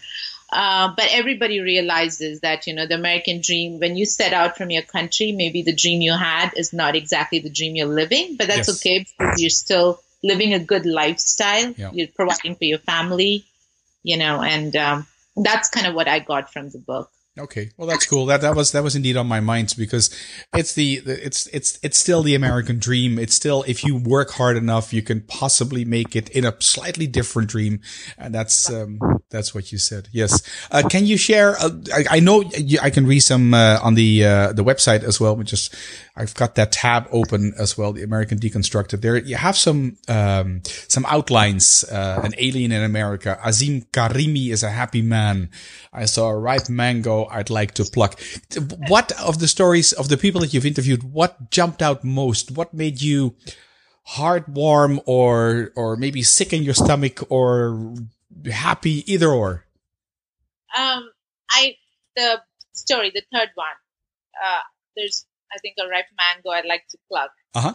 Uh, 0.53 0.93
but 0.95 1.07
everybody 1.09 1.59
realizes 1.59 2.41
that, 2.41 2.67
you 2.67 2.73
know, 2.73 2.85
the 2.85 2.95
American 2.95 3.41
dream, 3.41 3.79
when 3.79 3.97
you 3.97 4.05
set 4.05 4.33
out 4.33 4.55
from 4.55 4.69
your 4.69 4.83
country, 4.83 5.31
maybe 5.31 5.63
the 5.63 5.73
dream 5.73 6.01
you 6.01 6.13
had 6.13 6.51
is 6.55 6.73
not 6.73 6.95
exactly 6.95 7.39
the 7.39 7.49
dream 7.49 7.75
you're 7.75 7.87
living, 7.87 8.35
but 8.37 8.47
that's 8.47 8.67
yes. 8.67 8.79
okay 8.79 9.05
because 9.17 9.41
you're 9.41 9.49
still 9.49 9.99
living 10.23 10.53
a 10.53 10.59
good 10.59 10.85
lifestyle. 10.85 11.73
You're 11.93 12.07
providing 12.07 12.55
for 12.55 12.65
your 12.65 12.77
family, 12.77 13.45
you 14.03 14.17
know, 14.17 14.41
and 14.41 14.75
um, 14.75 15.07
that's 15.35 15.69
kind 15.69 15.87
of 15.87 15.95
what 15.95 16.07
I 16.07 16.19
got 16.19 16.53
from 16.53 16.69
the 16.69 16.77
book. 16.77 17.09
Okay, 17.39 17.71
well 17.77 17.87
that's 17.87 18.05
cool. 18.05 18.27
That 18.27 18.41
that 18.41 18.55
was 18.55 18.73
that 18.73 18.83
was 18.83 18.95
indeed 18.95 19.17
on 19.17 19.25
my 19.25 19.39
mind 19.39 19.73
because 19.75 20.15
it's 20.53 20.75
the 20.75 21.01
it's 21.03 21.47
it's 21.47 21.79
it's 21.81 21.97
still 21.97 22.21
the 22.21 22.35
American 22.35 22.77
dream. 22.77 23.17
It's 23.17 23.33
still 23.33 23.63
if 23.67 23.83
you 23.83 23.97
work 23.97 24.29
hard 24.29 24.55
enough, 24.55 24.93
you 24.93 25.01
can 25.01 25.21
possibly 25.21 25.83
make 25.83 26.15
it 26.15 26.29
in 26.29 26.45
a 26.45 26.55
slightly 26.61 27.07
different 27.07 27.49
dream, 27.49 27.81
and 28.19 28.35
that's 28.35 28.71
um, 28.71 28.99
that's 29.31 29.55
what 29.55 29.71
you 29.71 29.79
said. 29.79 30.09
Yes. 30.11 30.43
Uh, 30.69 30.83
can 30.87 31.07
you 31.07 31.17
share? 31.17 31.57
Uh, 31.59 31.71
I, 31.91 32.17
I, 32.17 32.19
know 32.19 32.43
I 32.79 32.91
can 32.91 33.07
read 33.07 33.21
some 33.21 33.55
uh, 33.55 33.79
on 33.81 33.95
the 33.95 34.23
uh, 34.23 34.53
the 34.53 34.63
website 34.63 35.01
as 35.01 35.19
well. 35.19 35.35
Which 35.35 35.53
is 35.53 35.71
I've 36.15 36.35
got 36.35 36.53
that 36.55 36.71
tab 36.71 37.07
open 37.11 37.55
as 37.57 37.75
well. 37.75 37.93
The 37.93 38.03
American 38.03 38.37
Deconstructed. 38.37 39.01
There 39.01 39.17
you 39.17 39.37
have 39.37 39.57
some 39.57 39.97
um, 40.07 40.61
some 40.87 41.03
outlines. 41.07 41.83
Uh, 41.83 42.21
an 42.23 42.35
alien 42.37 42.71
in 42.71 42.83
America. 42.83 43.39
Azim 43.43 43.81
Karimi 43.91 44.51
is 44.51 44.61
a 44.61 44.69
happy 44.69 45.01
man. 45.01 45.49
I 45.91 46.05
saw 46.05 46.29
a 46.29 46.37
ripe 46.37 46.69
mango 46.69 47.22
I'd 47.31 47.49
like 47.49 47.73
to 47.75 47.85
pluck. 47.85 48.19
What 48.87 49.11
of 49.19 49.39
the 49.39 49.47
stories 49.47 49.93
of 49.93 50.09
the 50.09 50.17
people 50.17 50.41
that 50.41 50.53
you've 50.53 50.65
interviewed, 50.65 51.03
what 51.03 51.51
jumped 51.51 51.81
out 51.81 52.03
most? 52.03 52.51
What 52.51 52.73
made 52.73 53.01
you 53.01 53.35
heart 54.05 54.47
warm 54.49 54.99
or, 55.05 55.71
or 55.75 55.95
maybe 55.95 56.23
sick 56.23 56.53
in 56.53 56.63
your 56.63 56.73
stomach 56.73 57.19
or 57.29 57.93
happy, 58.51 59.03
either 59.11 59.29
or? 59.29 59.65
Um, 60.77 61.09
I, 61.51 61.75
the 62.15 62.41
story, 62.73 63.11
the 63.13 63.23
third 63.31 63.49
one, 63.55 63.77
uh, 64.43 64.61
there's 64.95 65.25
I 65.53 65.57
think 65.59 65.75
a 65.79 65.87
ripe 65.87 66.05
mango 66.17 66.49
I'd 66.49 66.65
like 66.65 66.87
to 66.89 66.97
pluck. 67.07 67.29
Uh 67.53 67.61
huh. 67.61 67.73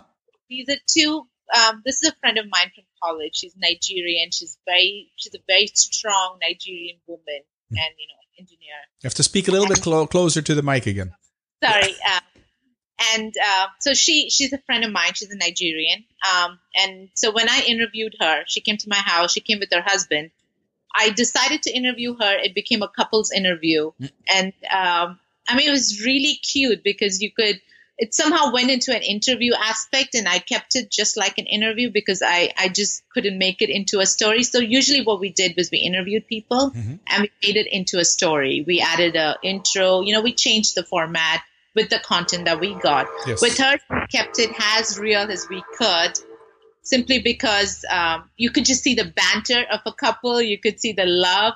These 0.50 0.68
are 0.68 0.80
two. 0.88 1.28
Um, 1.54 1.82
this 1.84 2.02
is 2.02 2.10
a 2.10 2.14
friend 2.16 2.36
of 2.38 2.46
mine 2.50 2.70
from 2.74 2.84
college. 3.02 3.36
She's 3.36 3.54
Nigerian. 3.56 4.30
She's 4.32 4.58
very 4.66 5.12
she's 5.16 5.34
a 5.34 5.42
very 5.46 5.68
strong 5.68 6.38
Nigerian 6.42 6.98
woman, 7.06 7.42
Hmm. 7.70 7.76
and 7.78 7.92
you 7.98 8.06
know, 8.08 8.20
engineer. 8.38 8.78
You 9.02 9.06
have 9.06 9.14
to 9.14 9.22
speak 9.22 9.48
a 9.48 9.50
little 9.50 9.66
bit 9.66 9.82
clo- 9.82 10.06
closer 10.06 10.42
to 10.42 10.54
the 10.54 10.62
mic 10.62 10.86
again. 10.86 11.12
Sorry. 11.62 11.92
Um, 11.92 12.20
and 13.14 13.34
uh, 13.36 13.66
so 13.80 13.94
she 13.94 14.30
she's 14.30 14.52
a 14.52 14.58
friend 14.58 14.84
of 14.84 14.92
mine. 14.92 15.12
She's 15.14 15.30
a 15.30 15.36
Nigerian. 15.36 16.04
Um, 16.32 16.58
and 16.74 17.08
so 17.14 17.30
when 17.32 17.48
I 17.48 17.62
interviewed 17.66 18.14
her, 18.20 18.42
she 18.46 18.60
came 18.60 18.76
to 18.78 18.88
my 18.88 18.96
house. 18.96 19.32
She 19.32 19.40
came 19.40 19.60
with 19.60 19.70
her 19.72 19.82
husband. 19.82 20.30
I 20.96 21.10
decided 21.10 21.62
to 21.62 21.70
interview 21.70 22.14
her. 22.14 22.38
It 22.38 22.54
became 22.54 22.82
a 22.82 22.88
couples 22.88 23.30
interview, 23.30 23.92
and 24.34 24.52
um, 24.70 25.20
I 25.48 25.56
mean 25.56 25.68
it 25.68 25.72
was 25.72 26.02
really 26.04 26.34
cute 26.34 26.82
because 26.82 27.20
you 27.20 27.30
could. 27.32 27.60
It 27.98 28.14
somehow 28.14 28.52
went 28.52 28.70
into 28.70 28.94
an 28.94 29.02
interview 29.02 29.54
aspect, 29.54 30.14
and 30.14 30.28
I 30.28 30.38
kept 30.38 30.76
it 30.76 30.88
just 30.88 31.16
like 31.16 31.38
an 31.38 31.46
interview 31.46 31.90
because 31.90 32.22
I 32.24 32.52
I 32.56 32.68
just 32.68 33.02
couldn't 33.12 33.38
make 33.38 33.60
it 33.60 33.70
into 33.70 33.98
a 33.98 34.06
story. 34.06 34.44
So 34.44 34.60
usually 34.60 35.02
what 35.02 35.18
we 35.18 35.30
did 35.30 35.54
was 35.56 35.70
we 35.72 35.78
interviewed 35.78 36.28
people 36.28 36.72
and 37.08 37.22
we 37.22 37.30
made 37.42 37.56
it 37.56 37.66
into 37.70 37.98
a 37.98 38.04
story. 38.04 38.62
We 38.64 38.80
added 38.80 39.16
a 39.16 39.36
intro. 39.42 40.02
You 40.02 40.12
know, 40.14 40.22
we 40.22 40.32
changed 40.32 40.76
the 40.76 40.84
format 40.84 41.42
with 41.74 41.90
the 41.90 41.98
content 41.98 42.44
that 42.44 42.60
we 42.60 42.74
got. 42.74 43.06
Yes. 43.26 43.42
With 43.42 43.58
her, 43.58 43.78
we 43.90 44.06
kept 44.06 44.38
it 44.38 44.50
as 44.76 44.98
real 44.98 45.30
as 45.30 45.48
we 45.48 45.62
could, 45.76 46.18
simply 46.82 47.20
because 47.20 47.84
um, 47.90 48.30
you 48.36 48.50
could 48.50 48.64
just 48.64 48.82
see 48.82 48.94
the 48.94 49.04
banter 49.04 49.64
of 49.70 49.80
a 49.86 49.92
couple. 49.92 50.40
You 50.40 50.58
could 50.58 50.80
see 50.80 50.92
the 50.92 51.06
love. 51.06 51.54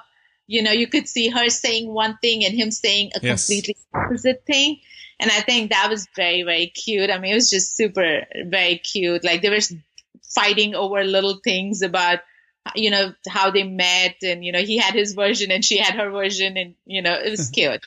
You 0.53 0.63
know, 0.63 0.73
you 0.73 0.87
could 0.87 1.09
see 1.09 1.29
her 1.37 1.49
saying 1.49 1.87
one 1.93 2.19
thing 2.23 2.45
and 2.45 2.55
him 2.55 2.71
saying 2.71 3.13
a 3.17 3.21
Yes. 3.23 3.47
completely 3.47 3.77
opposite 3.95 4.43
thing. 4.47 4.81
And 5.21 5.31
I 5.31 5.41
think 5.41 5.71
that 5.71 5.89
was 5.91 6.07
very, 6.17 6.43
very 6.43 6.67
cute. 6.67 7.11
I 7.11 7.19
mean, 7.19 7.33
it 7.33 7.41
was 7.43 7.51
just 7.51 7.77
super, 7.77 8.27
very 8.47 8.77
cute. 8.79 9.25
Like 9.25 9.43
they 9.43 9.51
were 9.51 9.65
fighting 10.35 10.75
over 10.75 11.05
little 11.05 11.41
things 11.45 11.83
about 11.83 12.21
you 12.75 12.91
know 12.91 13.13
how 13.29 13.51
they 13.51 13.65
met 13.65 14.17
and 14.23 14.45
you 14.45 14.53
know 14.53 14.61
he 14.61 14.79
had 14.79 14.95
his 14.95 15.15
version 15.15 15.51
and 15.51 15.65
she 15.65 15.79
had 15.79 15.95
her 15.95 16.11
version 16.11 16.57
and 16.57 16.75
you 16.87 17.03
know 17.03 17.15
it 17.15 17.31
was 17.31 17.51
cute 17.59 17.85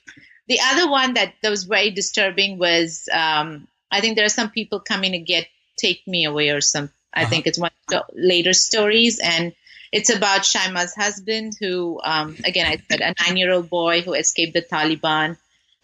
the 0.48 0.60
other 0.72 0.90
one 0.92 1.14
that, 1.16 1.34
that 1.42 1.50
was 1.50 1.64
very 1.64 1.92
disturbing 1.92 2.58
was 2.60 3.08
um 3.14 3.68
i 3.92 4.02
think 4.02 4.16
there 4.16 4.26
are 4.26 4.30
some 4.40 4.50
people 4.50 4.80
coming 4.82 5.14
to 5.14 5.20
get 5.20 5.48
take 5.78 6.06
me 6.08 6.26
away 6.26 6.50
or 6.50 6.62
some 6.62 6.90
i 7.14 7.22
Uh-huh. 7.22 7.30
think 7.30 7.48
it's 7.48 7.60
one 7.60 7.72
of 7.72 7.88
the 7.88 8.04
later 8.34 8.54
stories 8.54 9.20
and 9.24 9.54
it's 9.98 10.10
about 10.10 10.46
Shaima's 10.46 10.94
husband 10.96 11.54
who 11.60 12.00
um 12.04 12.36
again 12.44 12.68
i 12.68 12.78
said 12.90 13.02
a 13.02 13.14
nine 13.24 13.38
year 13.38 13.52
old 13.52 13.70
boy 13.70 14.02
who 14.02 14.14
escaped 14.14 14.54
the 14.54 14.62
taliban. 14.62 15.38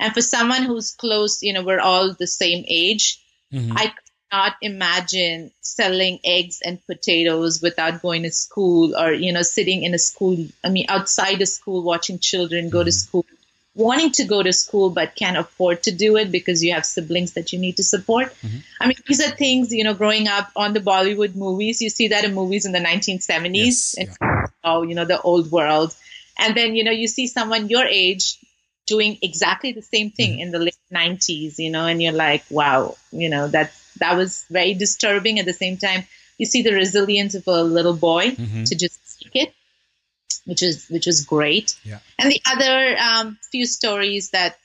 And 0.04 0.14
for 0.14 0.22
someone 0.22 0.64
who's 0.64 0.92
close 1.04 1.42
you 1.42 1.54
know 1.54 1.64
we're 1.64 1.86
all 1.92 2.14
the 2.14 2.28
same 2.28 2.64
age 2.68 3.06
Mhm. 3.54 3.74
I 3.76 3.88
could 3.88 4.12
not 4.32 4.56
imagine 4.62 5.52
selling 5.62 6.20
eggs 6.24 6.62
and 6.64 6.86
potatoes 6.86 7.62
without 7.62 8.02
going 8.02 8.24
to 8.24 8.32
school 8.32 8.96
or, 8.96 9.12
you 9.12 9.34
know, 9.34 9.42
sitting 9.42 9.84
in 9.84 9.94
a 9.94 10.00
school, 10.00 10.38
I 10.64 10.70
mean, 10.70 10.86
outside 10.88 11.42
a 11.42 11.46
school, 11.46 11.84
watching 11.84 12.20
children 12.20 12.70
go 12.70 12.84
to 12.84 12.92
school, 12.92 13.26
wanting 13.76 14.12
to 14.12 14.26
go 14.26 14.44
to 14.44 14.52
school, 14.52 14.90
but 14.90 15.16
can't 15.16 15.38
afford 15.38 15.84
to 15.84 15.92
do 15.92 16.18
it 16.18 16.32
because 16.32 16.64
you 16.64 16.74
have 16.74 16.86
siblings 16.86 17.34
that 17.34 17.54
you 17.54 17.60
need 17.60 17.78
to 17.78 17.84
support. 17.84 18.34
I 18.80 18.88
mean, 18.88 18.98
these 19.08 19.22
are 19.22 19.32
things, 19.32 19.72
you 19.72 19.84
know, 19.84 19.94
growing 19.94 20.28
up 20.28 20.52
on 20.56 20.74
the 20.74 20.80
Bollywood 20.80 21.36
movies, 21.36 21.82
you 21.82 21.90
see 21.90 22.10
that 22.10 22.26
in 22.26 22.34
movies 22.34 22.66
in 22.66 22.72
the 22.72 22.80
1970s. 22.80 23.56
Yes, 23.56 23.96
and 23.98 24.50
oh, 24.64 24.82
you 24.82 24.96
know, 24.96 25.06
the 25.06 25.22
old 25.22 25.52
world. 25.52 25.96
And 26.38 26.56
then, 26.56 26.76
you 26.76 26.84
know, 26.84 26.92
you 26.92 27.08
see 27.08 27.28
someone 27.28 27.70
your 27.70 27.86
age 27.86 28.38
doing 28.88 29.18
exactly 29.22 29.72
the 29.72 29.82
same 29.82 30.12
thing 30.12 30.40
in 30.40 30.52
the 30.52 30.60
late 30.60 30.76
90s, 30.92 31.60
you 31.60 31.70
know, 31.70 31.86
and 31.86 32.02
you're 32.02 32.12
like, 32.12 32.44
wow, 32.50 32.96
you 33.12 33.30
know, 33.30 33.48
that 33.48 33.72
that 34.00 34.18
was 34.18 34.46
very 34.50 34.74
disturbing. 34.74 35.40
At 35.40 35.46
the 35.46 35.54
same 35.54 35.78
time, 35.78 36.04
you 36.38 36.46
see 36.46 36.64
the 36.64 36.74
resilience 36.74 37.36
of 37.36 37.48
a 37.48 37.64
little 37.64 37.94
boy 37.94 38.32
Mhm. 38.32 38.66
to 38.66 38.76
just 38.76 38.98
speak 39.14 39.36
it, 39.36 39.54
which 40.46 40.64
is 40.64 40.88
which 40.90 41.06
was 41.06 41.26
great. 41.26 41.76
Yeah. 41.84 42.00
And 42.20 42.32
the 42.32 42.42
other 42.46 42.98
um, 42.98 43.38
few 43.52 43.66
stories 43.66 44.32
that 44.32 44.58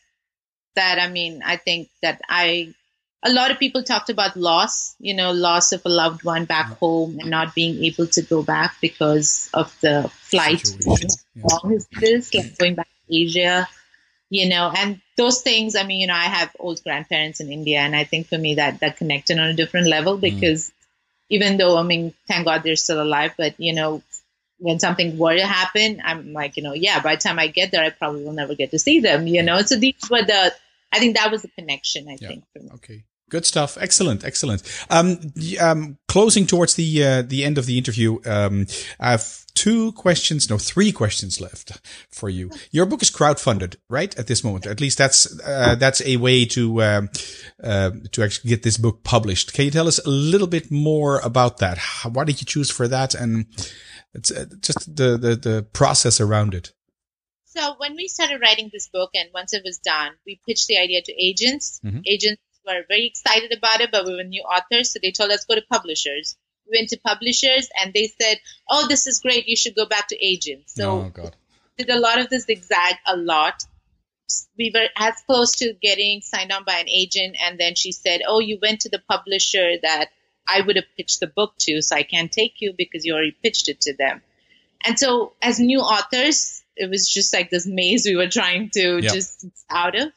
that 0.74 0.98
I 0.98 1.08
mean, 1.08 1.42
I 1.44 1.56
think 1.56 1.88
that 2.02 2.20
I 2.28 2.74
a 3.22 3.32
lot 3.32 3.50
of 3.50 3.58
people 3.58 3.82
talked 3.82 4.10
about 4.10 4.36
loss, 4.36 4.94
you 5.00 5.14
know, 5.14 5.32
loss 5.32 5.72
of 5.72 5.82
a 5.84 5.88
loved 5.88 6.22
one 6.22 6.44
back 6.44 6.66
home 6.78 7.18
and 7.18 7.30
not 7.30 7.54
being 7.54 7.82
able 7.84 8.06
to 8.06 8.22
go 8.22 8.42
back 8.42 8.76
because 8.80 9.50
of 9.52 9.74
the 9.80 10.08
flight. 10.12 10.62
Yeah. 10.80 11.42
How 11.42 11.58
long 11.62 11.74
is 11.74 11.88
this? 12.00 12.32
Like 12.32 12.56
going 12.56 12.74
back 12.76 12.86
to 12.86 13.16
Asia, 13.16 13.68
you 14.30 14.48
know, 14.48 14.72
and 14.76 15.00
those 15.16 15.42
things. 15.42 15.74
I 15.76 15.84
mean, 15.84 16.00
you 16.00 16.06
know, 16.06 16.14
I 16.14 16.24
have 16.24 16.54
old 16.58 16.82
grandparents 16.84 17.40
in 17.40 17.50
India, 17.50 17.80
and 17.80 17.96
I 17.96 18.04
think 18.04 18.28
for 18.28 18.38
me 18.38 18.54
that 18.56 18.80
that 18.80 18.96
connected 18.96 19.38
on 19.38 19.48
a 19.48 19.54
different 19.54 19.88
level 19.88 20.16
because 20.18 20.70
even 21.28 21.56
though 21.56 21.76
I 21.76 21.82
mean, 21.82 22.14
thank 22.28 22.44
God 22.44 22.62
they're 22.62 22.76
still 22.76 23.02
alive, 23.02 23.34
but 23.36 23.54
you 23.58 23.74
know, 23.74 24.02
when 24.58 24.78
something 24.78 25.18
were 25.18 25.36
to 25.36 25.46
happen, 25.46 26.00
I'm 26.04 26.32
like, 26.32 26.56
you 26.56 26.62
know, 26.62 26.72
yeah, 26.72 27.00
by 27.00 27.16
the 27.16 27.22
time 27.22 27.38
I 27.38 27.48
get 27.48 27.70
there, 27.70 27.84
I 27.84 27.90
probably 27.90 28.24
will 28.24 28.32
never 28.32 28.54
get 28.54 28.70
to 28.70 28.78
see 28.78 29.00
them, 29.00 29.26
you 29.26 29.42
know. 29.42 29.60
So 29.62 29.76
these 29.76 30.08
were 30.10 30.22
the, 30.22 30.54
I 30.92 30.98
think 30.98 31.16
that 31.16 31.30
was 31.30 31.42
the 31.42 31.48
connection. 31.48 32.08
I 32.08 32.16
Yeah. 32.20 32.28
think 32.28 32.44
for 32.52 32.60
me. 32.60 32.70
Okay. 32.74 33.04
Good 33.28 33.44
stuff. 33.44 33.76
Excellent. 33.80 34.24
Excellent. 34.24 34.62
Um, 34.88 35.18
um, 35.60 35.98
closing 36.06 36.46
towards 36.46 36.74
the 36.74 37.04
uh, 37.04 37.22
the 37.22 37.44
end 37.44 37.58
of 37.58 37.66
the 37.66 37.76
interview, 37.76 38.18
um, 38.24 38.66
I 39.00 39.10
have 39.10 39.44
two 39.56 39.90
questions, 39.92 40.48
no, 40.48 40.58
three 40.58 40.92
questions 40.92 41.40
left 41.40 41.80
for 42.12 42.28
you. 42.28 42.50
Your 42.70 42.86
book 42.86 43.02
is 43.02 43.10
crowdfunded, 43.10 43.76
right? 43.88 44.16
At 44.16 44.28
this 44.28 44.44
moment, 44.44 44.66
at 44.66 44.80
least 44.80 44.98
that's 44.98 45.40
uh, 45.40 45.74
that's 45.74 46.00
a 46.06 46.18
way 46.18 46.44
to 46.44 46.82
um, 46.82 47.08
uh, 47.60 47.90
to 48.12 48.22
actually 48.22 48.50
get 48.50 48.62
this 48.62 48.76
book 48.76 49.02
published. 49.02 49.54
Can 49.54 49.64
you 49.64 49.70
tell 49.72 49.88
us 49.88 49.98
a 49.98 50.08
little 50.08 50.46
bit 50.46 50.70
more 50.70 51.18
about 51.20 51.58
that? 51.58 51.78
How, 51.78 52.10
why 52.10 52.24
did 52.24 52.40
you 52.40 52.46
choose 52.46 52.70
for 52.70 52.86
that, 52.86 53.14
and 53.14 53.46
it's 54.14 54.30
uh, 54.30 54.44
just 54.60 54.94
the, 54.94 55.18
the 55.18 55.34
the 55.34 55.66
process 55.72 56.20
around 56.20 56.54
it? 56.54 56.72
So 57.46 57.74
when 57.78 57.96
we 57.96 58.06
started 58.06 58.40
writing 58.40 58.68
this 58.72 58.88
book, 58.92 59.10
and 59.14 59.30
once 59.32 59.54
it 59.54 59.62
was 59.64 59.78
done, 59.78 60.12
we 60.26 60.38
pitched 60.46 60.68
the 60.68 60.78
idea 60.78 61.00
to 61.02 61.12
agents. 61.12 61.80
Mhm. 61.84 62.02
Agents 62.06 62.40
were 62.66 62.84
very 62.88 63.06
excited 63.06 63.52
about 63.56 63.80
it, 63.80 63.90
but 63.92 64.06
we 64.06 64.14
were 64.16 64.24
new 64.24 64.42
authors, 64.42 64.92
so 64.92 64.98
they 65.02 65.12
told 65.12 65.30
us 65.30 65.44
go 65.44 65.54
to 65.54 65.62
publishers. 65.70 66.36
We 66.70 66.78
went 66.78 66.88
to 66.90 66.98
publishers, 66.98 67.68
and 67.80 67.94
they 67.94 68.12
said, 68.20 68.38
"Oh, 68.68 68.88
this 68.88 69.06
is 69.06 69.20
great. 69.20 69.46
You 69.46 69.56
should 69.56 69.76
go 69.76 69.86
back 69.86 70.08
to 70.08 70.24
agents." 70.24 70.74
So 70.74 70.90
oh 70.90 71.10
God. 71.10 71.36
did 71.78 71.90
a 71.90 72.00
lot 72.00 72.18
of 72.18 72.28
this 72.28 72.44
zigzag 72.44 72.96
a 73.06 73.16
lot. 73.16 73.64
We 74.58 74.72
were 74.74 74.88
as 74.96 75.14
close 75.26 75.56
to 75.56 75.74
getting 75.80 76.20
signed 76.22 76.50
on 76.50 76.64
by 76.64 76.78
an 76.78 76.88
agent, 76.88 77.36
and 77.40 77.60
then 77.60 77.76
she 77.76 77.92
said, 77.92 78.22
"Oh, 78.26 78.40
you 78.40 78.58
went 78.60 78.80
to 78.80 78.88
the 78.88 79.02
publisher 79.08 79.78
that 79.82 80.10
I 80.48 80.60
would 80.60 80.76
have 80.76 80.86
pitched 80.96 81.20
the 81.20 81.28
book 81.28 81.54
to, 81.60 81.80
so 81.82 81.94
I 81.94 82.02
can't 82.02 82.32
take 82.32 82.54
you 82.60 82.74
because 82.76 83.04
you 83.04 83.14
already 83.14 83.36
pitched 83.42 83.68
it 83.68 83.80
to 83.82 83.94
them." 83.96 84.22
And 84.84 84.98
so, 84.98 85.34
as 85.40 85.58
new 85.60 85.80
authors, 85.80 86.62
it 86.76 86.90
was 86.90 87.08
just 87.08 87.32
like 87.32 87.50
this 87.50 87.66
maze 87.66 88.04
we 88.04 88.16
were 88.16 88.28
trying 88.28 88.70
to 88.70 89.00
Yeah. 89.02 89.12
just 89.12 89.46
out 89.70 89.94
of. 89.94 90.12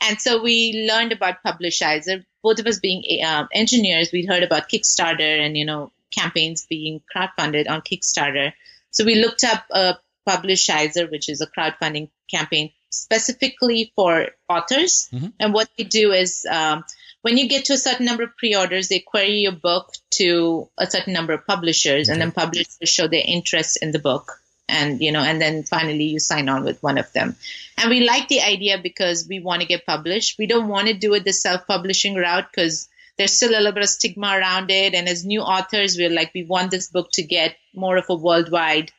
And 0.00 0.20
so 0.20 0.42
we 0.42 0.86
learned 0.88 1.12
about 1.12 1.42
Publishizer. 1.44 2.24
Both 2.42 2.58
of 2.58 2.66
us 2.66 2.78
being 2.78 3.24
um, 3.24 3.48
engineers, 3.52 4.10
we'd 4.12 4.28
heard 4.28 4.42
about 4.42 4.68
Kickstarter 4.68 5.40
and 5.40 5.56
you 5.56 5.64
know 5.64 5.92
campaigns 6.10 6.66
being 6.66 7.00
crowdfunded 7.14 7.68
on 7.68 7.80
Kickstarter. 7.80 8.52
So 8.90 9.04
we 9.04 9.16
looked 9.16 9.44
up 9.44 9.64
a 9.70 9.96
Publishizer, 10.28 11.10
which 11.10 11.28
is 11.28 11.40
a 11.40 11.46
crowdfunding 11.46 12.10
campaign 12.30 12.72
specifically 12.90 13.92
for 13.96 14.28
authors. 14.48 15.08
Mhm. 15.12 15.32
And 15.40 15.52
what 15.52 15.68
they 15.76 15.84
do 15.84 16.12
is 16.12 16.46
um, 16.48 16.84
when 17.22 17.36
you 17.36 17.48
get 17.48 17.66
to 17.66 17.72
a 17.72 17.78
certain 17.78 18.06
number 18.06 18.22
of 18.22 18.36
pre-orders, 18.36 18.88
they 18.88 19.00
query 19.00 19.38
your 19.38 19.52
book 19.52 19.92
to 20.12 20.68
a 20.78 20.86
certain 20.88 21.12
number 21.12 21.32
of 21.32 21.46
publishers, 21.46 22.08
and 22.08 22.20
then 22.20 22.32
publishers 22.32 22.78
show 22.84 23.08
their 23.08 23.22
interest 23.24 23.78
in 23.82 23.90
the 23.92 23.98
book. 23.98 24.40
And 24.68 25.00
you 25.00 25.12
know, 25.12 25.20
and 25.20 25.40
then 25.40 25.62
finally 25.62 26.04
you 26.04 26.18
sign 26.18 26.48
on 26.48 26.64
with 26.64 26.82
one 26.82 26.98
of 26.98 27.12
them. 27.12 27.36
And 27.76 27.90
we 27.90 28.06
like 28.06 28.28
the 28.28 28.40
idea 28.40 28.78
because 28.82 29.26
we 29.28 29.40
want 29.40 29.62
to 29.62 29.68
get 29.68 29.86
published. 29.86 30.38
We 30.38 30.46
don't 30.46 30.68
want 30.68 30.88
to 30.88 30.94
do 30.94 31.12
it 31.14 31.24
the 31.24 31.32
self-publishing 31.32 32.14
route 32.14 32.46
because 32.50 32.88
there's 33.16 33.32
still 33.32 33.50
a 33.50 33.58
little 33.58 33.72
bit 33.72 33.82
of 33.82 33.88
stigma 33.88 34.28
around 34.38 34.70
it. 34.70 34.94
And 34.94 35.08
as 35.08 35.24
new 35.24 35.40
authors, 35.40 35.96
we're 35.96 36.10
like, 36.10 36.32
we 36.34 36.44
want 36.44 36.70
this 36.70 36.88
book 36.88 37.10
to 37.12 37.22
get 37.22 37.56
more 37.74 37.96
of 37.96 38.06
a 38.08 38.14
worldwide 38.14 38.90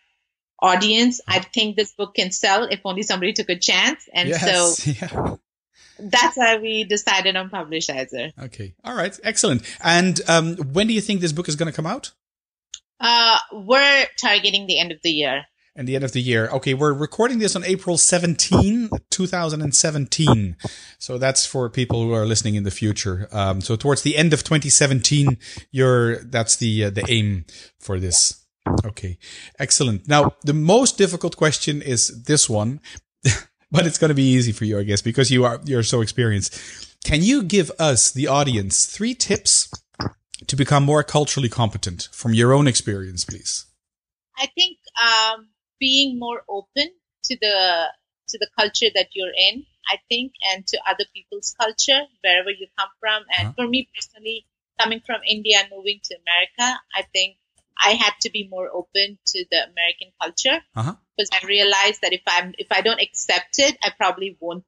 audience. 0.59 1.19
I 1.27 1.39
think 1.39 1.75
this 1.75 1.93
book 1.93 2.15
can 2.15 2.31
sell 2.31 2.63
if 2.63 2.81
only 2.85 3.03
somebody 3.03 3.33
took 3.33 3.49
a 3.49 3.57
chance. 3.57 4.07
And 4.13 4.33
so 4.33 4.47
yes. 4.47 4.87
yeah. 5.01 5.35
that's 5.99 6.37
why 6.37 6.57
we 6.57 6.85
decided 6.85 7.35
on 7.35 7.49
Publishizer. 7.49 8.31
Okay. 8.41 8.73
All 8.83 8.95
right. 8.95 9.17
Excellent. 9.23 9.63
And 9.83 10.21
um, 10.27 10.55
when 10.57 10.87
do 10.87 10.93
you 10.93 11.01
think 11.01 11.21
this 11.21 11.33
book 11.33 11.49
is 11.49 11.55
going 11.55 11.71
to 11.71 11.75
come 11.75 11.87
out? 11.87 12.11
Uh, 12.99 13.37
we're 13.51 14.05
targeting 14.19 14.67
the 14.67 14.79
end 14.79 14.91
of 14.91 15.01
the 15.03 15.11
year. 15.11 15.45
And 15.77 15.87
the 15.89 15.95
end 15.95 16.05
of 16.05 16.13
the 16.13 16.21
year. 16.21 16.47
Okay, 16.51 16.73
we're 16.73 16.93
recording 16.93 17.39
this 17.39 17.53
on 17.53 17.65
April 17.65 17.97
17, 17.97 18.89
2017. 19.09 20.55
So 20.99 21.17
that's 21.17 21.45
for 21.45 21.69
people 21.69 22.01
who 22.01 22.13
are 22.13 22.25
listening 22.25 22.55
in 22.55 22.63
the 22.63 22.71
future. 22.71 23.27
Um, 23.33 23.59
so 23.59 23.75
towards 23.75 24.01
the 24.01 24.15
end 24.15 24.31
of 24.31 24.43
2017, 24.43 25.37
you're, 25.71 26.23
that's 26.23 26.55
the, 26.55 26.85
uh, 26.85 26.89
the 26.91 27.03
aim 27.09 27.43
for 27.77 27.99
this. 27.99 28.45
Okay. 28.85 29.17
Excellent. 29.59 30.07
Now, 30.07 30.35
the 30.43 30.53
most 30.53 30.97
difficult 30.97 31.35
question 31.35 31.81
is 31.81 32.23
this 32.23 32.49
one, 32.49 32.79
but 33.69 33.85
it's 33.85 33.97
going 33.97 34.09
to 34.09 34.15
be 34.15 34.31
easy 34.31 34.53
for 34.53 34.63
you, 34.63 34.79
I 34.79 34.83
guess, 34.83 35.01
because 35.01 35.29
you 35.29 35.43
are, 35.43 35.59
you're 35.65 35.83
so 35.83 35.99
experienced. 35.99 36.57
can 37.03 37.21
you 37.21 37.43
give 37.43 37.69
us, 37.79 38.11
the 38.11 38.27
audience, 38.27 38.85
three 38.85 39.13
tips 39.13 39.69
to 40.47 40.55
become 40.55 40.83
more 40.83 41.03
culturally 41.03 41.49
competent 41.49 42.07
from 42.13 42.33
your 42.33 42.53
own 42.53 42.65
experience, 42.65 43.25
please? 43.25 43.65
I 44.37 44.47
think 44.47 44.77
um, 45.01 45.47
being 45.79 46.19
more 46.19 46.43
open 46.49 46.91
to 47.25 47.37
the 47.41 47.87
to 48.29 48.37
the 48.39 48.47
culture 48.57 48.87
that 48.93 49.09
you're 49.13 49.33
in, 49.49 49.65
I 49.87 49.97
think, 50.09 50.33
and 50.51 50.65
to 50.67 50.79
other 50.89 51.05
people's 51.13 51.55
culture 51.59 52.01
wherever 52.23 52.49
you 52.49 52.67
come 52.77 52.89
from. 52.99 53.23
And 53.37 53.47
uh-huh. 53.49 53.53
for 53.55 53.67
me 53.67 53.87
personally, 53.93 54.45
coming 54.79 55.01
from 55.05 55.21
India 55.27 55.59
and 55.59 55.69
moving 55.71 55.99
to 56.03 56.15
America, 56.15 56.79
I 56.95 57.03
think 57.13 57.37
I 57.77 57.91
had 57.91 58.13
to 58.21 58.29
be 58.29 58.47
more 58.47 58.69
open 58.73 59.17
to 59.27 59.45
the 59.51 59.57
American 59.57 60.11
culture 60.21 60.63
uh-huh. 60.75 60.95
because 61.15 61.29
I 61.33 61.45
realized 61.45 62.01
that 62.01 62.13
if 62.13 62.21
I'm 62.27 62.53
if 62.57 62.67
I 62.71 62.81
don't 62.81 63.01
accept 63.01 63.59
it, 63.59 63.77
I 63.83 63.91
probably 63.95 64.37
won't 64.39 64.63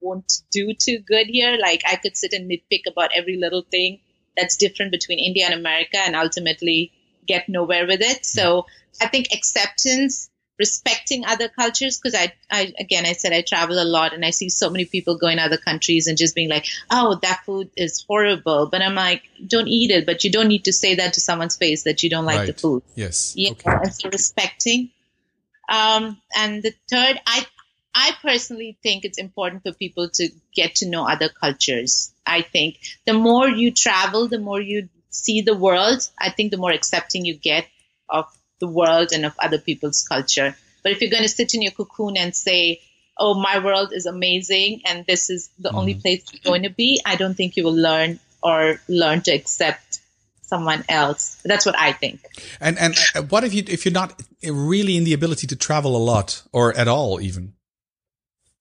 won't 0.00 0.32
do 0.50 0.74
too 0.74 0.98
good 0.98 1.28
here. 1.28 1.56
Like 1.60 1.82
I 1.86 1.96
could 1.96 2.16
sit 2.16 2.32
and 2.32 2.50
nitpick 2.50 2.90
about 2.90 3.10
every 3.14 3.36
little 3.36 3.62
thing 3.62 4.00
that's 4.36 4.56
different 4.56 4.90
between 4.90 5.18
India 5.18 5.46
and 5.46 5.54
America, 5.54 5.98
and 5.98 6.16
ultimately 6.16 6.92
get 7.26 7.48
nowhere 7.48 7.86
with 7.86 8.00
it. 8.00 8.26
So 8.26 8.66
I 9.00 9.06
think 9.06 9.28
acceptance 9.32 10.28
respecting 10.58 11.24
other 11.24 11.48
cultures 11.48 11.98
because 11.98 12.14
I, 12.14 12.32
I 12.50 12.72
again 12.78 13.06
i 13.06 13.14
said 13.14 13.32
i 13.32 13.40
travel 13.40 13.82
a 13.82 13.84
lot 13.84 14.12
and 14.12 14.24
i 14.24 14.30
see 14.30 14.48
so 14.48 14.68
many 14.68 14.84
people 14.84 15.16
going 15.16 15.38
other 15.38 15.56
countries 15.56 16.06
and 16.06 16.18
just 16.18 16.34
being 16.34 16.50
like 16.50 16.66
oh 16.90 17.18
that 17.22 17.42
food 17.46 17.70
is 17.76 18.04
horrible. 18.06 18.68
But 18.70 18.82
i'm 18.82 18.94
like 18.94 19.22
don't 19.46 19.68
eat 19.68 19.90
it 19.90 20.04
but 20.04 20.24
you 20.24 20.30
don't 20.30 20.48
need 20.48 20.64
to 20.64 20.72
say 20.72 20.96
that 20.96 21.14
to 21.14 21.20
someone's 21.20 21.56
face 21.56 21.84
that 21.84 22.02
you 22.02 22.10
don't 22.10 22.26
like 22.26 22.38
right. 22.38 22.46
the 22.46 22.52
food. 22.52 22.82
Yes. 22.94 23.34
Yeah 23.36 23.52
okay. 23.52 23.70
and 23.70 23.94
so 23.94 24.10
respecting. 24.10 24.90
Um, 25.68 26.20
and 26.36 26.62
the 26.62 26.74
third 26.90 27.20
i 27.26 27.46
i 27.94 28.12
personally 28.20 28.78
think 28.82 29.04
it's 29.04 29.18
important 29.18 29.62
for 29.62 29.72
people 29.72 30.10
to 30.10 30.28
get 30.54 30.76
to 30.76 30.88
know 30.88 31.08
other 31.08 31.28
cultures. 31.28 32.12
I 32.26 32.42
think 32.42 32.78
the 33.06 33.14
more 33.14 33.48
you 33.48 33.70
travel 33.70 34.28
the 34.28 34.38
more 34.38 34.60
you 34.60 34.88
see 35.08 35.42
the 35.42 35.54
world 35.54 36.08
i 36.18 36.30
think 36.30 36.50
the 36.50 36.56
more 36.56 36.70
accepting 36.70 37.26
you 37.26 37.34
get 37.34 37.66
of 38.08 38.26
the 38.62 38.68
world 38.68 39.10
and 39.12 39.26
of 39.26 39.34
other 39.40 39.58
people's 39.58 40.06
culture. 40.06 40.54
But 40.84 40.92
if 40.92 41.00
you're 41.00 41.10
going 41.10 41.24
to 41.24 41.28
sit 41.28 41.52
in 41.52 41.62
your 41.62 41.72
cocoon 41.72 42.16
and 42.16 42.34
say, 42.34 42.80
oh, 43.18 43.34
my 43.34 43.58
world 43.58 43.92
is 43.92 44.06
amazing 44.06 44.82
and 44.86 45.04
this 45.04 45.30
is 45.30 45.50
the 45.58 45.70
mm 45.70 45.78
only 45.78 45.94
place 45.94 46.24
you're 46.32 46.52
going 46.52 46.62
to 46.62 46.70
be, 46.70 47.00
I 47.04 47.16
don't 47.16 47.34
think 47.34 47.56
you 47.56 47.64
will 47.64 47.80
learn 47.88 48.20
or 48.40 48.80
learn 48.88 49.20
to 49.22 49.32
accept 49.32 49.98
someone 50.42 50.84
else. 50.88 51.40
That's 51.44 51.66
what 51.66 51.76
I 51.76 51.92
think. 51.92 52.20
And 52.60 52.78
and 52.78 52.94
uh, 53.16 53.22
what 53.22 53.42
if 53.42 53.52
you 53.52 53.64
if 53.66 53.84
you're 53.84 54.00
not 54.00 54.22
really 54.44 54.96
in 54.96 55.04
the 55.04 55.14
ability 55.14 55.46
to 55.48 55.56
travel 55.56 55.96
a 55.96 56.02
lot 56.12 56.42
or 56.52 56.76
at 56.76 56.86
all 56.86 57.20
even? 57.20 57.54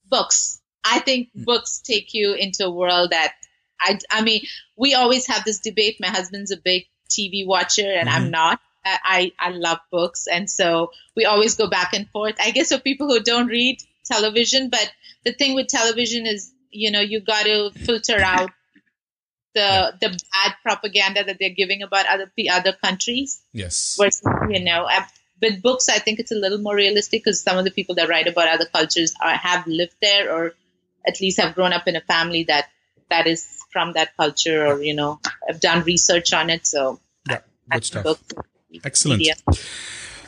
Books. 0.10 0.62
I 0.84 0.98
think 1.00 1.30
mm. 1.38 1.46
books 1.46 1.80
take 1.80 2.16
you 2.16 2.34
into 2.34 2.66
a 2.66 2.72
world 2.72 3.12
that 3.12 3.34
I 3.80 4.00
I 4.10 4.24
mean, 4.24 4.42
we 4.76 4.96
always 4.96 5.28
have 5.28 5.44
this 5.46 5.60
debate. 5.60 5.98
My 6.00 6.10
husband's 6.10 6.52
a 6.52 6.58
big 6.58 6.88
TV 7.08 7.46
watcher 7.46 7.92
and 8.00 8.08
mm-hmm. 8.10 8.26
I'm 8.26 8.32
not. 8.32 8.60
I, 8.84 9.32
I 9.40 9.52
love 9.52 9.80
books. 9.92 10.28
And 10.28 10.50
so 10.50 10.92
we 11.16 11.26
always 11.26 11.56
go 11.56 11.70
back 11.70 11.94
and 11.94 12.10
forth. 12.10 12.36
I 12.40 12.52
guess 12.52 12.72
for 12.72 12.80
people 12.80 13.08
who 13.08 13.20
don't 13.20 13.48
read 13.48 13.82
television, 14.06 14.70
but 14.70 14.92
the 15.26 15.34
thing 15.34 15.56
with 15.56 15.68
television 15.68 16.26
is, 16.26 16.52
you 16.72 16.92
know, 16.92 17.02
you 17.02 17.22
got 17.22 17.46
to 17.46 17.72
filter 17.72 18.20
out 18.20 18.50
the 19.54 19.94
the 20.00 20.08
bad 20.08 20.56
propaganda 20.64 21.24
that 21.26 21.38
they're 21.40 21.50
giving 21.50 21.84
about 21.84 22.06
other 22.08 22.32
the 22.38 22.50
other 22.50 22.74
countries. 22.74 23.42
Yes. 23.54 23.98
Versus, 24.00 24.24
you 24.50 24.64
know, 24.64 24.86
uh, 24.90 25.04
with 25.42 25.62
books, 25.62 25.90
I 25.90 26.00
think 26.00 26.20
it's 26.20 26.32
a 26.32 26.36
little 26.36 26.60
more 26.60 26.76
realistic 26.76 27.24
because 27.24 27.42
some 27.42 27.58
of 27.58 27.66
the 27.66 27.72
people 27.72 27.96
that 27.96 28.08
write 28.08 28.28
about 28.28 28.48
other 28.48 28.66
cultures 28.66 29.16
are, 29.22 29.36
have 29.36 29.68
lived 29.68 29.96
there 30.02 30.34
or 30.34 30.54
at 31.06 31.20
least 31.20 31.40
have 31.42 31.56
grown 31.56 31.74
up 31.74 31.88
in 31.88 31.96
a 31.96 32.02
family 32.02 32.44
that 32.44 32.70
that 33.10 33.28
is 33.28 33.46
from 33.72 33.94
that 33.94 34.16
culture 34.16 34.66
or 34.68 34.82
you 34.82 34.94
know 34.94 35.20
have 35.48 35.60
done 35.60 35.84
research 35.84 36.34
on 36.34 36.50
it. 36.50 36.66
So 36.66 37.00
yeah, 37.30 37.40
good 37.70 37.86
stuff. 37.86 38.04
Books 38.04 38.34
Excellent. 38.84 39.28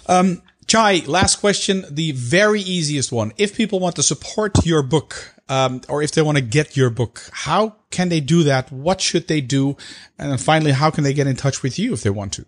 Um, 0.07 0.41
Chai, 0.67 1.03
last 1.05 1.37
question, 1.37 1.85
the 1.89 2.11
very 2.11 2.61
easiest 2.61 3.11
one. 3.11 3.33
If 3.37 3.55
people 3.55 3.79
want 3.79 3.95
to 3.97 4.03
support 4.03 4.65
your 4.65 4.81
book, 4.83 5.35
um, 5.49 5.81
or 5.89 6.01
if 6.01 6.11
they 6.11 6.21
want 6.21 6.37
to 6.37 6.43
get 6.43 6.77
your 6.77 6.89
book, 6.89 7.21
how 7.31 7.75
can 7.91 8.09
they 8.09 8.19
do 8.19 8.43
that? 8.43 8.71
What 8.71 9.01
should 9.01 9.27
they 9.27 9.41
do? 9.41 9.77
And 10.17 10.31
then 10.31 10.37
finally, 10.37 10.71
how 10.71 10.89
can 10.89 11.03
they 11.03 11.13
get 11.13 11.27
in 11.27 11.35
touch 11.35 11.63
with 11.63 11.77
you 11.77 11.93
if 11.93 12.03
they 12.03 12.09
want 12.09 12.33
to? 12.33 12.45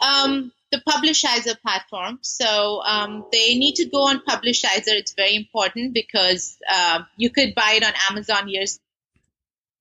Um, 0.00 0.52
the 0.70 0.82
Publishizer 0.86 1.60
platform. 1.60 2.18
So 2.22 2.82
um, 2.84 3.24
they 3.32 3.56
need 3.56 3.76
to 3.76 3.86
go 3.86 4.08
on 4.08 4.20
Publishizer. 4.20 4.88
It's 4.88 5.14
very 5.14 5.36
important 5.36 5.94
because 5.94 6.58
uh, 6.70 7.02
you 7.16 7.30
could 7.30 7.54
buy 7.54 7.74
it 7.76 7.84
on 7.84 7.92
Amazon 8.10 8.48
years, 8.48 8.78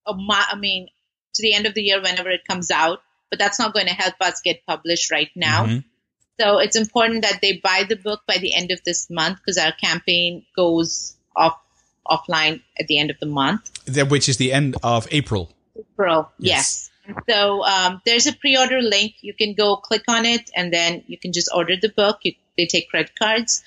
I 0.08 0.56
mean, 0.56 0.88
to 1.34 1.42
the 1.42 1.54
end 1.54 1.66
of 1.66 1.74
the 1.74 1.82
year 1.82 2.02
whenever 2.02 2.30
it 2.30 2.46
comes 2.48 2.72
out 2.72 3.02
but 3.34 3.40
that's 3.40 3.58
not 3.58 3.74
going 3.74 3.88
to 3.88 3.94
help 3.96 4.14
us 4.22 4.42
get 4.42 4.64
published 4.68 5.10
right 5.10 5.32
now. 5.36 5.66
Mm-hmm. 5.66 5.80
So 6.40 6.60
it's 6.60 6.76
important 6.76 7.24
that 7.24 7.40
they 7.42 7.54
buy 7.54 7.84
the 7.90 7.96
book 7.96 8.22
by 8.28 8.38
the 8.38 8.54
end 8.54 8.70
of 8.70 8.80
this 8.84 9.10
month 9.10 9.40
because 9.40 9.58
our 9.58 9.72
campaign 9.72 10.46
goes 10.56 11.16
off 11.36 11.58
offline 12.08 12.62
at 12.80 12.86
the 12.86 13.00
end 13.00 13.10
of 13.10 13.18
the 13.20 13.26
month. 13.26 13.72
Which 14.08 14.30
is 14.30 14.38
the 14.38 14.54
end 14.54 14.76
of 14.84 15.08
April. 15.10 15.52
April, 15.76 16.32
yes. 16.38 16.92
yes. 17.08 17.26
So 17.28 17.66
um, 17.66 18.04
there's 18.06 18.28
a 18.28 18.34
pre-order 18.34 18.84
link. 18.84 19.16
You 19.22 19.34
can 19.34 19.56
go 19.56 19.78
click 19.78 20.04
on 20.08 20.26
it, 20.26 20.52
and 20.56 20.72
then 20.72 21.04
you 21.08 21.18
can 21.18 21.34
just 21.34 21.50
order 21.56 21.76
the 21.76 21.90
book. 21.90 22.20
You, 22.22 22.34
they 22.56 22.68
take 22.68 22.88
credit 22.90 23.18
cards. 23.18 23.64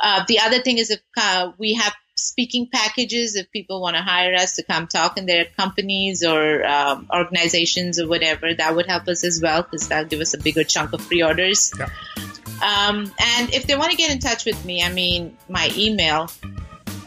Uh, 0.00 0.24
the 0.26 0.40
other 0.40 0.60
thing 0.62 0.78
is 0.78 0.90
if 0.90 1.00
uh, 1.16 1.52
we 1.58 1.74
have 1.74 1.94
speaking 2.16 2.66
packages 2.66 3.36
if 3.36 3.50
people 3.50 3.80
want 3.80 3.96
to 3.96 4.02
hire 4.02 4.34
us 4.34 4.56
to 4.56 4.62
come 4.62 4.86
talk 4.86 5.18
in 5.18 5.26
their 5.26 5.44
companies 5.44 6.24
or 6.24 6.64
um, 6.66 7.08
organizations 7.12 8.00
or 8.00 8.08
whatever. 8.08 8.54
That 8.54 8.74
would 8.74 8.86
help 8.86 9.06
us 9.08 9.22
as 9.24 9.40
well 9.42 9.62
because 9.62 9.88
that'll 9.88 10.08
give 10.08 10.20
us 10.20 10.34
a 10.34 10.38
bigger 10.38 10.64
chunk 10.64 10.92
of 10.92 11.00
pre-orders. 11.06 11.72
Yeah. 11.78 11.88
Um, 12.62 13.12
and 13.20 13.52
if 13.52 13.66
they 13.66 13.76
want 13.76 13.90
to 13.90 13.96
get 13.96 14.10
in 14.10 14.18
touch 14.18 14.46
with 14.46 14.64
me, 14.64 14.82
I 14.82 14.90
mean, 14.90 15.36
my 15.48 15.70
email. 15.76 16.30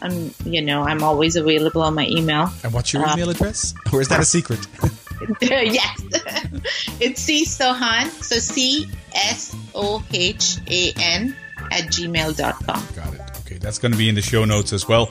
I'm, 0.02 0.32
you 0.46 0.62
know, 0.62 0.82
I'm 0.82 1.02
always 1.02 1.36
available 1.36 1.82
on 1.82 1.94
my 1.94 2.06
email. 2.06 2.48
And 2.64 2.72
what's 2.72 2.90
your 2.90 3.04
uh, 3.04 3.12
email 3.12 3.28
address? 3.28 3.74
Or 3.92 4.00
is 4.00 4.08
that 4.08 4.20
a 4.20 4.24
secret? 4.36 4.66
yes, 5.42 6.02
it's 7.00 7.20
C 7.20 7.44
Sohan. 7.44 8.08
So 8.22 8.36
C 8.36 8.88
S 9.14 9.54
O 9.74 10.02
H 10.12 10.56
A 10.68 10.92
N 10.96 11.36
at 11.70 11.84
gmail.com. 11.84 12.86
Got 12.96 13.14
it. 13.14 13.19
That's 13.60 13.78
going 13.78 13.92
to 13.92 13.98
be 13.98 14.08
in 14.08 14.14
the 14.14 14.22
show 14.22 14.44
notes 14.44 14.72
as 14.72 14.88
well. 14.88 15.06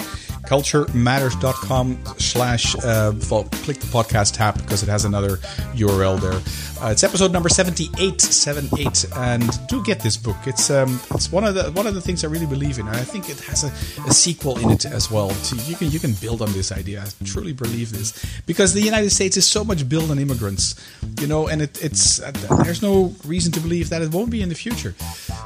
Culturematters.com 0.47 1.99
slash, 2.17 2.75
uh, 2.75 3.11
click 3.11 3.79
the 3.79 3.87
podcast 3.91 4.33
tab 4.33 4.57
because 4.57 4.83
it 4.83 4.89
has 4.89 5.05
another 5.05 5.37
URL 5.75 6.19
there. 6.19 6.39
Uh, 6.81 6.91
it's 6.91 7.03
episode 7.03 7.33
number 7.33 7.49
78, 7.49 8.21
78, 8.21 9.05
and 9.17 9.67
do 9.67 9.83
get 9.83 9.99
this 9.99 10.15
book. 10.15 10.37
It's 10.45 10.69
um, 10.69 10.97
it's 11.11 11.29
one 11.29 11.43
of 11.43 11.53
the 11.53 11.71
one 11.73 11.85
of 11.85 11.93
the 11.93 11.99
things 11.99 12.23
I 12.23 12.27
really 12.27 12.45
believe 12.45 12.79
in, 12.79 12.87
and 12.87 12.95
I 12.95 13.03
think 13.03 13.29
it 13.29 13.37
has 13.41 13.65
a, 13.65 14.07
a 14.07 14.13
sequel 14.13 14.57
in 14.59 14.71
it 14.71 14.85
as 14.85 15.11
well. 15.11 15.29
You 15.65 15.75
can 15.75 15.91
you 15.91 15.99
can 15.99 16.13
build 16.13 16.41
on 16.41 16.53
this 16.53 16.71
idea. 16.71 17.03
I 17.03 17.25
truly 17.25 17.51
believe 17.51 17.91
this 17.91 18.13
because 18.45 18.73
the 18.73 18.79
United 18.81 19.09
States 19.09 19.35
is 19.35 19.45
so 19.45 19.65
much 19.65 19.89
built 19.89 20.09
on 20.09 20.19
immigrants, 20.19 20.75
you 21.19 21.27
know, 21.27 21.49
and 21.49 21.61
it, 21.61 21.83
it's 21.83 22.21
uh, 22.21 22.31
there's 22.63 22.81
no 22.81 23.13
reason 23.25 23.51
to 23.53 23.59
believe 23.59 23.89
that 23.89 24.01
it 24.01 24.13
won't 24.13 24.29
be 24.29 24.41
in 24.41 24.47
the 24.47 24.55
future. 24.55 24.95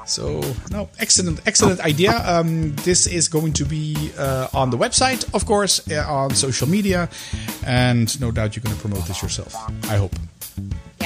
So 0.06 0.40
no, 0.70 0.90
excellent, 1.00 1.42
excellent 1.48 1.80
idea. 1.80 2.12
Um, 2.26 2.76
this 2.84 3.08
is 3.08 3.28
going 3.28 3.54
to 3.54 3.66
be 3.66 4.12
uh, 4.20 4.50
on 4.54 4.70
the 4.70 4.78
website, 4.78 5.34
of 5.34 5.48
course, 5.48 5.82
uh, 5.90 6.06
on 6.08 6.36
social 6.36 6.70
media, 6.70 7.10
and 7.66 8.22
no 8.22 8.30
doubt 8.30 8.56
you're 8.56 8.64
going 8.64 8.76
to 8.76 8.82
promote 8.82 9.08
this 9.08 9.24
yourself. 9.24 9.56
I 9.90 9.96
hope. 9.96 10.14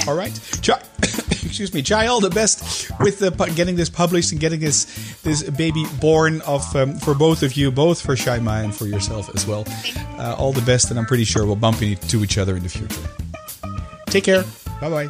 All 0.06 0.14
right, 0.14 0.32
Chai, 0.62 0.80
excuse 1.02 1.74
me, 1.74 1.82
Chai. 1.82 2.06
All 2.06 2.20
the 2.20 2.30
best 2.30 2.90
with 3.00 3.18
the, 3.18 3.30
getting 3.54 3.76
this 3.76 3.90
published 3.90 4.32
and 4.32 4.40
getting 4.40 4.60
this 4.60 4.86
this 5.22 5.42
baby 5.50 5.84
born 6.00 6.40
of 6.42 6.74
um, 6.76 6.96
for 6.98 7.14
both 7.14 7.42
of 7.42 7.54
you, 7.54 7.70
both 7.70 8.00
for 8.00 8.14
Shaima 8.14 8.64
and 8.64 8.74
for 8.74 8.86
yourself 8.86 9.28
as 9.34 9.46
well. 9.46 9.64
Uh, 10.18 10.34
all 10.38 10.52
the 10.52 10.62
best, 10.62 10.90
and 10.90 10.98
I'm 10.98 11.06
pretty 11.06 11.24
sure 11.24 11.44
we'll 11.44 11.56
bump 11.56 11.82
into 11.82 12.22
each 12.22 12.38
other 12.38 12.56
in 12.56 12.62
the 12.62 12.68
future. 12.68 13.02
Take 14.06 14.24
care. 14.24 14.44
Bye 14.80 14.90
bye. 14.90 15.08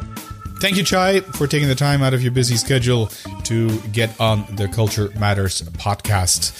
Thank 0.59 0.75
you, 0.75 0.83
Chai, 0.83 1.21
for 1.21 1.47
taking 1.47 1.69
the 1.69 1.75
time 1.75 2.01
out 2.01 2.13
of 2.13 2.21
your 2.21 2.33
busy 2.33 2.57
schedule 2.57 3.07
to 3.45 3.79
get 3.93 4.19
on 4.19 4.45
the 4.57 4.67
Culture 4.67 5.09
Matters 5.17 5.61
podcast. 5.61 6.51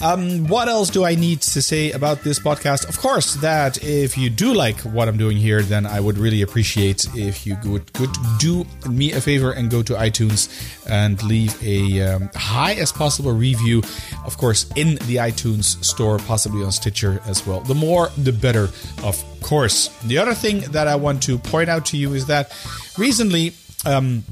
Um, 0.00 0.46
what 0.46 0.68
else 0.68 0.90
do 0.90 1.04
I 1.04 1.14
need 1.16 1.40
to 1.42 1.60
say 1.60 1.90
about 1.90 2.22
this 2.22 2.38
podcast? 2.38 2.88
Of 2.88 2.98
course, 2.98 3.34
that 3.36 3.82
if 3.82 4.16
you 4.16 4.30
do 4.30 4.54
like 4.54 4.78
what 4.80 5.08
I'm 5.08 5.16
doing 5.16 5.36
here, 5.36 5.62
then 5.62 5.86
I 5.86 5.98
would 5.98 6.18
really 6.18 6.42
appreciate 6.42 7.06
if 7.16 7.46
you 7.46 7.56
would, 7.64 7.92
could 7.94 8.14
do 8.38 8.64
me 8.88 9.12
a 9.12 9.20
favor 9.20 9.50
and 9.52 9.70
go 9.70 9.82
to 9.82 9.94
iTunes 9.94 10.48
and 10.88 11.20
leave 11.24 11.60
a 11.62 12.02
um, 12.02 12.30
high 12.34 12.74
as 12.74 12.92
possible 12.92 13.32
review. 13.32 13.82
Of 14.24 14.38
course, 14.38 14.70
in 14.76 14.94
the 15.06 15.16
iTunes 15.16 15.82
store, 15.84 16.18
possibly 16.18 16.62
on 16.64 16.70
Stitcher 16.70 17.20
as 17.26 17.46
well. 17.46 17.60
The 17.60 17.74
more, 17.74 18.10
the 18.16 18.32
better, 18.32 18.68
of 19.02 19.24
course. 19.42 19.88
The 20.04 20.18
other 20.18 20.34
thing 20.34 20.60
that 20.72 20.86
I 20.86 20.94
want 20.94 21.22
to 21.24 21.38
point 21.38 21.68
out 21.68 21.86
to 21.86 21.96
you 21.96 22.14
is 22.14 22.26
that 22.26 22.52
recently, 22.96 23.54
um, 23.84 24.22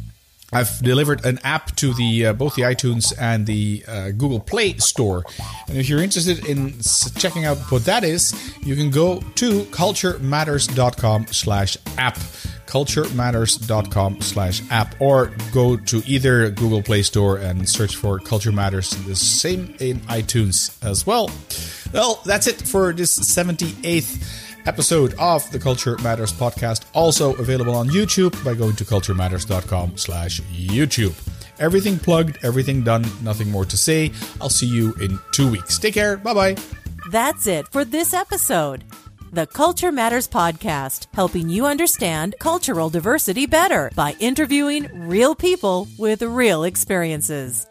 I've 0.52 0.78
delivered 0.78 1.24
an 1.24 1.40
app 1.42 1.74
to 1.76 1.94
the 1.94 2.26
uh, 2.26 2.32
both 2.32 2.54
the 2.54 2.62
iTunes 2.62 3.12
and 3.18 3.46
the 3.46 3.84
uh, 3.88 4.10
Google 4.10 4.38
Play 4.40 4.76
Store. 4.78 5.24
And 5.68 5.76
if 5.76 5.88
you're 5.88 6.02
interested 6.02 6.46
in 6.46 6.74
checking 7.16 7.44
out 7.44 7.58
what 7.70 7.84
that 7.86 8.04
is, 8.04 8.32
you 8.62 8.76
can 8.76 8.90
go 8.90 9.20
to 9.36 9.64
culturematters.com/app 9.64 12.18
culturematters.com 12.66 14.20
slash 14.20 14.60
app 14.70 15.00
or 15.00 15.32
go 15.52 15.76
to 15.76 16.02
either 16.04 16.50
Google 16.50 16.82
Play 16.82 17.02
Store 17.02 17.38
and 17.38 17.68
search 17.68 17.96
for 17.96 18.18
Culture 18.18 18.52
Matters. 18.52 18.90
The 18.90 19.16
same 19.16 19.74
in 19.78 20.00
iTunes 20.00 20.76
as 20.84 21.06
well. 21.06 21.30
Well, 21.92 22.20
that's 22.24 22.48
it 22.48 22.60
for 22.60 22.92
this 22.92 23.16
78th 23.18 24.45
episode 24.66 25.14
of 25.18 25.50
the 25.50 25.58
Culture 25.58 25.96
Matters 25.98 26.32
podcast, 26.32 26.84
also 26.92 27.34
available 27.36 27.74
on 27.74 27.88
YouTube 27.88 28.32
by 28.44 28.54
going 28.54 28.76
to 28.76 28.84
culturematters.com 28.84 29.96
slash 29.96 30.40
YouTube. 30.42 31.14
Everything 31.58 31.98
plugged, 31.98 32.38
everything 32.44 32.82
done, 32.82 33.04
nothing 33.22 33.50
more 33.50 33.64
to 33.64 33.76
say. 33.76 34.12
I'll 34.40 34.50
see 34.50 34.66
you 34.66 34.94
in 35.00 35.18
two 35.32 35.50
weeks. 35.50 35.78
Take 35.78 35.94
care. 35.94 36.16
Bye 36.16 36.34
bye. 36.34 36.56
That's 37.10 37.46
it 37.46 37.68
for 37.68 37.84
this 37.84 38.12
episode. 38.12 38.84
The 39.32 39.46
Culture 39.46 39.92
Matters 39.92 40.28
Podcast, 40.28 41.08
helping 41.12 41.48
you 41.48 41.66
understand 41.66 42.36
cultural 42.38 42.90
diversity 42.90 43.46
better 43.46 43.90
by 43.94 44.14
interviewing 44.20 44.88
real 45.08 45.34
people 45.34 45.88
with 45.98 46.22
real 46.22 46.64
experiences. 46.64 47.66